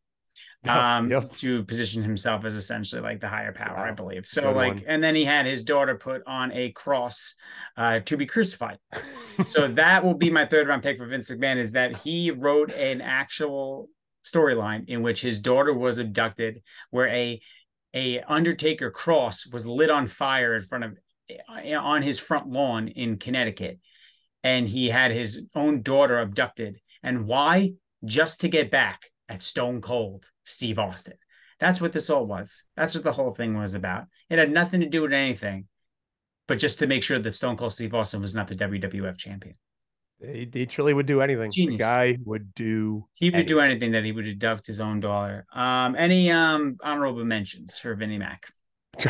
um, 0.68 1.10
Yep. 1.10 1.30
to 1.36 1.64
position 1.64 2.02
himself 2.02 2.44
as 2.44 2.56
essentially 2.56 3.00
like 3.00 3.20
the 3.20 3.28
higher 3.28 3.52
power, 3.52 3.78
I 3.78 3.92
believe. 3.92 4.26
So, 4.26 4.42
Good 4.42 4.56
like, 4.56 4.74
one. 4.74 4.84
and 4.86 5.02
then 5.02 5.14
he 5.14 5.24
had 5.24 5.46
his 5.46 5.62
daughter 5.62 5.94
put 5.96 6.22
on 6.26 6.52
a 6.52 6.72
cross 6.72 7.34
uh, 7.76 8.00
to 8.00 8.16
be 8.16 8.26
crucified. 8.26 8.78
so 9.42 9.68
that 9.74 10.04
will 10.04 10.14
be 10.14 10.30
my 10.30 10.46
third 10.46 10.68
round 10.68 10.82
pick 10.82 10.98
for 10.98 11.06
Vince 11.06 11.30
McMahon. 11.30 11.56
Is 11.56 11.72
that 11.72 11.96
he 11.96 12.30
wrote 12.30 12.72
an 12.72 13.00
actual 13.00 13.88
storyline 14.24 14.88
in 14.88 15.02
which 15.02 15.20
his 15.20 15.40
daughter 15.40 15.72
was 15.72 15.98
abducted, 15.98 16.62
where 16.90 17.08
a 17.08 17.40
a 17.94 18.20
Undertaker 18.22 18.90
cross 18.90 19.46
was 19.46 19.64
lit 19.64 19.90
on 19.90 20.06
fire 20.06 20.54
in 20.54 20.62
front 20.62 20.84
of 20.84 20.96
on 21.78 22.02
his 22.02 22.18
front 22.18 22.48
lawn 22.48 22.88
in 22.88 23.18
Connecticut, 23.18 23.78
and 24.42 24.66
he 24.66 24.88
had 24.88 25.10
his 25.10 25.46
own 25.54 25.82
daughter 25.82 26.18
abducted. 26.18 26.80
And 27.02 27.26
why? 27.26 27.72
Just 28.04 28.42
to 28.42 28.48
get 28.48 28.70
back 28.70 29.10
at 29.28 29.42
Stone 29.42 29.80
Cold 29.82 30.26
Steve 30.48 30.78
Austin. 30.78 31.14
That's 31.60 31.80
what 31.80 31.92
this 31.92 32.10
all 32.10 32.26
was. 32.26 32.62
That's 32.76 32.94
what 32.94 33.04
the 33.04 33.12
whole 33.12 33.32
thing 33.32 33.56
was 33.56 33.74
about. 33.74 34.04
It 34.30 34.38
had 34.38 34.50
nothing 34.50 34.80
to 34.80 34.86
do 34.86 35.02
with 35.02 35.12
anything, 35.12 35.66
but 36.46 36.58
just 36.58 36.78
to 36.78 36.86
make 36.86 37.02
sure 37.02 37.18
that 37.18 37.32
Stone 37.32 37.56
Cold 37.56 37.72
Steve 37.72 37.94
Austin 37.94 38.22
was 38.22 38.34
not 38.34 38.48
the 38.48 38.54
WWF 38.54 39.16
champion. 39.18 39.54
he, 40.20 40.48
he 40.52 40.66
truly 40.66 40.94
would 40.94 41.06
do 41.06 41.20
anything. 41.20 41.50
Genius. 41.50 41.74
The 41.74 41.78
guy 41.78 42.18
would 42.24 42.54
do 42.54 43.06
He 43.14 43.30
would 43.30 43.46
do 43.46 43.60
anything 43.60 43.92
that 43.92 44.04
he 44.04 44.12
would 44.12 44.26
abduct 44.26 44.66
his 44.66 44.80
own 44.80 45.00
daughter. 45.00 45.46
Um, 45.52 45.96
any 45.96 46.30
um 46.30 46.76
honorable 46.82 47.24
mentions 47.24 47.78
for 47.78 47.94
Vinnie 47.94 48.18
Mac? 48.18 48.52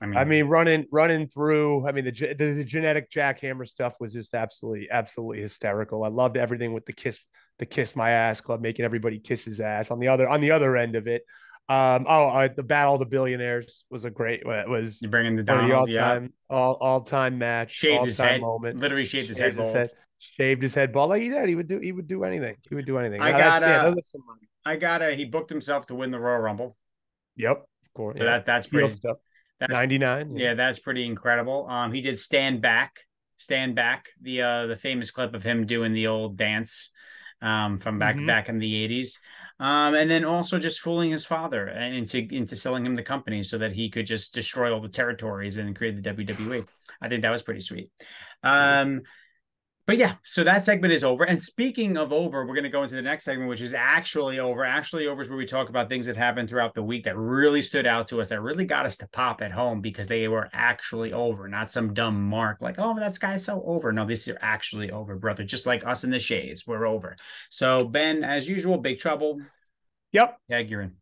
I 0.00 0.06
mean, 0.06 0.16
I 0.16 0.24
mean, 0.24 0.44
running 0.44 0.86
running 0.92 1.26
through. 1.26 1.86
I 1.86 1.92
mean, 1.92 2.04
the, 2.04 2.12
the 2.12 2.52
the 2.52 2.64
genetic 2.64 3.10
jackhammer 3.10 3.66
stuff 3.66 3.94
was 3.98 4.12
just 4.12 4.34
absolutely 4.34 4.88
absolutely 4.90 5.40
hysterical. 5.40 6.04
I 6.04 6.08
loved 6.08 6.36
everything 6.36 6.72
with 6.72 6.86
the 6.86 6.92
kiss 6.92 7.18
the 7.58 7.66
kiss 7.66 7.94
my 7.96 8.10
ass 8.10 8.40
club, 8.40 8.60
making 8.60 8.84
everybody 8.84 9.18
kiss 9.18 9.44
his 9.44 9.60
ass. 9.60 9.90
On 9.90 9.98
the 9.98 10.08
other 10.08 10.28
on 10.28 10.40
the 10.40 10.50
other 10.50 10.76
end 10.76 10.94
of 10.96 11.06
it, 11.06 11.22
um, 11.68 12.06
oh, 12.08 12.28
uh, 12.28 12.48
the 12.54 12.62
battle 12.62 12.94
of 12.94 13.00
the 13.00 13.06
billionaires 13.06 13.84
was 13.90 14.04
a 14.04 14.10
great. 14.10 14.42
It 14.44 14.68
was 14.68 15.02
you 15.02 15.08
bring 15.08 15.26
in 15.26 15.36
the 15.36 15.52
all 15.52 15.58
Donald, 15.68 15.88
yeah. 15.90 16.00
time 16.00 16.32
all 16.48 16.74
all 16.80 17.00
time 17.02 17.38
match, 17.38 17.72
Shaved 17.72 17.98
all 18.00 18.04
his 18.04 18.16
time 18.16 18.28
head, 18.28 18.40
moment. 18.40 18.78
literally 18.78 19.04
shaved 19.04 19.28
his 19.28 19.38
Shaved 19.38 19.56
head. 19.56 19.64
his 19.64 19.72
head. 19.74 19.90
Shaved 20.20 20.62
his 20.62 20.74
head 20.74 20.92
bald 20.92 21.10
like 21.10 21.22
he 21.22 21.28
did. 21.28 21.48
He 21.48 21.54
would 21.54 21.68
do. 21.68 21.78
He 21.78 21.92
would 21.92 22.08
do 22.08 22.24
anything. 22.24 22.56
He 22.68 22.74
would 22.74 22.86
do 22.86 22.98
anything. 22.98 23.20
I 23.20 23.30
Now, 23.30 23.38
got, 23.38 23.62
yeah, 23.62 23.68
uh, 23.82 23.84
those 23.84 23.98
are 23.98 24.02
some 24.04 24.22
money. 24.26 24.48
I 24.64 24.74
got 24.76 25.00
a. 25.00 25.14
He 25.14 25.24
booked 25.24 25.48
himself 25.50 25.86
to 25.86 25.94
win 25.94 26.10
the 26.10 26.18
Royal 26.18 26.40
Rumble. 26.40 26.76
Yep, 27.36 27.56
of 27.58 27.92
course. 27.94 28.16
So 28.18 28.24
Yeah. 28.24 28.30
that 28.30 28.46
that's 28.46 28.66
pretty. 28.66 28.88
stuff. 28.88 29.18
That's, 29.60 29.72
Ninety 29.72 29.98
nine. 29.98 30.36
yeah, 30.36 30.54
that's 30.54 30.78
pretty 30.80 31.04
incredible. 31.06 31.68
Um, 31.68 31.92
he 31.92 32.00
did 32.00 32.18
stand 32.18 32.60
back, 32.60 33.00
stand 33.36 33.74
back. 33.76 34.06
The 34.20 34.42
uh 34.42 34.66
the 34.66 34.76
famous 34.76 35.10
clip 35.12 35.34
of 35.34 35.42
him 35.44 35.66
doing 35.66 35.92
the 35.92 36.08
old 36.08 36.36
dance, 36.36 36.90
um, 37.42 37.78
from 37.78 37.98
back 37.98 38.16
Mhm. 38.16 38.26
back 38.26 38.48
in 38.48 38.58
the 38.58 38.84
eighties. 38.84 39.20
Um, 39.60 39.94
and 39.94 40.08
then 40.10 40.24
also 40.24 40.58
just 40.58 40.80
fooling 40.80 41.10
his 41.10 41.24
father 41.24 41.66
and 41.66 41.94
into 41.94 42.18
into 42.32 42.56
selling 42.56 42.86
him 42.86 42.94
the 42.94 43.02
company 43.02 43.42
so 43.42 43.58
that 43.58 43.72
he 43.72 43.90
could 43.90 44.06
just 44.06 44.32
destroy 44.34 44.72
all 44.72 44.80
the 44.80 44.88
territories 44.88 45.56
and 45.56 45.74
create 45.76 45.96
the 45.96 46.02
WWE. 46.02 46.64
I 47.00 47.08
think 47.08 47.22
that 47.22 47.30
was 47.30 47.42
pretty 47.42 47.60
sweet. 47.60 47.90
Um, 48.42 49.02
but 49.88 49.96
yeah, 49.96 50.16
so 50.22 50.44
that 50.44 50.64
segment 50.64 50.92
is 50.92 51.02
over. 51.02 51.24
And 51.24 51.42
speaking 51.42 51.96
of 51.96 52.12
over, 52.12 52.44
we're 52.44 52.52
going 52.52 52.62
to 52.64 52.68
go 52.68 52.82
into 52.82 52.94
the 52.94 53.00
next 53.00 53.24
segment, 53.24 53.48
which 53.48 53.62
is 53.62 53.72
actually 53.72 54.38
over. 54.38 54.62
Actually, 54.62 55.06
over 55.06 55.22
is 55.22 55.30
where 55.30 55.38
we 55.38 55.46
talk 55.46 55.70
about 55.70 55.88
things 55.88 56.04
that 56.04 56.14
happened 56.14 56.50
throughout 56.50 56.74
the 56.74 56.82
week 56.82 57.04
that 57.04 57.16
really 57.16 57.62
stood 57.62 57.86
out 57.86 58.06
to 58.08 58.20
us, 58.20 58.28
that 58.28 58.42
really 58.42 58.66
got 58.66 58.84
us 58.84 58.98
to 58.98 59.08
pop 59.08 59.40
at 59.40 59.50
home 59.50 59.80
because 59.80 60.06
they 60.06 60.28
were 60.28 60.50
actually 60.52 61.14
over, 61.14 61.48
not 61.48 61.70
some 61.70 61.94
dumb 61.94 62.22
mark 62.22 62.58
like, 62.60 62.74
oh, 62.76 62.98
that 62.98 63.18
guy's 63.18 63.46
so 63.46 63.62
over. 63.64 63.90
No, 63.90 64.04
these 64.04 64.28
are 64.28 64.36
actually 64.42 64.90
over, 64.90 65.16
brother. 65.16 65.42
Just 65.42 65.64
like 65.64 65.86
us 65.86 66.04
in 66.04 66.10
the 66.10 66.18
shades, 66.18 66.66
we're 66.66 66.86
over. 66.86 67.16
So, 67.48 67.84
Ben, 67.84 68.24
as 68.24 68.46
usual, 68.46 68.76
big 68.76 69.00
trouble. 69.00 69.40
Yep. 70.12 70.38
Tag, 70.50 70.68
you're 70.68 70.82
in. 70.82 70.96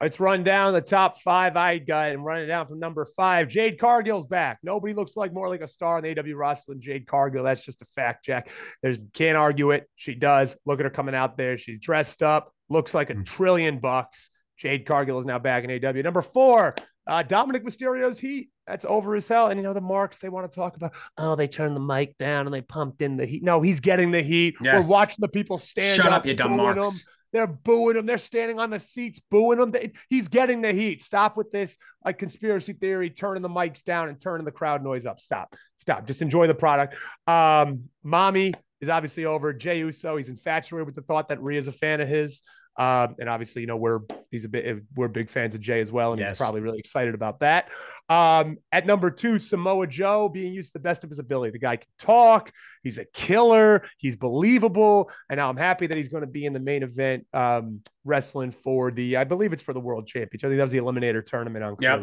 Let's 0.00 0.18
run 0.20 0.42
down 0.44 0.74
the 0.74 0.80
top 0.80 1.20
five 1.22 1.56
I 1.56 1.78
got 1.78 2.10
and 2.10 2.24
run 2.24 2.40
it 2.42 2.46
down 2.46 2.66
from 2.66 2.78
number 2.78 3.06
five. 3.16 3.48
Jade 3.48 3.78
Cargill's 3.78 4.26
back. 4.26 4.58
Nobody 4.62 4.92
looks 4.92 5.16
like 5.16 5.32
more 5.32 5.48
like 5.48 5.60
a 5.62 5.68
star 5.68 5.98
in 5.98 6.04
AEW 6.04 6.36
wrestling. 6.36 6.80
Jade 6.80 7.06
Cargill. 7.06 7.44
That's 7.44 7.64
just 7.64 7.80
a 7.80 7.86
fact, 7.86 8.24
Jack. 8.26 8.48
There's 8.82 9.00
can't 9.14 9.36
argue 9.36 9.70
it. 9.70 9.88
She 9.94 10.14
does. 10.14 10.56
Look 10.66 10.80
at 10.80 10.84
her 10.84 10.90
coming 10.90 11.14
out 11.14 11.36
there. 11.38 11.56
She's 11.56 11.80
dressed 11.80 12.22
up. 12.22 12.52
Looks 12.68 12.92
like 12.92 13.10
a 13.10 13.14
Mm. 13.14 13.24
trillion 13.24 13.78
bucks. 13.78 14.30
Jade 14.58 14.84
Cargill 14.84 15.18
is 15.20 15.26
now 15.26 15.38
back 15.38 15.64
in 15.64 15.70
AEW. 15.70 16.02
Number 16.02 16.22
four, 16.22 16.74
uh, 17.06 17.22
Dominik 17.22 17.62
Mysterio's 17.64 18.18
heat. 18.18 18.50
That's 18.66 18.84
over 18.84 19.14
as 19.14 19.28
hell. 19.28 19.46
And 19.48 19.58
you 19.58 19.62
know 19.64 19.72
the 19.74 19.80
marks 19.80 20.18
they 20.18 20.28
want 20.28 20.50
to 20.50 20.54
talk 20.54 20.76
about. 20.76 20.92
Oh, 21.18 21.34
they 21.36 21.48
turned 21.48 21.76
the 21.76 21.80
mic 21.80 22.16
down 22.18 22.46
and 22.46 22.54
they 22.54 22.62
pumped 22.62 23.00
in 23.00 23.16
the 23.16 23.26
heat. 23.26 23.42
No, 23.42 23.60
he's 23.62 23.80
getting 23.80 24.10
the 24.10 24.22
heat. 24.22 24.54
Yes. 24.60 24.84
We're 24.84 24.90
watching 24.90 25.16
the 25.20 25.28
people 25.28 25.56
stand 25.58 25.96
Shut 25.96 26.06
up, 26.12 26.20
up, 26.20 26.26
you 26.26 26.34
dumb 26.34 26.56
marks. 26.56 26.88
him. 27.00 27.06
They're 27.34 27.48
booing 27.48 27.96
him. 27.96 28.06
They're 28.06 28.16
standing 28.16 28.60
on 28.60 28.70
the 28.70 28.78
seats, 28.78 29.20
booing 29.28 29.60
him. 29.60 29.74
He's 30.08 30.28
getting 30.28 30.62
the 30.62 30.72
heat. 30.72 31.02
Stop 31.02 31.36
with 31.36 31.50
this 31.50 31.76
like 32.04 32.16
conspiracy 32.16 32.74
theory, 32.74 33.10
turning 33.10 33.42
the 33.42 33.48
mics 33.48 33.82
down 33.82 34.08
and 34.08 34.20
turning 34.20 34.44
the 34.44 34.52
crowd 34.52 34.84
noise 34.84 35.04
up. 35.04 35.18
Stop. 35.18 35.56
Stop. 35.78 36.06
Just 36.06 36.22
enjoy 36.22 36.46
the 36.46 36.54
product. 36.54 36.94
Um, 37.26 37.90
mommy 38.04 38.54
is 38.80 38.88
obviously 38.88 39.24
over. 39.24 39.52
Jey 39.52 39.78
Uso, 39.78 40.16
he's 40.16 40.28
infatuated 40.28 40.86
with 40.86 40.94
the 40.94 41.02
thought 41.02 41.28
that 41.30 41.42
Rhea's 41.42 41.66
a 41.66 41.72
fan 41.72 42.00
of 42.00 42.08
his. 42.08 42.40
Um, 42.76 43.14
and 43.18 43.28
obviously, 43.28 43.60
you 43.62 43.66
know, 43.68 43.76
we're 43.76 44.00
he's 44.30 44.44
a 44.44 44.48
bit 44.48 44.82
we're 44.96 45.08
big 45.08 45.30
fans 45.30 45.54
of 45.54 45.60
Jey 45.60 45.80
as 45.80 45.92
well, 45.92 46.12
and 46.12 46.20
Yes. 46.20 46.30
he's 46.30 46.38
probably 46.38 46.60
really 46.60 46.78
excited 46.78 47.14
about 47.14 47.40
that. 47.40 47.68
Um, 48.08 48.58
at 48.72 48.84
number 48.84 49.10
two, 49.10 49.38
Samoa 49.38 49.86
Joe 49.86 50.28
being 50.28 50.52
used 50.52 50.72
to 50.72 50.78
the 50.78 50.82
best 50.82 51.04
of 51.04 51.10
his 51.10 51.18
ability. 51.18 51.52
The 51.52 51.58
guy 51.58 51.76
can 51.76 51.86
talk, 51.98 52.52
he's 52.82 52.98
a 52.98 53.04
killer, 53.06 53.84
he's 53.98 54.16
believable, 54.16 55.10
and 55.30 55.38
now 55.38 55.48
I'm 55.48 55.56
happy 55.56 55.86
that 55.86 55.96
he's 55.96 56.08
going 56.08 56.22
to 56.22 56.26
be 56.26 56.44
in 56.44 56.52
the 56.52 56.60
main 56.60 56.82
event 56.82 57.26
um, 57.32 57.80
wrestling 58.04 58.50
for 58.50 58.90
the, 58.90 59.16
I 59.16 59.24
believe 59.24 59.52
it's 59.52 59.62
for 59.62 59.72
the 59.72 59.80
world 59.80 60.06
championship. 60.06 60.46
I 60.46 60.48
think 60.50 60.58
that 60.58 60.64
was 60.64 60.72
the 60.72 60.78
eliminator 60.78 61.24
tournament 61.24 61.64
on 61.64 61.76
Yep. 61.80 62.02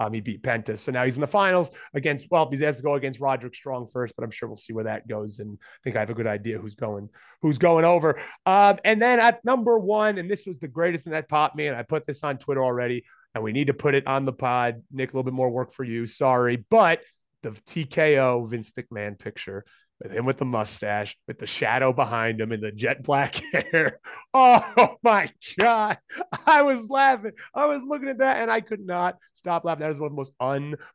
Um, 0.00 0.14
he 0.14 0.20
beat 0.20 0.42
Penta. 0.42 0.78
So 0.78 0.90
now 0.90 1.04
he's 1.04 1.16
in 1.16 1.20
the 1.20 1.26
finals 1.26 1.70
against, 1.92 2.26
well, 2.30 2.48
he 2.50 2.58
has 2.64 2.78
to 2.78 2.82
go 2.82 2.94
against 2.94 3.20
Roderick 3.20 3.54
Strong 3.54 3.88
first, 3.92 4.14
but 4.16 4.24
I'm 4.24 4.30
sure 4.30 4.48
we'll 4.48 4.56
see 4.56 4.72
where 4.72 4.84
that 4.84 5.06
goes. 5.06 5.38
And 5.40 5.58
I 5.60 5.78
think 5.84 5.96
I 5.96 6.00
have 6.00 6.08
a 6.08 6.14
good 6.14 6.26
idea 6.26 6.58
who's 6.58 6.74
going, 6.74 7.10
who's 7.42 7.58
going 7.58 7.84
over. 7.84 8.18
Um, 8.46 8.78
and 8.84 9.00
then 9.00 9.20
at 9.20 9.44
number 9.44 9.78
one, 9.78 10.16
and 10.16 10.30
this 10.30 10.46
was 10.46 10.58
the 10.58 10.68
greatest 10.68 11.04
thing 11.04 11.12
that 11.12 11.28
popped 11.28 11.54
me, 11.54 11.66
and 11.66 11.76
I 11.76 11.82
put 11.82 12.06
this 12.06 12.24
on 12.24 12.38
Twitter 12.38 12.64
already, 12.64 13.04
and 13.34 13.44
we 13.44 13.52
need 13.52 13.66
to 13.66 13.74
put 13.74 13.94
it 13.94 14.06
on 14.06 14.24
the 14.24 14.32
pod. 14.32 14.82
Nick, 14.90 15.12
a 15.12 15.12
little 15.12 15.22
bit 15.22 15.34
more 15.34 15.50
work 15.50 15.72
for 15.72 15.84
you. 15.84 16.06
Sorry. 16.06 16.64
But 16.70 17.02
the 17.42 17.50
TKO 17.50 18.48
Vince 18.48 18.70
McMahon 18.70 19.18
picture 19.18 19.64
with 20.02 20.12
him 20.12 20.24
with 20.24 20.38
the 20.38 20.44
mustache, 20.44 21.16
with 21.28 21.38
the 21.38 21.46
shadow 21.46 21.92
behind 21.92 22.40
him 22.40 22.52
and 22.52 22.62
the 22.62 22.72
jet 22.72 23.02
black 23.02 23.34
hair. 23.52 24.00
Oh 24.32 24.96
my 25.02 25.30
God. 25.58 25.98
I 26.46 26.62
was 26.62 26.88
laughing. 26.88 27.32
I 27.54 27.66
was 27.66 27.82
looking 27.82 28.08
at 28.08 28.18
that 28.18 28.38
and 28.38 28.50
I 28.50 28.60
could 28.60 28.80
not 28.80 29.16
stop 29.34 29.64
laughing. 29.64 29.82
That 29.82 29.90
is 29.90 29.98
one 29.98 30.06
of 30.06 30.12
the 30.12 30.16
most 30.16 30.32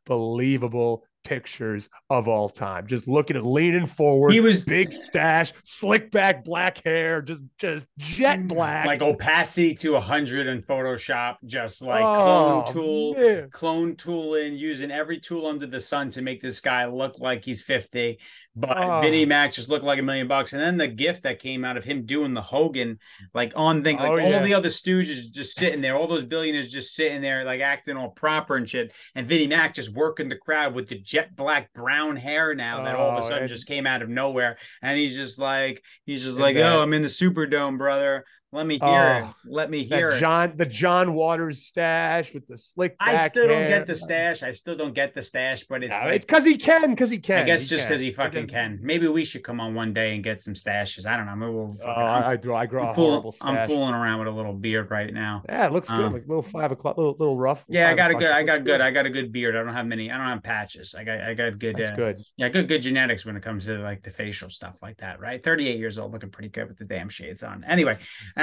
unbelievable 0.05 1.03
pictures 1.23 1.89
of 2.11 2.27
all 2.27 2.47
time. 2.47 2.85
Just 2.87 3.07
looking 3.07 3.35
at 3.35 3.43
leaning 3.45 3.87
forward. 3.87 4.31
He 4.31 4.39
was 4.39 4.63
big 4.63 4.93
stash, 4.93 5.51
slick 5.63 6.11
back 6.11 6.45
black 6.45 6.83
hair, 6.83 7.21
just 7.21 7.41
just 7.57 7.87
jet 7.97 8.39
mm, 8.41 8.47
black. 8.49 8.85
like 8.85 9.01
opacity 9.01 9.73
to 9.75 9.93
100 9.93 10.45
in 10.47 10.61
Photoshop, 10.61 11.37
just 11.45 11.81
like 11.81 12.03
Oh, 12.03 12.63
clone 12.63 12.73
tool, 12.73 13.13
man. 13.15 13.49
clone 13.49 13.95
tool 13.95 14.35
in, 14.35 14.53
using 14.55 14.91
every 14.91 15.19
tool 15.19 15.47
under 15.47 15.65
the 15.65 15.79
sun 15.79 16.09
to 16.11 16.21
make 16.21 16.41
this 16.41 16.61
guy 16.61 16.85
look 16.85 17.19
like 17.19 17.43
he's 17.43 17.61
50. 17.63 18.19
But 18.57 18.77
Oh. 18.77 19.01
Vinnie 19.01 19.25
Mac 19.25 19.51
just 19.51 19.69
looked 19.69 19.83
like 19.83 19.99
a 19.99 20.01
million 20.01 20.27
bucks. 20.27 20.53
And 20.53 20.61
then 20.61 20.77
the 20.77 20.87
gift 20.87 21.23
that 21.23 21.39
came 21.39 21.65
out 21.65 21.75
of 21.75 21.83
him 21.83 22.05
doing 22.05 22.33
the 22.33 22.41
Hogan, 22.41 22.99
like 23.33 23.51
on 23.55 23.83
thing, 23.83 23.97
like 23.97 24.09
Oh, 24.09 24.19
all 24.19 24.43
the 24.43 24.53
other 24.53 24.69
stooges 24.69 25.29
just 25.29 25.57
sitting 25.57 25.81
there, 25.81 25.95
all 25.95 26.07
those 26.07 26.23
billionaires 26.23 26.71
just 26.71 26.95
sitting 26.95 27.21
there, 27.21 27.43
like 27.43 27.59
acting 27.61 27.97
all 27.97 28.09
proper 28.11 28.55
and 28.55 28.69
shit. 28.69 28.93
And 29.15 29.27
Vinnie 29.27 29.47
Mac 29.47 29.73
just 29.73 29.93
working 29.93 30.29
the 30.29 30.37
crowd 30.37 30.73
with 30.73 30.87
the 30.87 30.99
jet 30.99 31.35
black 31.35 31.73
brown 31.73 32.15
hair 32.15 32.55
now 32.55 32.83
that 32.85 32.95
all 32.95 33.09
of 33.11 33.23
a 33.23 33.25
Oh, 33.25 33.29
sudden 33.29 33.47
just 33.49 33.67
came 33.67 33.85
out 33.85 34.01
of 34.01 34.07
nowhere. 34.09 34.57
And 34.81 34.97
he's 34.97 35.15
just 35.15 35.37
like, 35.37 35.83
he's 36.05 36.23
just 36.23 36.37
like, 36.37 36.55
that- 36.55 36.75
oh, 36.75 36.81
I'm 36.81 36.93
in 36.93 37.01
the 37.01 37.07
Superdome, 37.09 37.77
brother. 37.77 38.23
Let 38.51 38.67
me 38.67 38.79
hear 38.79 39.11
it. 39.17 39.23
Oh, 39.25 39.33
Let 39.47 39.69
me 39.69 39.83
hear 39.83 40.09
it. 40.11 40.19
John 40.21 40.53
the 40.55 40.65
John 40.65 41.13
Waters 41.13 41.63
stash 41.63 42.33
with 42.33 42.47
the 42.47 42.57
slick 42.57 42.97
back 42.97 43.07
I 43.09 43.27
still 43.27 43.49
don't 43.49 43.57
hair. 43.63 43.67
get 43.79 43.87
the 43.87 43.95
stash. 43.95 44.43
I 44.43 44.53
still 44.53 44.77
don't 44.77 44.93
get 44.93 45.13
the 45.13 45.21
stash, 45.23 45.63
but 45.65 45.83
it's 45.83 45.91
No, 45.91 45.97
like 45.97 46.13
it's 46.15 46.25
because 46.25 46.45
he 46.45 46.55
can, 46.57 46.91
because 46.91 47.09
he 47.09 47.17
can. 47.17 47.39
I 47.39 47.43
guess 47.43 47.61
He 47.63 47.67
just 47.67 47.85
because 47.85 47.99
he 47.99 48.13
fucking 48.13 48.47
can. 48.47 48.79
Maybe 48.81 49.09
we 49.09 49.25
should 49.25 49.43
come 49.43 49.59
on 49.59 49.75
one 49.75 49.93
day 49.93 50.15
and 50.15 50.23
get 50.23 50.41
some 50.41 50.53
stashes. 50.53 51.05
I 51.05 51.17
don't 51.17 51.25
know. 51.25 51.35
Maybe 51.35 51.51
we'll 51.51 51.75
Oh, 51.81 51.85
fucking, 51.85 51.91
I, 52.01 52.17
I'm, 52.17 52.23
I 52.23 52.35
grow, 52.37 52.55
I 52.55 52.65
grow 52.65 52.87
I'm 52.87 52.95
fool- 52.95 53.35
I'm 53.41 53.67
fooling 53.67 53.93
around 53.93 54.19
with 54.19 54.29
a 54.29 54.31
little 54.31 54.53
beard 54.53 54.89
right 54.89 55.13
now. 55.13 55.43
Yeah, 55.49 55.65
it 55.65 55.73
looks 55.73 55.89
good. 55.89 56.05
Um, 56.05 56.13
like 56.13 56.25
little 56.25 56.41
five 56.43 56.71
o'clock, 56.71 56.97
little 56.97 57.15
little 57.19 57.37
rough. 57.37 57.65
Yeah, 57.67 57.89
I 57.89 57.93
got 57.93 58.11
a 58.11 58.15
good. 58.15 58.31
I 58.31 58.43
got 58.43 58.63
good. 58.63 58.79
I 58.79 58.91
got 58.91 59.05
a 59.05 59.09
good 59.09 59.33
beard. 59.33 59.57
I 59.57 59.63
don't 59.63 59.73
have 59.73 59.85
many. 59.85 60.09
I 60.09 60.17
don't 60.17 60.27
have 60.27 60.43
patches. 60.43 60.95
I 60.97 61.03
got. 61.03 61.19
I 61.19 61.33
got 61.33 61.59
good. 61.59 61.75
That's 61.75 61.91
uh, 61.91 61.95
good. 61.95 62.17
Yeah, 62.37 62.47
good. 62.47 62.69
Good 62.69 62.83
genetics 62.83 63.25
when 63.25 63.35
it 63.35 63.43
comes 63.43 63.65
to 63.65 63.79
like 63.79 64.01
the 64.03 64.11
facial 64.11 64.49
stuff 64.49 64.75
like 64.81 64.97
that. 64.99 65.19
Right. 65.19 65.43
Thirty 65.43 65.67
eight 65.67 65.77
years 65.79 65.99
old, 65.99 66.13
looking 66.13 66.29
pretty 66.29 66.49
good 66.49 66.69
with 66.69 66.77
the 66.77 66.85
damn 66.85 67.09
shades 67.09 67.43
on. 67.43 67.65
Anyway, 67.65 67.95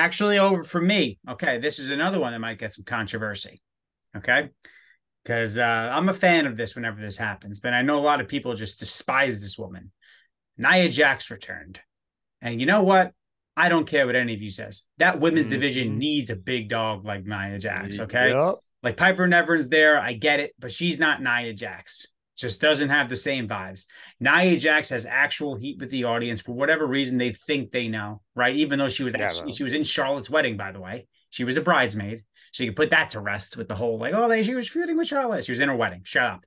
actually, 0.02 0.38
over 0.38 0.64
for 0.64 0.80
me. 0.80 1.18
Okay, 1.28 1.58
this 1.58 1.78
is 1.78 1.90
another 1.90 2.18
one 2.18 2.32
that 2.32 2.38
might 2.40 2.58
get 2.58 2.74
some 2.74 2.84
controversy. 2.84 3.60
Okay. 4.16 4.50
Because 5.22 5.56
uh, 5.56 5.62
I'm 5.62 6.08
a 6.08 6.14
fan 6.14 6.46
of 6.46 6.56
this 6.56 6.74
whenever 6.74 7.00
this 7.00 7.16
happens, 7.16 7.60
but 7.60 7.72
I 7.72 7.82
know 7.82 7.98
a 7.98 8.00
lot 8.00 8.20
of 8.20 8.26
people 8.26 8.54
just 8.54 8.80
despise 8.80 9.40
this 9.40 9.56
woman. 9.56 9.92
Nia 10.58 10.88
Jax 10.88 11.30
returned. 11.30 11.80
And 12.40 12.58
you 12.60 12.66
know 12.66 12.82
what? 12.82 13.12
I 13.56 13.68
don't 13.68 13.86
care 13.86 14.04
what 14.06 14.16
any 14.16 14.34
of 14.34 14.42
you 14.42 14.50
says. 14.50 14.84
That 14.98 15.20
women's 15.20 15.46
division 15.46 15.94
Mhm. 15.94 15.98
needs 15.98 16.30
a 16.30 16.36
big 16.36 16.68
dog 16.68 17.04
like 17.04 17.24
Nia 17.24 17.58
Jax. 17.58 18.00
Okay. 18.00 18.30
Yep. 18.30 18.54
Like 18.82 18.96
Piper 18.96 19.28
Niven's 19.28 19.68
there. 19.68 19.98
I 20.00 20.14
get 20.14 20.40
it, 20.40 20.52
but 20.58 20.72
she's 20.72 20.98
not 20.98 21.22
Nia 21.22 21.52
Jax. 21.52 22.08
Just 22.36 22.60
doesn't 22.60 22.88
have 22.88 23.08
the 23.08 23.16
same 23.16 23.46
vibes. 23.46 23.84
Nia 24.18 24.58
Jax 24.58 24.88
has 24.90 25.04
actual 25.04 25.54
heat 25.54 25.78
with 25.78 25.90
the 25.90 26.04
audience 26.04 26.40
for 26.40 26.52
whatever 26.52 26.86
reason 26.86 27.18
they 27.18 27.32
think 27.32 27.70
they 27.70 27.88
know, 27.88 28.22
right? 28.34 28.56
Even 28.56 28.78
though 28.78 28.88
she 28.88 29.04
was 29.04 29.14
Yeah, 29.14 29.26
actually 29.26 29.52
she 29.52 29.64
was 29.64 29.74
in 29.74 29.84
Charlotte's 29.84 30.30
wedding, 30.30 30.56
by 30.56 30.72
the 30.72 30.80
way. 30.80 31.06
She 31.30 31.44
was 31.44 31.56
a 31.56 31.62
bridesmaid. 31.62 32.24
So 32.52 32.62
you 32.62 32.70
can 32.70 32.74
put 32.74 32.90
that 32.90 33.10
to 33.10 33.20
rest 33.20 33.56
with 33.56 33.68
the 33.68 33.74
whole 33.74 33.98
like, 33.98 34.14
oh, 34.14 34.28
they 34.28 34.42
she 34.42 34.54
was 34.54 34.68
feuding 34.68 34.96
with 34.96 35.08
Charlotte. 35.08 35.44
She 35.44 35.52
was 35.52 35.60
in 35.60 35.68
her 35.68 35.76
wedding. 35.76 36.02
Shut 36.04 36.24
up. 36.24 36.44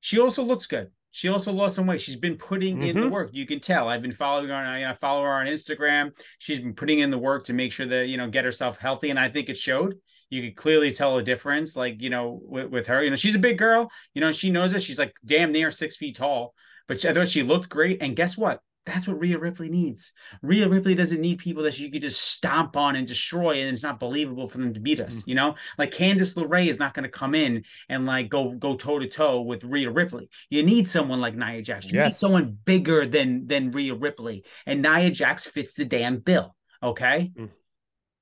She 0.00 0.20
also 0.20 0.42
looks 0.44 0.66
good. 0.66 0.90
She 1.16 1.28
also 1.30 1.50
lost 1.50 1.76
some 1.76 1.86
weight. 1.86 2.02
She's 2.02 2.16
been 2.16 2.36
putting 2.36 2.82
in 2.82 2.94
the 2.94 3.06
Mhm. 3.06 3.10
work. 3.10 3.30
You 3.32 3.46
can 3.46 3.58
tell. 3.58 3.88
I've 3.88 4.02
been 4.02 4.12
following 4.12 4.48
her. 4.50 4.54
On, 4.54 4.66
I 4.66 4.92
follow 4.92 5.22
her 5.22 5.32
on 5.32 5.46
Instagram. 5.46 6.10
She's 6.38 6.60
been 6.60 6.74
putting 6.74 6.98
in 6.98 7.10
the 7.10 7.16
work 7.16 7.44
to 7.44 7.54
make 7.54 7.72
sure 7.72 7.86
that 7.86 8.08
you 8.08 8.18
know 8.18 8.28
get 8.28 8.44
herself 8.44 8.76
healthy, 8.76 9.08
and 9.08 9.18
I 9.18 9.30
think 9.30 9.48
it 9.48 9.56
showed. 9.56 9.94
You 10.28 10.42
could 10.42 10.56
clearly 10.56 10.90
tell 10.90 11.16
a 11.16 11.22
difference, 11.22 11.74
like 11.74 12.02
you 12.02 12.10
know, 12.10 12.38
with, 12.42 12.66
with 12.66 12.86
her. 12.88 13.02
You 13.02 13.08
know, 13.08 13.16
she's 13.16 13.34
a 13.34 13.38
big 13.38 13.56
girl. 13.56 13.90
You 14.12 14.20
know, 14.20 14.30
she 14.30 14.50
knows 14.50 14.74
it. 14.74 14.82
She's 14.82 14.98
like 14.98 15.14
damn 15.24 15.52
near 15.52 15.70
six 15.70 15.96
feet 15.96 16.16
tall, 16.16 16.52
but 16.86 17.00
she, 17.00 17.08
I 17.08 17.14
thought 17.14 17.30
she 17.30 17.42
looked 17.42 17.70
great. 17.70 18.02
And 18.02 18.14
guess 18.14 18.36
what? 18.36 18.60
That's 18.86 19.08
what 19.08 19.20
Rhea 19.20 19.36
Ripley 19.36 19.68
needs. 19.68 20.12
Rhea 20.42 20.68
Ripley 20.68 20.94
doesn't 20.94 21.20
need 21.20 21.38
people 21.40 21.64
that 21.64 21.74
she 21.74 21.90
could 21.90 22.02
just 22.02 22.20
stomp 22.22 22.76
on 22.76 22.94
and 22.94 23.04
destroy, 23.06 23.60
and 23.60 23.74
it's 23.74 23.82
not 23.82 23.98
believable 23.98 24.48
for 24.48 24.58
them 24.58 24.72
to 24.74 24.78
beat 24.80 25.00
us. 25.00 25.24
You 25.26 25.34
know, 25.34 25.56
like 25.76 25.90
Candice 25.90 26.36
LeRae 26.36 26.68
is 26.68 26.78
not 26.78 26.94
going 26.94 27.02
to 27.02 27.08
come 27.10 27.34
in 27.34 27.64
and 27.88 28.06
like 28.06 28.28
go 28.28 28.52
go 28.52 28.76
toe 28.76 29.00
to 29.00 29.08
toe 29.08 29.40
with 29.42 29.64
Rhea 29.64 29.90
Ripley. 29.90 30.30
You 30.50 30.62
need 30.62 30.88
someone 30.88 31.20
like 31.20 31.34
Nia 31.34 31.62
Jax. 31.62 31.86
You 31.86 32.00
need 32.04 32.14
someone 32.14 32.56
bigger 32.64 33.06
than 33.06 33.48
than 33.48 33.72
Rhea 33.72 33.94
Ripley, 33.94 34.44
and 34.66 34.82
Nia 34.82 35.10
Jax 35.10 35.44
fits 35.46 35.74
the 35.74 35.84
damn 35.84 36.18
bill. 36.18 36.54
Okay, 36.80 37.32
Mm. 37.36 37.50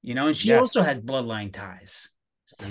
you 0.01 0.15
know, 0.15 0.29
and 0.29 0.37
she 0.37 0.49
Yes. 0.49 0.61
also 0.61 0.83
has 0.83 0.99
bloodline 0.99 1.53
ties. 1.53 2.09
So, 2.47 2.67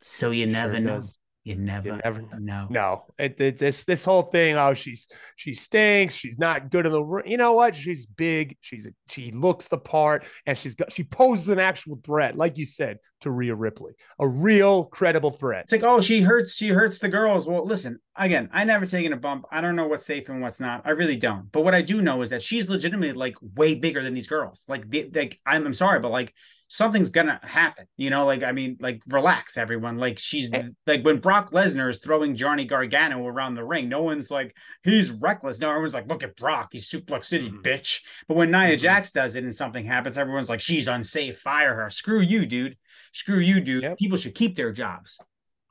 so 0.00 0.30
you 0.32 0.46
never 0.46 0.72
Sure 0.74 0.80
know. 0.80 1.00
does. 1.00 1.18
You 1.44 1.56
never, 1.56 1.88
You 1.88 2.00
never 2.04 2.22
know. 2.38 2.68
No, 2.70 3.04
it, 3.18 3.40
it, 3.40 3.58
this 3.58 3.82
this 3.82 4.04
whole 4.04 4.22
thing. 4.22 4.56
Oh, 4.56 4.74
she's 4.74 5.08
she 5.34 5.54
stinks. 5.54 6.14
She's 6.14 6.38
not 6.38 6.70
good 6.70 6.86
in 6.86 6.92
the 6.92 7.02
ring. 7.02 7.28
You 7.28 7.36
know 7.36 7.54
what? 7.54 7.74
She's 7.74 8.06
big. 8.06 8.56
She's 8.60 8.86
a, 8.86 8.90
she 9.10 9.32
looks 9.32 9.66
the 9.66 9.78
part, 9.78 10.24
and 10.46 10.56
she's 10.56 10.76
got 10.76 10.92
she 10.92 11.02
poses 11.02 11.48
an 11.48 11.58
actual 11.58 11.98
threat, 12.04 12.36
like 12.36 12.58
you 12.58 12.64
said, 12.64 12.98
to 13.22 13.32
Rhea 13.32 13.56
Ripley, 13.56 13.94
a 14.20 14.28
real 14.28 14.84
credible 14.84 15.32
threat. 15.32 15.64
It's 15.64 15.72
like, 15.72 15.82
oh, 15.82 16.00
she 16.00 16.20
hurts. 16.20 16.54
She 16.54 16.68
hurts 16.68 17.00
the 17.00 17.08
girls. 17.08 17.44
Well, 17.44 17.64
listen, 17.64 17.98
again, 18.14 18.48
I 18.52 18.62
never 18.62 18.86
taken 18.86 19.12
a 19.12 19.16
bump. 19.16 19.44
I 19.50 19.60
don't 19.60 19.74
know 19.74 19.88
what's 19.88 20.06
safe 20.06 20.28
and 20.28 20.42
what's 20.42 20.60
not. 20.60 20.82
I 20.84 20.90
really 20.90 21.16
don't. 21.16 21.50
But 21.50 21.64
what 21.64 21.74
I 21.74 21.82
do 21.82 22.02
know 22.02 22.22
is 22.22 22.30
that 22.30 22.42
she's 22.42 22.68
legitimately 22.68 23.14
like 23.14 23.34
way 23.56 23.74
bigger 23.74 24.04
than 24.04 24.14
these 24.14 24.28
girls. 24.28 24.64
Like, 24.68 24.88
they, 24.88 25.10
like 25.12 25.40
I'm, 25.44 25.66
I'm 25.66 25.74
sorry, 25.74 25.98
but 25.98 26.12
like 26.12 26.32
something's 26.72 27.10
gonna 27.10 27.38
happen. 27.42 27.86
You 27.98 28.08
know, 28.08 28.24
like 28.24 28.42
I 28.42 28.52
mean, 28.52 28.78
like 28.80 29.02
relax, 29.06 29.58
everyone. 29.58 29.98
Like 29.98 30.18
she's 30.18 30.50
like 30.86 31.04
when 31.04 31.18
Brock 31.18 31.50
Lesnar 31.50 31.90
is 31.90 31.98
throwing 31.98 32.34
Johnny 32.34 32.64
Gargano 32.64 33.26
around 33.26 33.54
the 33.54 33.64
ring, 33.64 33.90
no 33.90 34.02
one's 34.02 34.30
like 34.30 34.56
he's 34.82 35.10
reckless. 35.10 35.60
No, 35.60 35.68
everyone's 35.68 35.92
like, 35.92 36.08
look 36.08 36.22
at 36.22 36.34
Brock, 36.34 36.70
he's 36.72 36.88
Suplex 36.88 37.26
City, 37.26 37.50
mm-hmm. 37.50 37.60
bitch. 37.60 38.00
But 38.26 38.38
when 38.38 38.50
Nia 38.50 38.68
mm-hmm. 38.68 38.76
Jax 38.78 39.12
does 39.12 39.36
it 39.36 39.44
and 39.44 39.54
something 39.54 39.84
happens, 39.84 40.16
everyone's 40.16 40.48
like, 40.48 40.62
she's 40.62 40.88
unsafe, 40.88 41.38
fire 41.38 41.74
her. 41.74 41.90
Screw 41.90 42.20
you, 42.20 42.46
dude. 42.46 42.78
Screw 43.12 43.38
you, 43.38 43.60
dude. 43.60 43.82
Yep. 43.82 43.98
People 43.98 44.16
should 44.16 44.34
keep 44.34 44.56
their 44.56 44.72
jobs. 44.72 45.18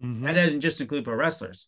Mm-hmm. 0.03 0.25
That 0.25 0.33
doesn't 0.33 0.61
just 0.61 0.81
include 0.81 1.05
pro 1.05 1.15
wrestlers. 1.15 1.67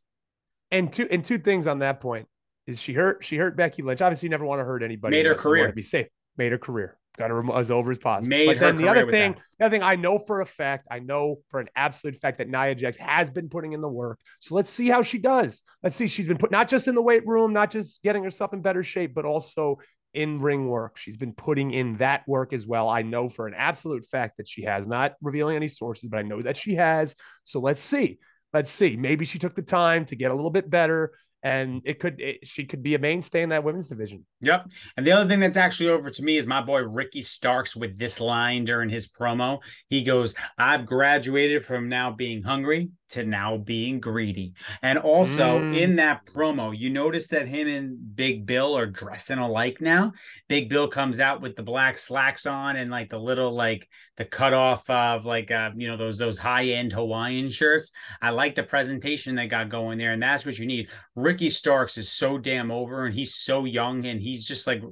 And 0.69 0.93
two 0.93 1.07
and 1.09 1.25
two 1.25 1.39
things 1.39 1.65
on 1.65 1.79
that 1.79 2.01
point 2.01 2.27
is 2.67 2.79
she 2.79 2.93
hurt 2.93 3.25
she 3.25 3.37
hurt 3.37 3.57
Becky 3.57 3.81
Lynch. 3.81 4.01
Obviously, 4.01 4.29
never 4.29 4.45
want 4.45 4.59
to 4.59 4.65
hurt 4.65 4.83
anybody. 4.83 5.17
Made 5.17 5.25
her 5.25 5.35
career. 5.35 5.67
To 5.67 5.73
be 5.73 5.81
safe. 5.81 6.07
Made 6.37 6.51
her 6.51 6.57
career 6.59 6.97
got 7.17 7.27
to 7.27 7.53
as 7.55 7.71
over 7.71 7.91
as 7.91 7.97
possible. 7.97 8.29
Made 8.29 8.47
but 8.47 8.59
then 8.59 8.77
the 8.77 8.87
other 8.87 9.09
thing, 9.11 9.35
the 9.59 9.65
other 9.65 9.75
thing 9.75 9.83
I 9.83 9.95
know 9.95 10.19
for 10.19 10.41
a 10.41 10.45
fact, 10.45 10.87
I 10.89 10.99
know 10.99 11.37
for 11.49 11.59
an 11.59 11.67
absolute 11.75 12.15
fact 12.15 12.39
that 12.39 12.49
Nia 12.49 12.75
Jax 12.75 12.97
has 12.97 13.29
been 13.29 13.49
putting 13.49 13.73
in 13.73 13.81
the 13.81 13.89
work. 13.89 14.19
So 14.39 14.55
let's 14.55 14.69
see 14.69 14.87
how 14.89 15.03
she 15.03 15.19
does. 15.19 15.61
Let's 15.83 15.95
see. 15.95 16.07
She's 16.07 16.27
been 16.27 16.37
put 16.37 16.51
not 16.51 16.69
just 16.69 16.87
in 16.87 16.95
the 16.95 17.01
weight 17.01 17.25
room, 17.25 17.53
not 17.53 17.71
just 17.71 18.01
getting 18.03 18.23
herself 18.23 18.53
in 18.53 18.61
better 18.61 18.83
shape, 18.83 19.13
but 19.13 19.25
also 19.25 19.79
in 20.13 20.39
ring 20.39 20.67
work. 20.67 20.97
She's 20.97 21.17
been 21.17 21.33
putting 21.33 21.71
in 21.71 21.97
that 21.97 22.27
work 22.27 22.53
as 22.53 22.65
well. 22.67 22.89
I 22.89 23.01
know 23.01 23.29
for 23.29 23.47
an 23.47 23.53
absolute 23.55 24.05
fact 24.05 24.37
that 24.37 24.47
she 24.47 24.63
has, 24.63 24.87
not 24.87 25.13
revealing 25.21 25.55
any 25.55 25.67
sources, 25.67 26.09
but 26.09 26.17
I 26.17 26.23
know 26.23 26.41
that 26.41 26.57
she 26.57 26.75
has. 26.75 27.15
So 27.43 27.59
let's 27.59 27.81
see. 27.81 28.19
Let's 28.53 28.71
see. 28.71 28.95
Maybe 28.95 29.25
she 29.25 29.39
took 29.39 29.55
the 29.55 29.63
time 29.63 30.05
to 30.05 30.15
get 30.15 30.31
a 30.31 30.35
little 30.35 30.51
bit 30.51 30.69
better 30.69 31.13
and 31.43 31.81
it 31.85 31.99
could 31.99 32.19
it, 32.19 32.47
she 32.47 32.65
could 32.65 32.81
be 32.81 32.95
a 32.95 32.99
mainstay 32.99 33.41
in 33.41 33.49
that 33.49 33.63
women's 33.63 33.87
division. 33.87 34.25
Yep. 34.41 34.69
And 34.97 35.05
the 35.05 35.11
other 35.11 35.27
thing 35.27 35.39
that's 35.39 35.57
actually 35.57 35.89
over 35.89 36.09
to 36.09 36.23
me 36.23 36.37
is 36.37 36.47
my 36.47 36.61
boy 36.61 36.81
Ricky 36.81 37.21
Starks 37.21 37.75
with 37.75 37.97
this 37.97 38.19
line 38.19 38.65
during 38.65 38.89
his 38.89 39.09
promo. 39.09 39.59
He 39.89 40.03
goes, 40.03 40.35
"I've 40.57 40.85
graduated 40.85 41.65
from 41.65 41.89
now 41.89 42.11
being 42.11 42.41
hungry 42.43 42.89
to 43.13 43.23
now 43.23 43.57
being 43.57 43.99
greedy. 43.99 44.53
And 44.81 44.97
also 44.97 45.59
mm. 45.59 45.79
in 45.79 45.97
that 45.97 46.25
promo, 46.25 46.75
you 46.75 46.89
notice 46.89 47.27
that 47.27 47.47
him 47.47 47.67
and 47.67 48.15
Big 48.15 48.45
Bill 48.45 48.75
are 48.75 48.87
dressing 48.87 49.37
alike 49.37 49.79
now. 49.79 50.13
Big 50.49 50.67
Bill 50.67 50.87
comes 50.87 51.19
out 51.19 51.39
with 51.39 51.55
the 51.55 51.61
black 51.61 51.99
slacks 51.99 52.47
on 52.47 52.75
and 52.75 52.89
like 52.89 53.09
the 53.09 53.19
little 53.19 53.53
like 53.53 53.87
the 54.17 54.25
cutoff 54.25 54.89
of 54.89 55.25
like 55.25 55.51
uh 55.51 55.69
you 55.75 55.87
know 55.87 55.95
those 55.95 56.17
those 56.17 56.39
high 56.39 56.65
end 56.65 56.91
Hawaiian 56.91 57.49
shirts. 57.49 57.91
I 58.19 58.31
like 58.31 58.55
the 58.55 58.63
presentation 58.63 59.35
they 59.35 59.47
got 59.47 59.69
going 59.69 59.99
there, 59.99 60.13
and 60.13 60.21
that's 60.21 60.45
what 60.45 60.57
you 60.57 60.65
need. 60.65 60.87
Ricky 61.33 61.49
Starks 61.49 61.97
is 61.97 62.11
so 62.11 62.37
damn 62.37 62.69
over, 62.69 63.07
and 63.07 63.15
he's 63.15 63.33
so 63.33 63.65
young, 63.65 64.05
and 64.05 64.21
he's 64.21 64.47
just 64.47 64.67
like 64.67 64.83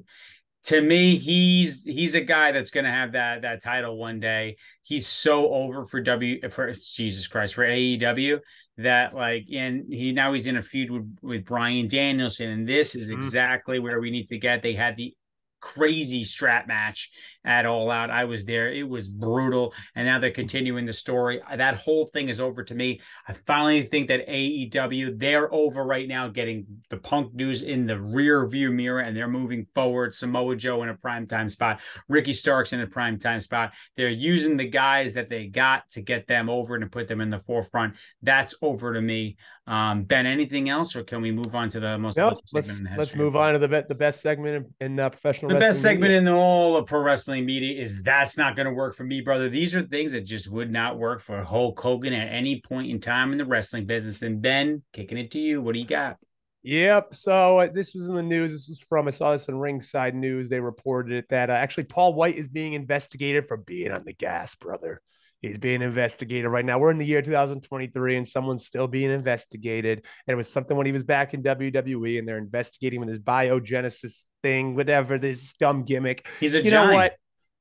to 0.66 0.82
me, 0.82 1.18
he's 1.18 1.84
he's 1.84 2.16
a 2.16 2.22
guy 2.22 2.52
that's 2.52 2.72
going 2.72 2.84
to 2.86 2.92
have 2.92 3.12
that 3.12 3.44
that 3.44 3.64
title 3.64 3.98
one 3.98 4.20
day. 4.20 4.58
He's 4.82 5.08
so 5.08 5.54
over 5.54 5.86
for 5.86 6.02
W 6.02 6.50
for 6.50 6.74
Jesus 6.74 7.28
Christ 7.28 7.54
for 7.54 7.64
AEW 7.64 8.40
that 8.78 9.14
like 9.14 9.46
and 9.54 9.86
he 9.94 10.12
now 10.12 10.34
he's 10.34 10.48
in 10.48 10.58
a 10.58 10.64
feud 10.64 10.90
with 10.90 11.16
with 11.22 11.46
Bryan 11.46 11.88
Danielson 11.88 12.50
and 12.50 12.68
this 12.68 12.96
is 12.96 13.12
mm-hmm. 13.12 13.20
exactly 13.20 13.80
where 13.80 14.00
we 14.00 14.10
need 14.10 14.28
to 14.28 14.40
get. 14.40 14.64
They 14.64 14.74
had 14.74 14.98
the 14.98 15.14
crazy 15.62 16.24
strap 16.24 16.68
match 16.68 17.12
at 17.46 17.66
All 17.66 17.90
Out. 17.90 18.10
I 18.10 18.26
was 18.26 18.46
there. 18.46 18.72
It 18.72 18.88
was 18.88 19.08
brutal. 19.08 19.74
And 19.96 20.06
now 20.06 20.20
they're 20.20 20.32
continuing 20.32 20.86
the 20.86 20.94
story. 20.94 21.42
That 21.56 21.76
whole 21.76 22.08
thing 22.08 22.30
is 22.30 22.40
over 22.40 22.64
to 22.64 22.76
me. 22.76 23.00
I 23.28 23.34
finally 23.34 23.84
think 23.84 24.10
that 24.10 24.28
AEW, 24.28 25.18
they're 25.18 25.52
over 25.54 25.84
right 25.84 26.08
now, 26.08 26.28
getting 26.28 26.66
the 26.90 26.98
punk 26.98 27.34
news 27.34 27.62
in 27.62 27.88
the 27.88 28.00
rear 28.00 28.48
view 28.48 28.72
mirror 28.72 29.00
and 29.00 29.16
they're 29.16 29.28
moving 29.28 29.66
forward. 29.74 30.14
Samoa 30.14 30.56
Joe 30.56 30.84
in 30.84 30.90
a 30.90 30.96
prime 30.96 31.28
time 31.28 31.50
spot, 31.50 31.80
Ricky 32.10 32.34
Starks 32.34 32.74
in 32.74 32.82
a 32.82 32.88
prime 32.88 33.18
time 33.18 33.42
spot. 33.42 33.74
They're 33.96 34.10
using 34.10 34.58
the 34.58 34.70
guys 34.70 35.14
that 35.14 35.30
they 35.30 35.48
got 35.48 35.90
to 35.92 36.02
get 36.02 36.28
them 36.28 36.50
over 36.50 36.76
and 36.76 36.84
to 36.84 36.90
put 36.90 37.08
them 37.08 37.22
in 37.22 37.30
the 37.30 37.40
forefront. 37.40 37.96
That's 38.22 38.56
over 38.62 38.94
to 38.94 39.02
me. 39.02 39.38
Um, 39.68 40.04
ben, 40.04 40.26
anything 40.26 40.70
else, 40.70 40.96
or 40.96 41.04
can 41.04 41.22
we 41.22 41.32
move 41.32 41.56
on 41.56 41.70
to 41.70 41.80
the 41.80 41.98
most? 41.98 42.18
Nope, 42.18 42.40
let's 42.52 42.82
let's 42.98 43.16
move 43.16 43.36
on 43.36 43.54
to 43.54 43.60
the 43.60 43.68
be- 43.68 43.84
the 43.88 43.96
best 43.96 44.22
segment 44.22 44.68
in, 44.80 44.86
in 44.86 45.00
uh, 45.00 45.10
professional. 45.10 45.52
The 45.54 45.60
best 45.60 45.82
segment 45.82 46.12
media. 46.12 46.18
in 46.18 46.28
all 46.28 46.76
of 46.76 46.88
pro 46.88 47.00
wrestling 47.02 47.22
wrestling 47.22 47.46
media 47.46 47.82
is 47.82 48.04
that's 48.04 48.38
not 48.38 48.56
going 48.56 48.66
to 48.66 48.74
work 48.74 48.96
for 48.96 49.04
me, 49.04 49.22
brother. 49.22 49.50
These 49.50 49.76
are 49.76 49.82
things 49.82 50.12
that 50.14 50.22
just 50.22 50.50
would 50.50 50.72
not 50.72 50.98
work 50.98 51.22
for 51.22 51.44
Hulk 51.44 51.80
Hogan 51.80 52.14
at 52.14 52.34
any 52.34 52.62
point 52.62 52.90
in 52.90 53.00
time 53.00 53.32
in 53.32 53.38
the 53.38 53.46
wrestling 53.46 53.86
business. 53.86 54.22
And 54.22 54.42
Ben, 54.42 54.82
kicking 54.92 55.18
it 55.18 55.32
to 55.32 55.40
you. 55.40 55.62
What 55.62 55.74
do 55.74 55.80
you 55.80 55.86
got? 55.86 56.18
Yep. 56.64 57.16
So 57.16 57.60
uh, 57.60 57.70
this 57.72 57.94
was 57.94 58.08
in 58.08 58.16
the 58.16 58.24
news. 58.24 58.52
This 58.52 58.70
was 58.70 58.80
from 58.80 59.08
I 59.08 59.12
saw 59.12 59.32
this 59.32 59.48
in 59.48 59.56
Ringside 59.56 60.16
News. 60.16 60.50
They 60.50 60.60
reported 60.60 61.14
it 61.14 61.30
that 61.30 61.50
uh, 61.50 61.54
actually 61.54 61.86
Paul 61.86 62.14
White 62.14 62.36
is 62.36 62.48
being 62.48 62.74
investigated 62.74 63.48
for 63.48 63.58
being 63.58 63.92
on 63.92 64.04
the 64.04 64.14
gas, 64.14 64.56
brother. 64.56 65.02
He's 65.42 65.58
being 65.58 65.82
investigated 65.82 66.52
right 66.52 66.64
now. 66.64 66.78
We're 66.78 66.92
in 66.92 67.00
the 67.00 67.06
year 67.06 67.24
2023 67.24 68.18
and 68.18 68.28
someone's 68.28 68.66
still 68.66 68.88
being 68.88 69.10
investigated. 69.10 70.06
And 70.28 70.34
it 70.34 70.36
was 70.36 70.48
something 70.48 70.78
when 70.78 70.86
he 70.86 70.92
was 70.92 71.04
back 71.04 71.34
in 71.34 71.42
WWE 71.42 72.20
and 72.20 72.28
they're 72.28 72.38
investigating 72.38 73.00
with 73.00 73.10
his 73.10 73.20
biogenesis 73.20 74.24
thing, 74.44 74.76
whatever, 74.76 75.18
this 75.18 75.54
dumb 75.54 75.84
gimmick. 75.84 76.28
He's 76.40 76.54
a 76.54 76.64
you 76.64 76.70
giant. 76.70 76.92
know 76.92 76.96
what? 76.96 77.16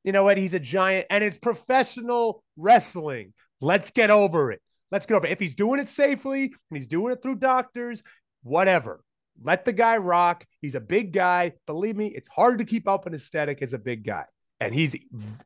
You 0.04 0.12
know 0.12 0.24
what? 0.24 0.36
He's 0.36 0.52
a 0.52 0.60
giant 0.60 1.06
and 1.08 1.24
it's 1.24 1.38
professional 1.38 2.44
wrestling. 2.56 3.32
Let's 3.62 3.90
get 3.90 4.10
over 4.10 4.52
it. 4.52 4.60
Let's 4.90 5.06
get 5.06 5.14
over 5.14 5.26
it. 5.26 5.32
If 5.32 5.40
he's 5.40 5.54
doing 5.54 5.80
it 5.80 5.88
safely 5.88 6.44
and 6.44 6.78
he's 6.78 6.86
doing 6.86 7.12
it 7.12 7.22
through 7.22 7.36
doctors, 7.36 8.02
whatever. 8.42 9.02
Let 9.42 9.64
the 9.64 9.72
guy 9.72 9.96
rock. 9.96 10.44
He's 10.60 10.74
a 10.74 10.80
big 10.80 11.12
guy. 11.12 11.52
Believe 11.66 11.96
me, 11.96 12.08
it's 12.08 12.28
hard 12.28 12.58
to 12.58 12.66
keep 12.66 12.86
up 12.86 13.06
an 13.06 13.14
aesthetic 13.14 13.62
as 13.62 13.72
a 13.72 13.78
big 13.78 14.04
guy. 14.04 14.24
And 14.60 14.74
he's 14.74 14.94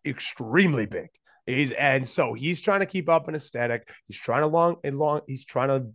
extremely 0.04 0.86
big. 0.86 1.10
He's 1.46 1.72
and 1.72 2.08
so 2.08 2.32
he's 2.32 2.60
trying 2.60 2.80
to 2.80 2.86
keep 2.86 3.08
up 3.08 3.28
an 3.28 3.34
aesthetic. 3.34 3.88
He's 4.08 4.18
trying 4.18 4.42
to 4.42 4.46
long 4.46 4.76
and 4.82 4.98
long. 4.98 5.20
He's 5.26 5.44
trying 5.44 5.68
to 5.68 5.86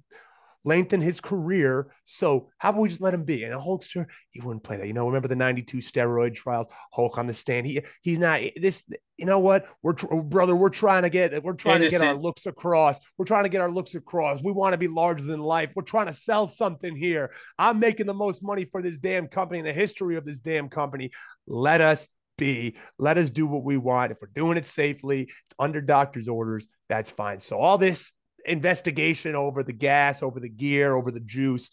lengthen 0.66 1.02
his 1.02 1.22
career. 1.22 1.88
So 2.06 2.50
how 2.58 2.70
about 2.70 2.82
we 2.82 2.90
just 2.90 3.02
let 3.02 3.14
him 3.14 3.24
be? 3.24 3.44
And 3.44 3.54
a 3.54 3.58
Hulkster, 3.58 4.06
he 4.32 4.42
wouldn't 4.42 4.64
play 4.64 4.78
that. 4.78 4.88
You 4.88 4.94
know, 4.94 5.08
remember 5.08 5.28
the 5.28 5.36
'92 5.36 5.78
steroid 5.78 6.36
trials? 6.36 6.68
Hulk 6.94 7.18
on 7.18 7.28
the 7.28 7.34
stand. 7.34 7.66
He 7.66 7.82
he's 8.02 8.20
not 8.20 8.42
this. 8.56 8.84
You 9.18 9.26
know 9.26 9.40
what? 9.40 9.66
We're 9.82 9.94
brother. 9.94 10.56
We're 10.56 10.70
trying 10.70 11.04
to 11.04 11.10
get. 11.10 11.44
We're 11.44 11.54
trying 11.54 11.82
Innocent. 11.82 12.02
to 12.02 12.06
get 12.08 12.16
our 12.16 12.22
looks 12.22 12.46
across. 12.46 13.00
We're 13.18 13.26
trying 13.26 13.44
to 13.44 13.50
get 13.50 13.62
our 13.62 13.72
looks 13.72 13.96
across. 13.96 14.42
We 14.42 14.52
want 14.52 14.74
to 14.74 14.78
be 14.78 14.88
larger 14.88 15.24
than 15.24 15.40
life. 15.40 15.72
We're 15.76 15.84
trying 15.84 16.08
to 16.08 16.14
sell 16.14 16.48
something 16.48 16.96
here. 16.96 17.32
I'm 17.58 17.80
making 17.80 18.06
the 18.06 18.14
most 18.14 18.44
money 18.44 18.66
for 18.66 18.82
this 18.82 18.98
damn 18.98 19.28
company 19.28 19.60
in 19.60 19.66
the 19.66 19.74
history 19.74 20.16
of 20.16 20.26
this 20.26 20.40
damn 20.40 20.70
company. 20.70 21.12
Let 21.48 21.82
us 21.82 22.08
be. 22.40 22.76
Let 22.98 23.18
us 23.18 23.30
do 23.30 23.46
what 23.46 23.64
we 23.64 23.78
want. 23.78 24.12
If 24.12 24.18
we're 24.22 24.30
doing 24.34 24.58
it 24.58 24.66
safely, 24.66 25.24
it's 25.24 25.56
under 25.60 25.82
doctor's 25.82 26.28
orders, 26.28 26.68
that's 26.88 27.10
fine. 27.10 27.40
So 27.40 27.60
all 27.60 27.78
this 27.78 28.12
investigation 28.46 29.36
over 29.36 29.64
the 29.64 29.74
gas, 29.74 30.24
over 30.24 30.40
the 30.40 30.50
gear, 30.50 30.94
over 30.94 31.12
the 31.12 31.20
juice, 31.20 31.70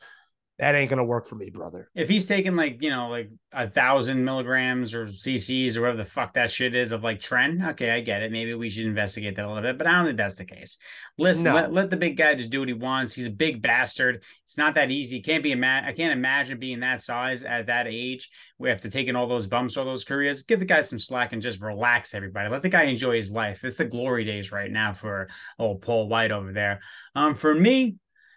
that 0.59 0.75
ain't 0.75 0.89
gonna 0.89 1.05
work 1.05 1.27
for 1.27 1.35
me, 1.35 1.51
brother. 1.51 1.91
If 1.95 2.09
he's 2.09 2.27
taking 2.27 2.57
like 2.57 2.83
you 2.83 2.89
know 2.89 3.09
like 3.09 3.31
a 3.53 3.69
thousand 3.69 4.25
milligrams 4.25 4.95
or 4.95 5.07
CCs 5.07 5.77
or 5.77 5.83
whatever 5.83 5.99
the 5.99 6.07
fuck 6.07 6.33
that 6.35 6.51
shit 6.51 6.75
is 6.75 6.93
of 6.93 7.05
like 7.05 7.21
tren, 7.21 7.71
okay, 7.73 7.91
I 7.91 8.01
get 8.01 8.23
it. 8.23 8.33
Maybe 8.33 8.55
we 8.55 8.71
should 8.71 8.87
investigate 8.87 9.37
that 9.37 9.45
a 9.45 9.49
little 9.49 9.63
bit, 9.63 9.77
but 9.77 9.87
I 9.87 9.93
don't 9.93 10.07
think 10.07 10.17
that's 10.17 10.37
the 10.37 10.47
case. 10.47 10.79
Listen, 11.19 11.45
no. 11.45 11.55
let, 11.55 11.73
let 11.73 11.91
the 11.91 11.97
big 11.99 12.17
guy 12.17 12.35
just 12.35 12.51
do 12.51 12.61
what 12.61 12.69
he 12.69 12.75
wants. 12.75 13.15
He's 13.15 13.27
a 13.27 13.31
big 13.31 13.61
bastard. 13.61 14.23
It's 14.45 14.57
not 14.57 14.75
that 14.75 14.91
easy. 14.91 15.21
Can't 15.21 15.43
be 15.43 15.53
ima- 15.53 15.83
I 15.85 15.93
can't 15.93 16.13
imagine 16.13 16.59
being 16.59 16.81
that 16.81 17.03
size 17.03 17.43
at 17.43 17.67
that 17.67 17.87
age. 17.87 18.31
We 18.59 18.71
have 18.71 18.81
to 18.83 18.91
take 18.91 19.09
in 19.09 19.17
all 19.17 19.27
those 19.27 19.47
bumps, 19.47 19.77
all 19.77 19.85
those 19.85 20.05
careers. 20.05 20.43
Give 20.43 20.59
the 20.59 20.65
guy 20.65 20.81
some 20.81 20.99
slack 20.99 21.35
and 21.35 21.43
just 21.43 21.61
relax, 21.61 22.15
everybody. 22.15 22.49
Let 22.49 22.63
the 22.63 22.71
guy 22.71 22.85
enjoy 22.85 23.17
his 23.17 23.31
life. 23.31 23.63
It's 23.63 23.77
the 23.77 23.85
glory 23.85 24.25
days 24.25 24.53
right 24.53 24.71
now 24.71 24.95
for 24.95 25.29
old 25.59 25.83
Paul 25.83 26.09
White 26.09 26.33
over 26.33 26.53
there. 26.53 26.81
Um, 27.15 27.35
for 27.35 27.55
me, 27.55 27.97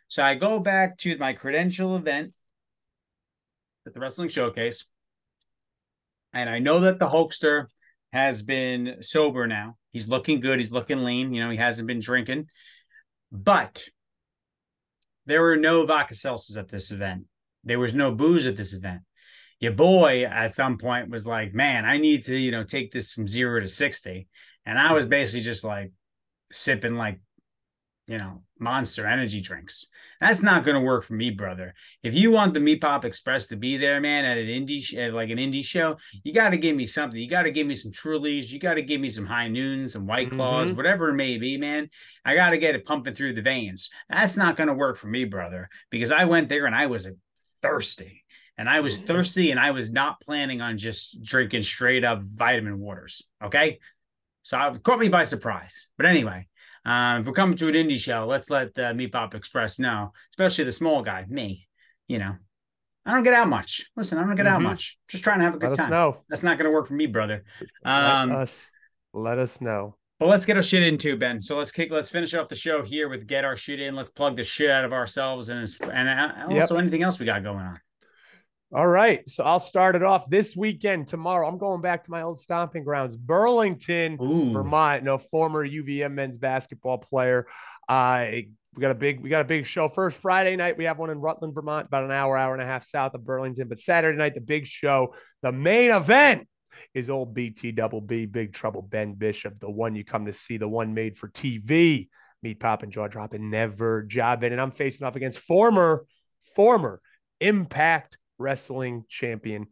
so 0.09 0.23
I 0.23 0.35
go 0.35 0.59
back 0.59 0.97
to 0.99 1.17
my 1.17 1.33
credential 1.33 1.95
event 1.95 2.33
at 3.85 3.93
the 3.93 3.99
Wrestling 3.99 4.29
Showcase, 4.29 4.85
and 6.33 6.49
I 6.49 6.59
know 6.59 6.81
that 6.81 6.99
the 6.99 7.07
Hulkster 7.07 7.67
has 8.11 8.41
been 8.41 8.97
sober 9.01 9.45
now. 9.45 9.77
He's 9.91 10.09
looking 10.09 10.39
good. 10.39 10.57
He's 10.59 10.71
looking 10.71 11.03
lean. 11.03 11.31
You 11.31 11.43
know, 11.43 11.51
he 11.51 11.57
hasn't 11.57 11.87
been 11.87 11.99
drinking, 11.99 12.47
but 13.31 13.87
there 15.27 15.43
were 15.43 15.57
no 15.57 15.85
vodka 15.85 16.15
seltzers 16.15 16.57
at 16.57 16.69
this 16.69 16.89
event. 16.89 17.25
There 17.63 17.79
was 17.79 17.93
no 17.93 18.11
booze 18.11 18.47
at 18.47 18.57
this 18.57 18.73
event. 18.73 19.01
Your 19.59 19.73
boy 19.73 20.23
at 20.23 20.55
some 20.55 20.79
point 20.79 21.09
was 21.09 21.27
like, 21.27 21.53
"Man, 21.53 21.85
I 21.85 21.97
need 21.97 22.23
to, 22.25 22.35
you 22.35 22.49
know, 22.49 22.63
take 22.63 22.91
this 22.91 23.11
from 23.11 23.27
zero 23.27 23.59
to 23.59 23.67
60. 23.67 24.27
And 24.65 24.79
I 24.79 24.93
was 24.93 25.05
basically 25.05 25.41
just 25.41 25.63
like 25.63 25.91
sipping 26.51 26.95
like 26.95 27.19
you 28.09 28.17
know, 28.17 28.41
monster 28.57 29.05
energy 29.05 29.39
drinks. 29.39 29.85
That's 30.19 30.41
not 30.41 30.63
going 30.63 30.73
to 30.73 30.81
work 30.81 31.05
for 31.05 31.13
me, 31.13 31.29
brother. 31.29 31.75
If 32.01 32.15
you 32.15 32.31
want 32.31 32.55
the 32.55 32.59
Meat 32.59 32.81
Pop 32.81 33.05
Express 33.05 33.45
to 33.47 33.55
be 33.55 33.77
there, 33.77 34.01
man, 34.01 34.25
at 34.25 34.37
an 34.39 34.47
indie, 34.47 34.97
at 34.97 35.13
like 35.13 35.29
an 35.29 35.37
indie 35.37 35.63
show, 35.63 35.97
you 36.23 36.33
got 36.33 36.49
to 36.49 36.57
give 36.57 36.75
me 36.75 36.85
something. 36.85 37.21
You 37.21 37.29
got 37.29 37.43
to 37.43 37.51
give 37.51 37.67
me 37.67 37.75
some 37.75 37.91
Trulies. 37.91 38.49
You 38.49 38.59
got 38.59 38.73
to 38.73 38.81
give 38.81 38.99
me 38.99 39.11
some 39.11 39.27
High 39.27 39.47
Noons, 39.47 39.93
some 39.93 40.07
White 40.07 40.31
Claws, 40.31 40.69
mm-hmm. 40.69 40.77
whatever 40.77 41.09
it 41.09 41.13
may 41.13 41.37
be, 41.37 41.57
man. 41.57 41.87
I 42.25 42.33
got 42.33 42.49
to 42.49 42.57
get 42.57 42.73
it 42.73 42.83
pumping 42.83 43.13
through 43.13 43.33
the 43.33 43.43
veins. 43.43 43.89
That's 44.09 44.35
not 44.35 44.57
going 44.57 44.69
to 44.69 44.73
work 44.73 44.97
for 44.97 45.07
me, 45.07 45.25
brother, 45.25 45.69
because 45.91 46.11
I 46.11 46.25
went 46.25 46.49
there 46.49 46.65
and 46.65 46.75
I 46.75 46.87
was 46.87 47.07
thirsty. 47.61 48.25
And 48.57 48.67
I 48.67 48.81
was 48.81 48.97
mm-hmm. 48.97 49.05
thirsty 49.05 49.51
and 49.51 49.59
I 49.59 49.71
was 49.71 49.89
not 49.89 50.19
planning 50.19 50.59
on 50.61 50.77
just 50.77 51.23
drinking 51.23 51.61
straight 51.61 52.03
up 52.03 52.23
vitamin 52.23 52.79
waters. 52.79 53.21
Okay. 53.41 53.79
So 54.41 54.59
it 54.59 54.83
caught 54.83 54.99
me 54.99 55.09
by 55.09 55.23
surprise. 55.25 55.87
But 55.95 56.07
anyway, 56.07 56.48
um, 56.85 57.21
if 57.21 57.27
we're 57.27 57.33
coming 57.33 57.57
to 57.57 57.67
an 57.67 57.73
indie 57.73 57.97
show, 57.97 58.25
let's 58.27 58.49
let 58.49 58.73
the 58.75 58.93
Meat 58.93 59.11
Pop 59.11 59.35
Express 59.35 59.79
know, 59.79 60.13
especially 60.31 60.65
the 60.65 60.71
small 60.71 61.01
guy, 61.01 61.25
me. 61.27 61.67
You 62.07 62.19
know, 62.19 62.35
I 63.05 63.13
don't 63.13 63.23
get 63.23 63.33
out 63.33 63.47
much. 63.47 63.89
Listen, 63.95 64.17
I 64.17 64.25
don't 64.25 64.35
get 64.35 64.45
mm-hmm. 64.45 64.55
out 64.55 64.61
much. 64.61 64.97
Just 65.07 65.23
trying 65.23 65.39
to 65.39 65.45
have 65.45 65.55
a 65.55 65.57
good 65.57 65.67
time. 65.67 65.71
let 65.77 65.83
time. 65.83 65.89
know. 65.91 66.17
That's 66.29 66.43
not 66.43 66.57
going 66.57 66.65
to 66.65 66.71
work 66.71 66.87
for 66.87 66.93
me, 66.93 67.07
brother. 67.07 67.43
Um, 67.85 68.29
let 68.29 68.39
us 68.39 68.71
let 69.13 69.37
us 69.39 69.61
know. 69.61 69.95
But 70.19 70.27
let's 70.27 70.45
get 70.45 70.57
our 70.57 70.63
shit 70.63 70.83
into 70.83 71.15
Ben. 71.15 71.41
So 71.41 71.57
let's 71.57 71.71
kick. 71.71 71.91
Let's 71.91 72.09
finish 72.09 72.33
off 72.33 72.49
the 72.49 72.55
show 72.55 72.83
here 72.83 73.07
with 73.07 73.25
get 73.25 73.45
our 73.45 73.55
shit 73.55 73.79
in. 73.79 73.95
Let's 73.95 74.11
plug 74.11 74.35
the 74.35 74.43
shit 74.43 74.69
out 74.69 74.83
of 74.83 74.91
ourselves 74.91 75.49
and 75.49 75.67
and 75.91 76.09
uh, 76.09 76.59
also 76.61 76.75
yep. 76.75 76.81
anything 76.81 77.03
else 77.03 77.19
we 77.19 77.25
got 77.25 77.43
going 77.43 77.57
on. 77.57 77.79
All 78.71 78.87
right. 78.87 79.27
So 79.27 79.43
I'll 79.43 79.59
start 79.59 79.95
it 79.95 80.03
off 80.03 80.29
this 80.29 80.55
weekend. 80.55 81.07
Tomorrow, 81.07 81.47
I'm 81.47 81.57
going 81.57 81.81
back 81.81 82.03
to 82.03 82.11
my 82.11 82.21
old 82.21 82.39
stomping 82.39 82.83
grounds, 82.83 83.15
Burlington, 83.15 84.17
Ooh. 84.21 84.53
Vermont. 84.53 85.03
No 85.03 85.17
former 85.17 85.67
UVM 85.67 86.13
men's 86.13 86.37
basketball 86.37 86.99
player. 86.99 87.47
Uh, 87.87 88.27
we 88.75 88.81
got 88.81 88.91
a 88.91 88.95
big 88.95 89.21
we 89.21 89.29
got 89.29 89.41
a 89.41 89.45
big 89.45 89.65
show. 89.65 89.89
First 89.89 90.17
Friday 90.17 90.55
night, 90.55 90.77
we 90.77 90.85
have 90.85 90.99
one 90.99 91.09
in 91.09 91.19
Rutland, 91.19 91.55
Vermont, 91.55 91.87
about 91.87 92.03
an 92.03 92.11
hour, 92.11 92.37
hour 92.37 92.53
and 92.53 92.61
a 92.61 92.65
half 92.65 92.85
south 92.85 93.15
of 93.15 93.25
Burlington. 93.25 93.67
But 93.67 93.79
Saturday 93.79 94.17
night, 94.17 94.35
the 94.35 94.41
big 94.41 94.67
show, 94.67 95.15
the 95.41 95.51
main 95.51 95.89
event 95.89 96.47
is 96.93 97.09
old 97.09 97.33
BT 97.33 97.71
Double 97.71 98.01
B, 98.01 98.27
Big 98.27 98.53
Trouble 98.53 98.83
Ben 98.83 99.13
Bishop, 99.13 99.59
the 99.59 99.69
one 99.69 99.95
you 99.95 100.05
come 100.05 100.27
to 100.27 100.33
see, 100.33 100.57
the 100.57 100.67
one 100.67 100.93
made 100.93 101.17
for 101.17 101.27
TV. 101.27 102.07
Meat 102.43 102.59
popping, 102.59 102.91
jaw 102.91 103.07
dropping, 103.07 103.49
never 103.49 104.03
jobbing. 104.03 104.51
And 104.53 104.61
I'm 104.61 104.71
facing 104.71 105.05
off 105.07 105.15
against 105.15 105.39
former, 105.39 106.05
former 106.55 107.01
Impact 107.41 108.17
Wrestling 108.39 109.05
Champion 109.07 109.67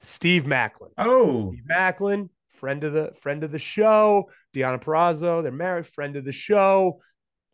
Steve 0.00 0.46
Macklin. 0.46 0.92
Oh, 0.98 1.50
Steve 1.52 1.64
Macklin, 1.66 2.30
friend 2.54 2.84
of 2.84 2.92
the 2.92 3.12
friend 3.20 3.44
of 3.44 3.52
the 3.52 3.58
show. 3.58 4.30
Deonna 4.54 4.82
Purrazzo, 4.82 5.42
they're 5.42 5.52
married, 5.52 5.86
friend 5.86 6.16
of 6.16 6.24
the 6.24 6.32
show. 6.32 7.00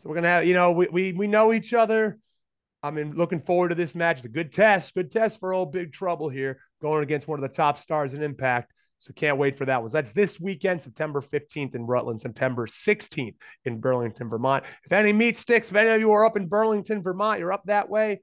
So 0.01 0.09
we're 0.09 0.17
gonna 0.17 0.29
have, 0.29 0.47
you 0.47 0.55
know, 0.55 0.73
we 0.73 0.89
we 0.89 1.13
we 1.13 1.27
know 1.27 1.53
each 1.53 1.75
other. 1.75 2.19
I'm 2.83 2.99
in, 2.99 3.15
looking 3.15 3.41
forward 3.41 3.69
to 3.69 3.75
this 3.75 3.95
match. 3.95 4.19
It's 4.19 4.27
a 4.27 4.29
good 4.29 4.53
test, 4.53 4.95
good 4.95 5.11
test 5.11 5.39
for 5.39 5.53
old 5.53 5.73
Big 5.73 5.93
Trouble 5.93 6.29
here, 6.29 6.59
going 6.81 7.05
against 7.05 7.29
one 7.29 7.39
of 7.39 7.49
the 7.49 7.55
top 7.55 7.79
stars 7.79 8.13
in 8.13 8.23
Impact. 8.23 8.73
So 8.99 9.13
can't 9.13 9.39
wait 9.39 9.57
for 9.57 9.65
that 9.65 9.83
one. 9.83 9.91
So 9.91 9.97
that's 9.97 10.13
this 10.13 10.39
weekend, 10.39 10.83
September 10.83 11.21
15th 11.21 11.75
in 11.75 11.87
Rutland, 11.87 12.21
September 12.21 12.67
16th 12.69 13.35
in 13.65 13.81
Burlington, 13.81 14.29
Vermont. 14.29 14.65
If 14.85 14.93
any 14.93 15.13
meat 15.13 15.37
sticks, 15.37 15.71
if 15.71 15.77
any 15.77 15.91
of 15.91 16.01
you 16.01 16.13
are 16.13 16.25
up 16.25 16.37
in 16.37 16.47
Burlington, 16.47 17.03
Vermont, 17.03 17.41
you're 17.41 17.53
up 17.53 17.65
that 17.67 17.89
way, 17.89 18.21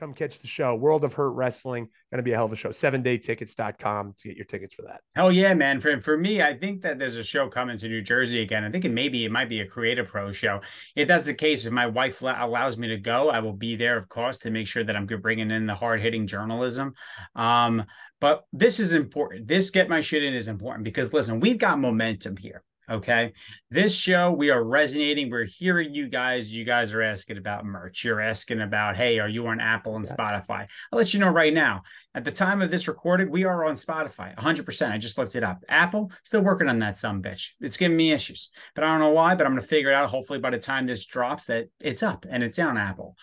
come 0.00 0.14
catch 0.14 0.38
the 0.38 0.46
show. 0.46 0.74
World 0.74 1.04
of 1.04 1.12
Hurt 1.12 1.32
Wrestling, 1.32 1.84
going 2.10 2.18
to 2.18 2.22
be 2.22 2.32
a 2.32 2.34
hell 2.34 2.46
of 2.46 2.52
a 2.52 2.56
show. 2.56 2.72
Seven 2.72 3.02
day 3.02 3.18
tickets.com 3.18 4.14
to 4.18 4.28
get 4.28 4.36
your 4.36 4.46
tickets 4.46 4.74
for 4.74 4.82
that. 4.82 5.02
Hell 5.14 5.30
yeah, 5.30 5.52
man. 5.54 5.80
For, 5.80 6.00
for 6.00 6.16
me, 6.16 6.42
I 6.42 6.56
think 6.56 6.82
that 6.82 6.98
there's 6.98 7.16
a 7.16 7.22
show 7.22 7.48
coming 7.48 7.76
to 7.78 7.88
New 7.88 8.02
Jersey 8.02 8.40
again. 8.40 8.64
I 8.64 8.70
think 8.70 8.84
it 8.84 8.92
maybe 8.92 9.24
it 9.24 9.30
might 9.30 9.48
be 9.48 9.60
a 9.60 9.66
Creative 9.66 10.06
Pro 10.06 10.32
show. 10.32 10.60
If 10.96 11.06
that's 11.06 11.26
the 11.26 11.34
case, 11.34 11.66
if 11.66 11.72
my 11.72 11.86
wife 11.86 12.22
allows 12.22 12.78
me 12.78 12.88
to 12.88 12.96
go, 12.96 13.28
I 13.28 13.40
will 13.40 13.52
be 13.52 13.76
there, 13.76 13.98
of 13.98 14.08
course, 14.08 14.38
to 14.38 14.50
make 14.50 14.66
sure 14.66 14.82
that 14.82 14.96
I'm 14.96 15.06
bringing 15.06 15.50
in 15.50 15.66
the 15.66 15.74
hard 15.74 16.00
hitting 16.00 16.26
journalism. 16.26 16.94
Um, 17.36 17.84
but 18.20 18.44
this 18.52 18.80
is 18.80 18.92
important. 18.92 19.48
This 19.48 19.70
get 19.70 19.88
my 19.88 20.00
shit 20.00 20.22
in 20.22 20.34
is 20.34 20.48
important 20.48 20.84
because 20.84 21.12
listen, 21.12 21.40
we've 21.40 21.58
got 21.58 21.78
momentum 21.78 22.36
here. 22.36 22.62
Okay. 22.90 23.32
This 23.70 23.94
show, 23.94 24.32
we 24.32 24.50
are 24.50 24.64
resonating. 24.64 25.30
We're 25.30 25.44
hearing 25.44 25.94
you 25.94 26.08
guys. 26.08 26.52
You 26.52 26.64
guys 26.64 26.92
are 26.92 27.02
asking 27.02 27.36
about 27.36 27.64
merch. 27.64 28.02
You're 28.02 28.20
asking 28.20 28.60
about, 28.60 28.96
hey, 28.96 29.20
are 29.20 29.28
you 29.28 29.46
on 29.46 29.60
Apple 29.60 29.94
and 29.94 30.04
Spotify? 30.04 30.66
I'll 30.90 30.96
let 30.98 31.14
you 31.14 31.20
know 31.20 31.28
right 31.28 31.54
now. 31.54 31.82
At 32.16 32.24
the 32.24 32.32
time 32.32 32.62
of 32.62 32.70
this 32.72 32.88
recording, 32.88 33.30
we 33.30 33.44
are 33.44 33.64
on 33.64 33.76
Spotify 33.76 34.34
100%. 34.36 34.90
I 34.90 34.98
just 34.98 35.18
looked 35.18 35.36
it 35.36 35.44
up. 35.44 35.62
Apple, 35.68 36.10
still 36.24 36.40
working 36.40 36.68
on 36.68 36.80
that 36.80 36.98
some 36.98 37.22
bitch. 37.22 37.50
It's 37.60 37.76
giving 37.76 37.96
me 37.96 38.10
issues, 38.10 38.50
but 38.74 38.82
I 38.82 38.88
don't 38.88 38.98
know 38.98 39.10
why, 39.10 39.36
but 39.36 39.46
I'm 39.46 39.52
going 39.52 39.62
to 39.62 39.68
figure 39.68 39.90
it 39.90 39.94
out. 39.94 40.10
Hopefully, 40.10 40.40
by 40.40 40.50
the 40.50 40.58
time 40.58 40.88
this 40.88 41.06
drops, 41.06 41.46
that 41.46 41.68
it's 41.78 42.02
up 42.02 42.26
and 42.28 42.42
it's 42.42 42.58
on 42.58 42.76
Apple. 42.76 43.14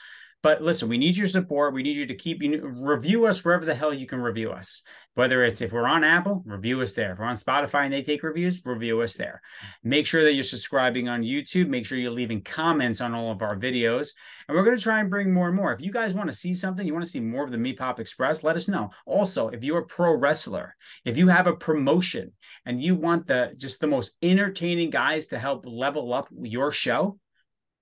But 0.47 0.61
listen, 0.61 0.87
we 0.87 0.97
need 0.97 1.17
your 1.17 1.27
support. 1.27 1.73
We 1.73 1.83
need 1.83 1.97
you 1.97 2.05
to 2.05 2.15
keep 2.15 2.41
you 2.41 2.61
review 2.63 3.25
us 3.25 3.43
wherever 3.43 3.65
the 3.65 3.75
hell 3.75 3.93
you 3.93 4.07
can 4.07 4.21
review 4.21 4.51
us. 4.51 4.81
Whether 5.15 5.43
it's 5.43 5.59
if 5.59 5.73
we're 5.73 5.85
on 5.85 6.05
Apple, 6.05 6.41
review 6.45 6.79
us 6.81 6.93
there. 6.93 7.11
If 7.11 7.19
we're 7.19 7.25
on 7.25 7.35
Spotify 7.35 7.83
and 7.83 7.91
they 7.91 8.01
take 8.01 8.23
reviews, 8.23 8.61
review 8.63 9.01
us 9.01 9.15
there. 9.15 9.41
Make 9.83 10.07
sure 10.07 10.23
that 10.23 10.35
you're 10.35 10.45
subscribing 10.45 11.09
on 11.09 11.21
YouTube. 11.21 11.67
Make 11.67 11.85
sure 11.85 11.97
you're 11.97 12.11
leaving 12.11 12.43
comments 12.43 13.01
on 13.01 13.13
all 13.13 13.29
of 13.29 13.41
our 13.41 13.57
videos. 13.57 14.11
And 14.47 14.55
we're 14.55 14.63
going 14.63 14.77
to 14.77 14.81
try 14.81 15.01
and 15.01 15.09
bring 15.09 15.33
more 15.33 15.47
and 15.47 15.55
more. 15.57 15.73
If 15.73 15.81
you 15.81 15.91
guys 15.91 16.13
want 16.13 16.29
to 16.29 16.33
see 16.33 16.53
something, 16.53 16.87
you 16.87 16.93
want 16.93 17.03
to 17.03 17.11
see 17.11 17.19
more 17.19 17.43
of 17.43 17.51
the 17.51 17.57
Meat 17.57 17.77
Pop 17.77 17.99
Express, 17.99 18.41
let 18.41 18.55
us 18.55 18.69
know. 18.69 18.91
Also, 19.05 19.49
if 19.49 19.65
you're 19.65 19.79
a 19.79 19.85
pro 19.85 20.17
wrestler, 20.17 20.77
if 21.03 21.17
you 21.17 21.27
have 21.27 21.47
a 21.47 21.57
promotion 21.57 22.31
and 22.65 22.81
you 22.81 22.95
want 22.95 23.27
the 23.27 23.51
just 23.57 23.81
the 23.81 23.87
most 23.87 24.15
entertaining 24.21 24.91
guys 24.91 25.27
to 25.27 25.39
help 25.39 25.65
level 25.65 26.13
up 26.13 26.29
your 26.41 26.71
show, 26.71 27.19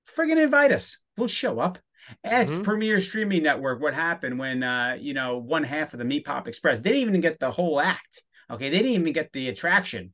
friggin' 0.09 0.43
invite 0.43 0.72
us. 0.72 0.97
We'll 1.16 1.28
show 1.28 1.59
up. 1.59 1.78
Ask 2.24 2.53
mm-hmm. 2.53 2.64
Premier 2.64 2.99
Streaming 2.99 3.43
Network 3.43 3.82
what 3.82 3.93
happened 3.93 4.39
when 4.39 4.64
uh, 4.64 4.97
you 4.99 5.14
know 5.14 5.38
one 5.38 5.64
half 5.64 5.93
of 5.93 5.99
the 5.99 6.06
Meat 6.06 6.26
Pop 6.26 6.47
Express. 6.47 6.80
They 6.80 6.91
didn't 6.91 7.10
even 7.10 7.22
get 7.22 7.39
the 7.39 7.51
whole 7.51 7.80
act. 7.80 8.24
Okay, 8.49 8.70
they 8.70 8.78
didn't 8.78 8.91
even 8.91 9.14
get 9.14 9.32
the 9.34 9.49
attraction. 9.49 10.14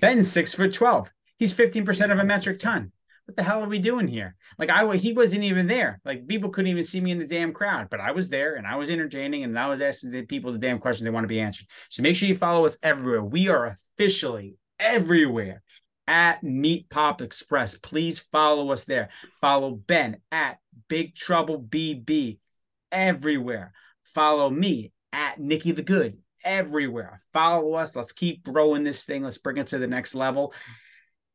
Ben's 0.00 0.30
six 0.30 0.54
foot 0.54 0.72
twelve. 0.72 1.10
He's 1.38 1.52
fifteen 1.52 1.84
percent 1.84 2.12
of 2.12 2.18
a 2.18 2.24
metric 2.24 2.58
ton. 2.58 2.92
What 3.26 3.36
the 3.36 3.42
hell 3.42 3.62
are 3.62 3.68
we 3.68 3.80
doing 3.80 4.06
here? 4.06 4.36
Like 4.56 4.70
I, 4.70 4.96
he 4.96 5.12
wasn't 5.12 5.42
even 5.42 5.66
there. 5.66 6.00
Like 6.04 6.28
people 6.28 6.50
couldn't 6.50 6.70
even 6.70 6.84
see 6.84 7.00
me 7.00 7.10
in 7.10 7.18
the 7.18 7.26
damn 7.26 7.52
crowd, 7.52 7.88
but 7.90 8.00
I 8.00 8.12
was 8.12 8.28
there 8.28 8.54
and 8.54 8.66
I 8.66 8.76
was 8.76 8.88
entertaining 8.88 9.42
and 9.42 9.58
I 9.58 9.68
was 9.68 9.80
asking 9.80 10.12
the 10.12 10.24
people 10.24 10.52
the 10.52 10.58
damn 10.58 10.78
questions 10.78 11.04
they 11.04 11.10
want 11.10 11.24
to 11.24 11.28
be 11.28 11.40
answered. 11.40 11.66
So 11.90 12.02
make 12.02 12.14
sure 12.14 12.28
you 12.28 12.36
follow 12.36 12.66
us 12.66 12.78
everywhere. 12.84 13.24
We 13.24 13.48
are 13.48 13.76
officially 13.98 14.54
everywhere 14.78 15.62
at 16.06 16.42
Meat 16.44 16.88
Pop 16.88 17.20
Express. 17.20 17.76
Please 17.76 18.20
follow 18.20 18.70
us 18.70 18.84
there. 18.84 19.08
Follow 19.40 19.72
Ben 19.72 20.18
at 20.30 20.58
Big 20.88 21.14
Trouble 21.14 21.60
BB 21.62 22.38
everywhere. 22.92 23.72
Follow 24.04 24.50
me 24.50 24.92
at 25.12 25.38
Nicky 25.38 25.72
the 25.72 25.82
Good 25.82 26.18
everywhere. 26.44 27.22
Follow 27.32 27.74
us. 27.74 27.96
Let's 27.96 28.12
keep 28.12 28.44
growing 28.44 28.84
this 28.84 29.04
thing. 29.04 29.22
Let's 29.22 29.38
bring 29.38 29.58
it 29.58 29.68
to 29.68 29.78
the 29.78 29.86
next 29.86 30.14
level. 30.14 30.54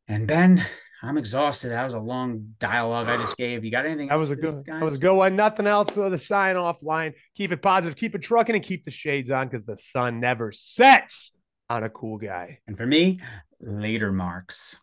And 0.07 0.27
Ben, 0.27 0.65
I'm 1.03 1.17
exhausted. 1.17 1.69
That 1.69 1.83
was 1.83 1.93
a 1.93 1.99
long 1.99 2.53
dialogue 2.59 3.07
I 3.07 3.17
just 3.17 3.37
gave. 3.37 3.63
You 3.63 3.71
got 3.71 3.85
anything? 3.85 4.09
That 4.09 4.17
was 4.17 4.31
a 4.31 4.35
good. 4.35 4.63
That 4.65 4.81
was 4.81 4.95
a 4.95 4.97
good 4.99 5.13
one. 5.13 5.35
Nothing 5.35 5.67
else 5.67 5.91
for 5.91 6.09
the 6.09 6.17
sign 6.17 6.55
off 6.55 6.83
line. 6.83 7.13
Keep 7.35 7.51
it 7.51 7.61
positive. 7.61 7.97
Keep 7.97 8.15
it 8.15 8.21
trucking, 8.21 8.55
and 8.55 8.63
keep 8.63 8.85
the 8.85 8.91
shades 8.91 9.31
on 9.31 9.47
because 9.47 9.65
the 9.65 9.77
sun 9.77 10.19
never 10.19 10.51
sets 10.51 11.31
on 11.69 11.83
a 11.83 11.89
cool 11.89 12.17
guy. 12.17 12.59
And 12.67 12.77
for 12.77 12.85
me, 12.85 13.19
later 13.59 14.11
marks. 14.11 14.77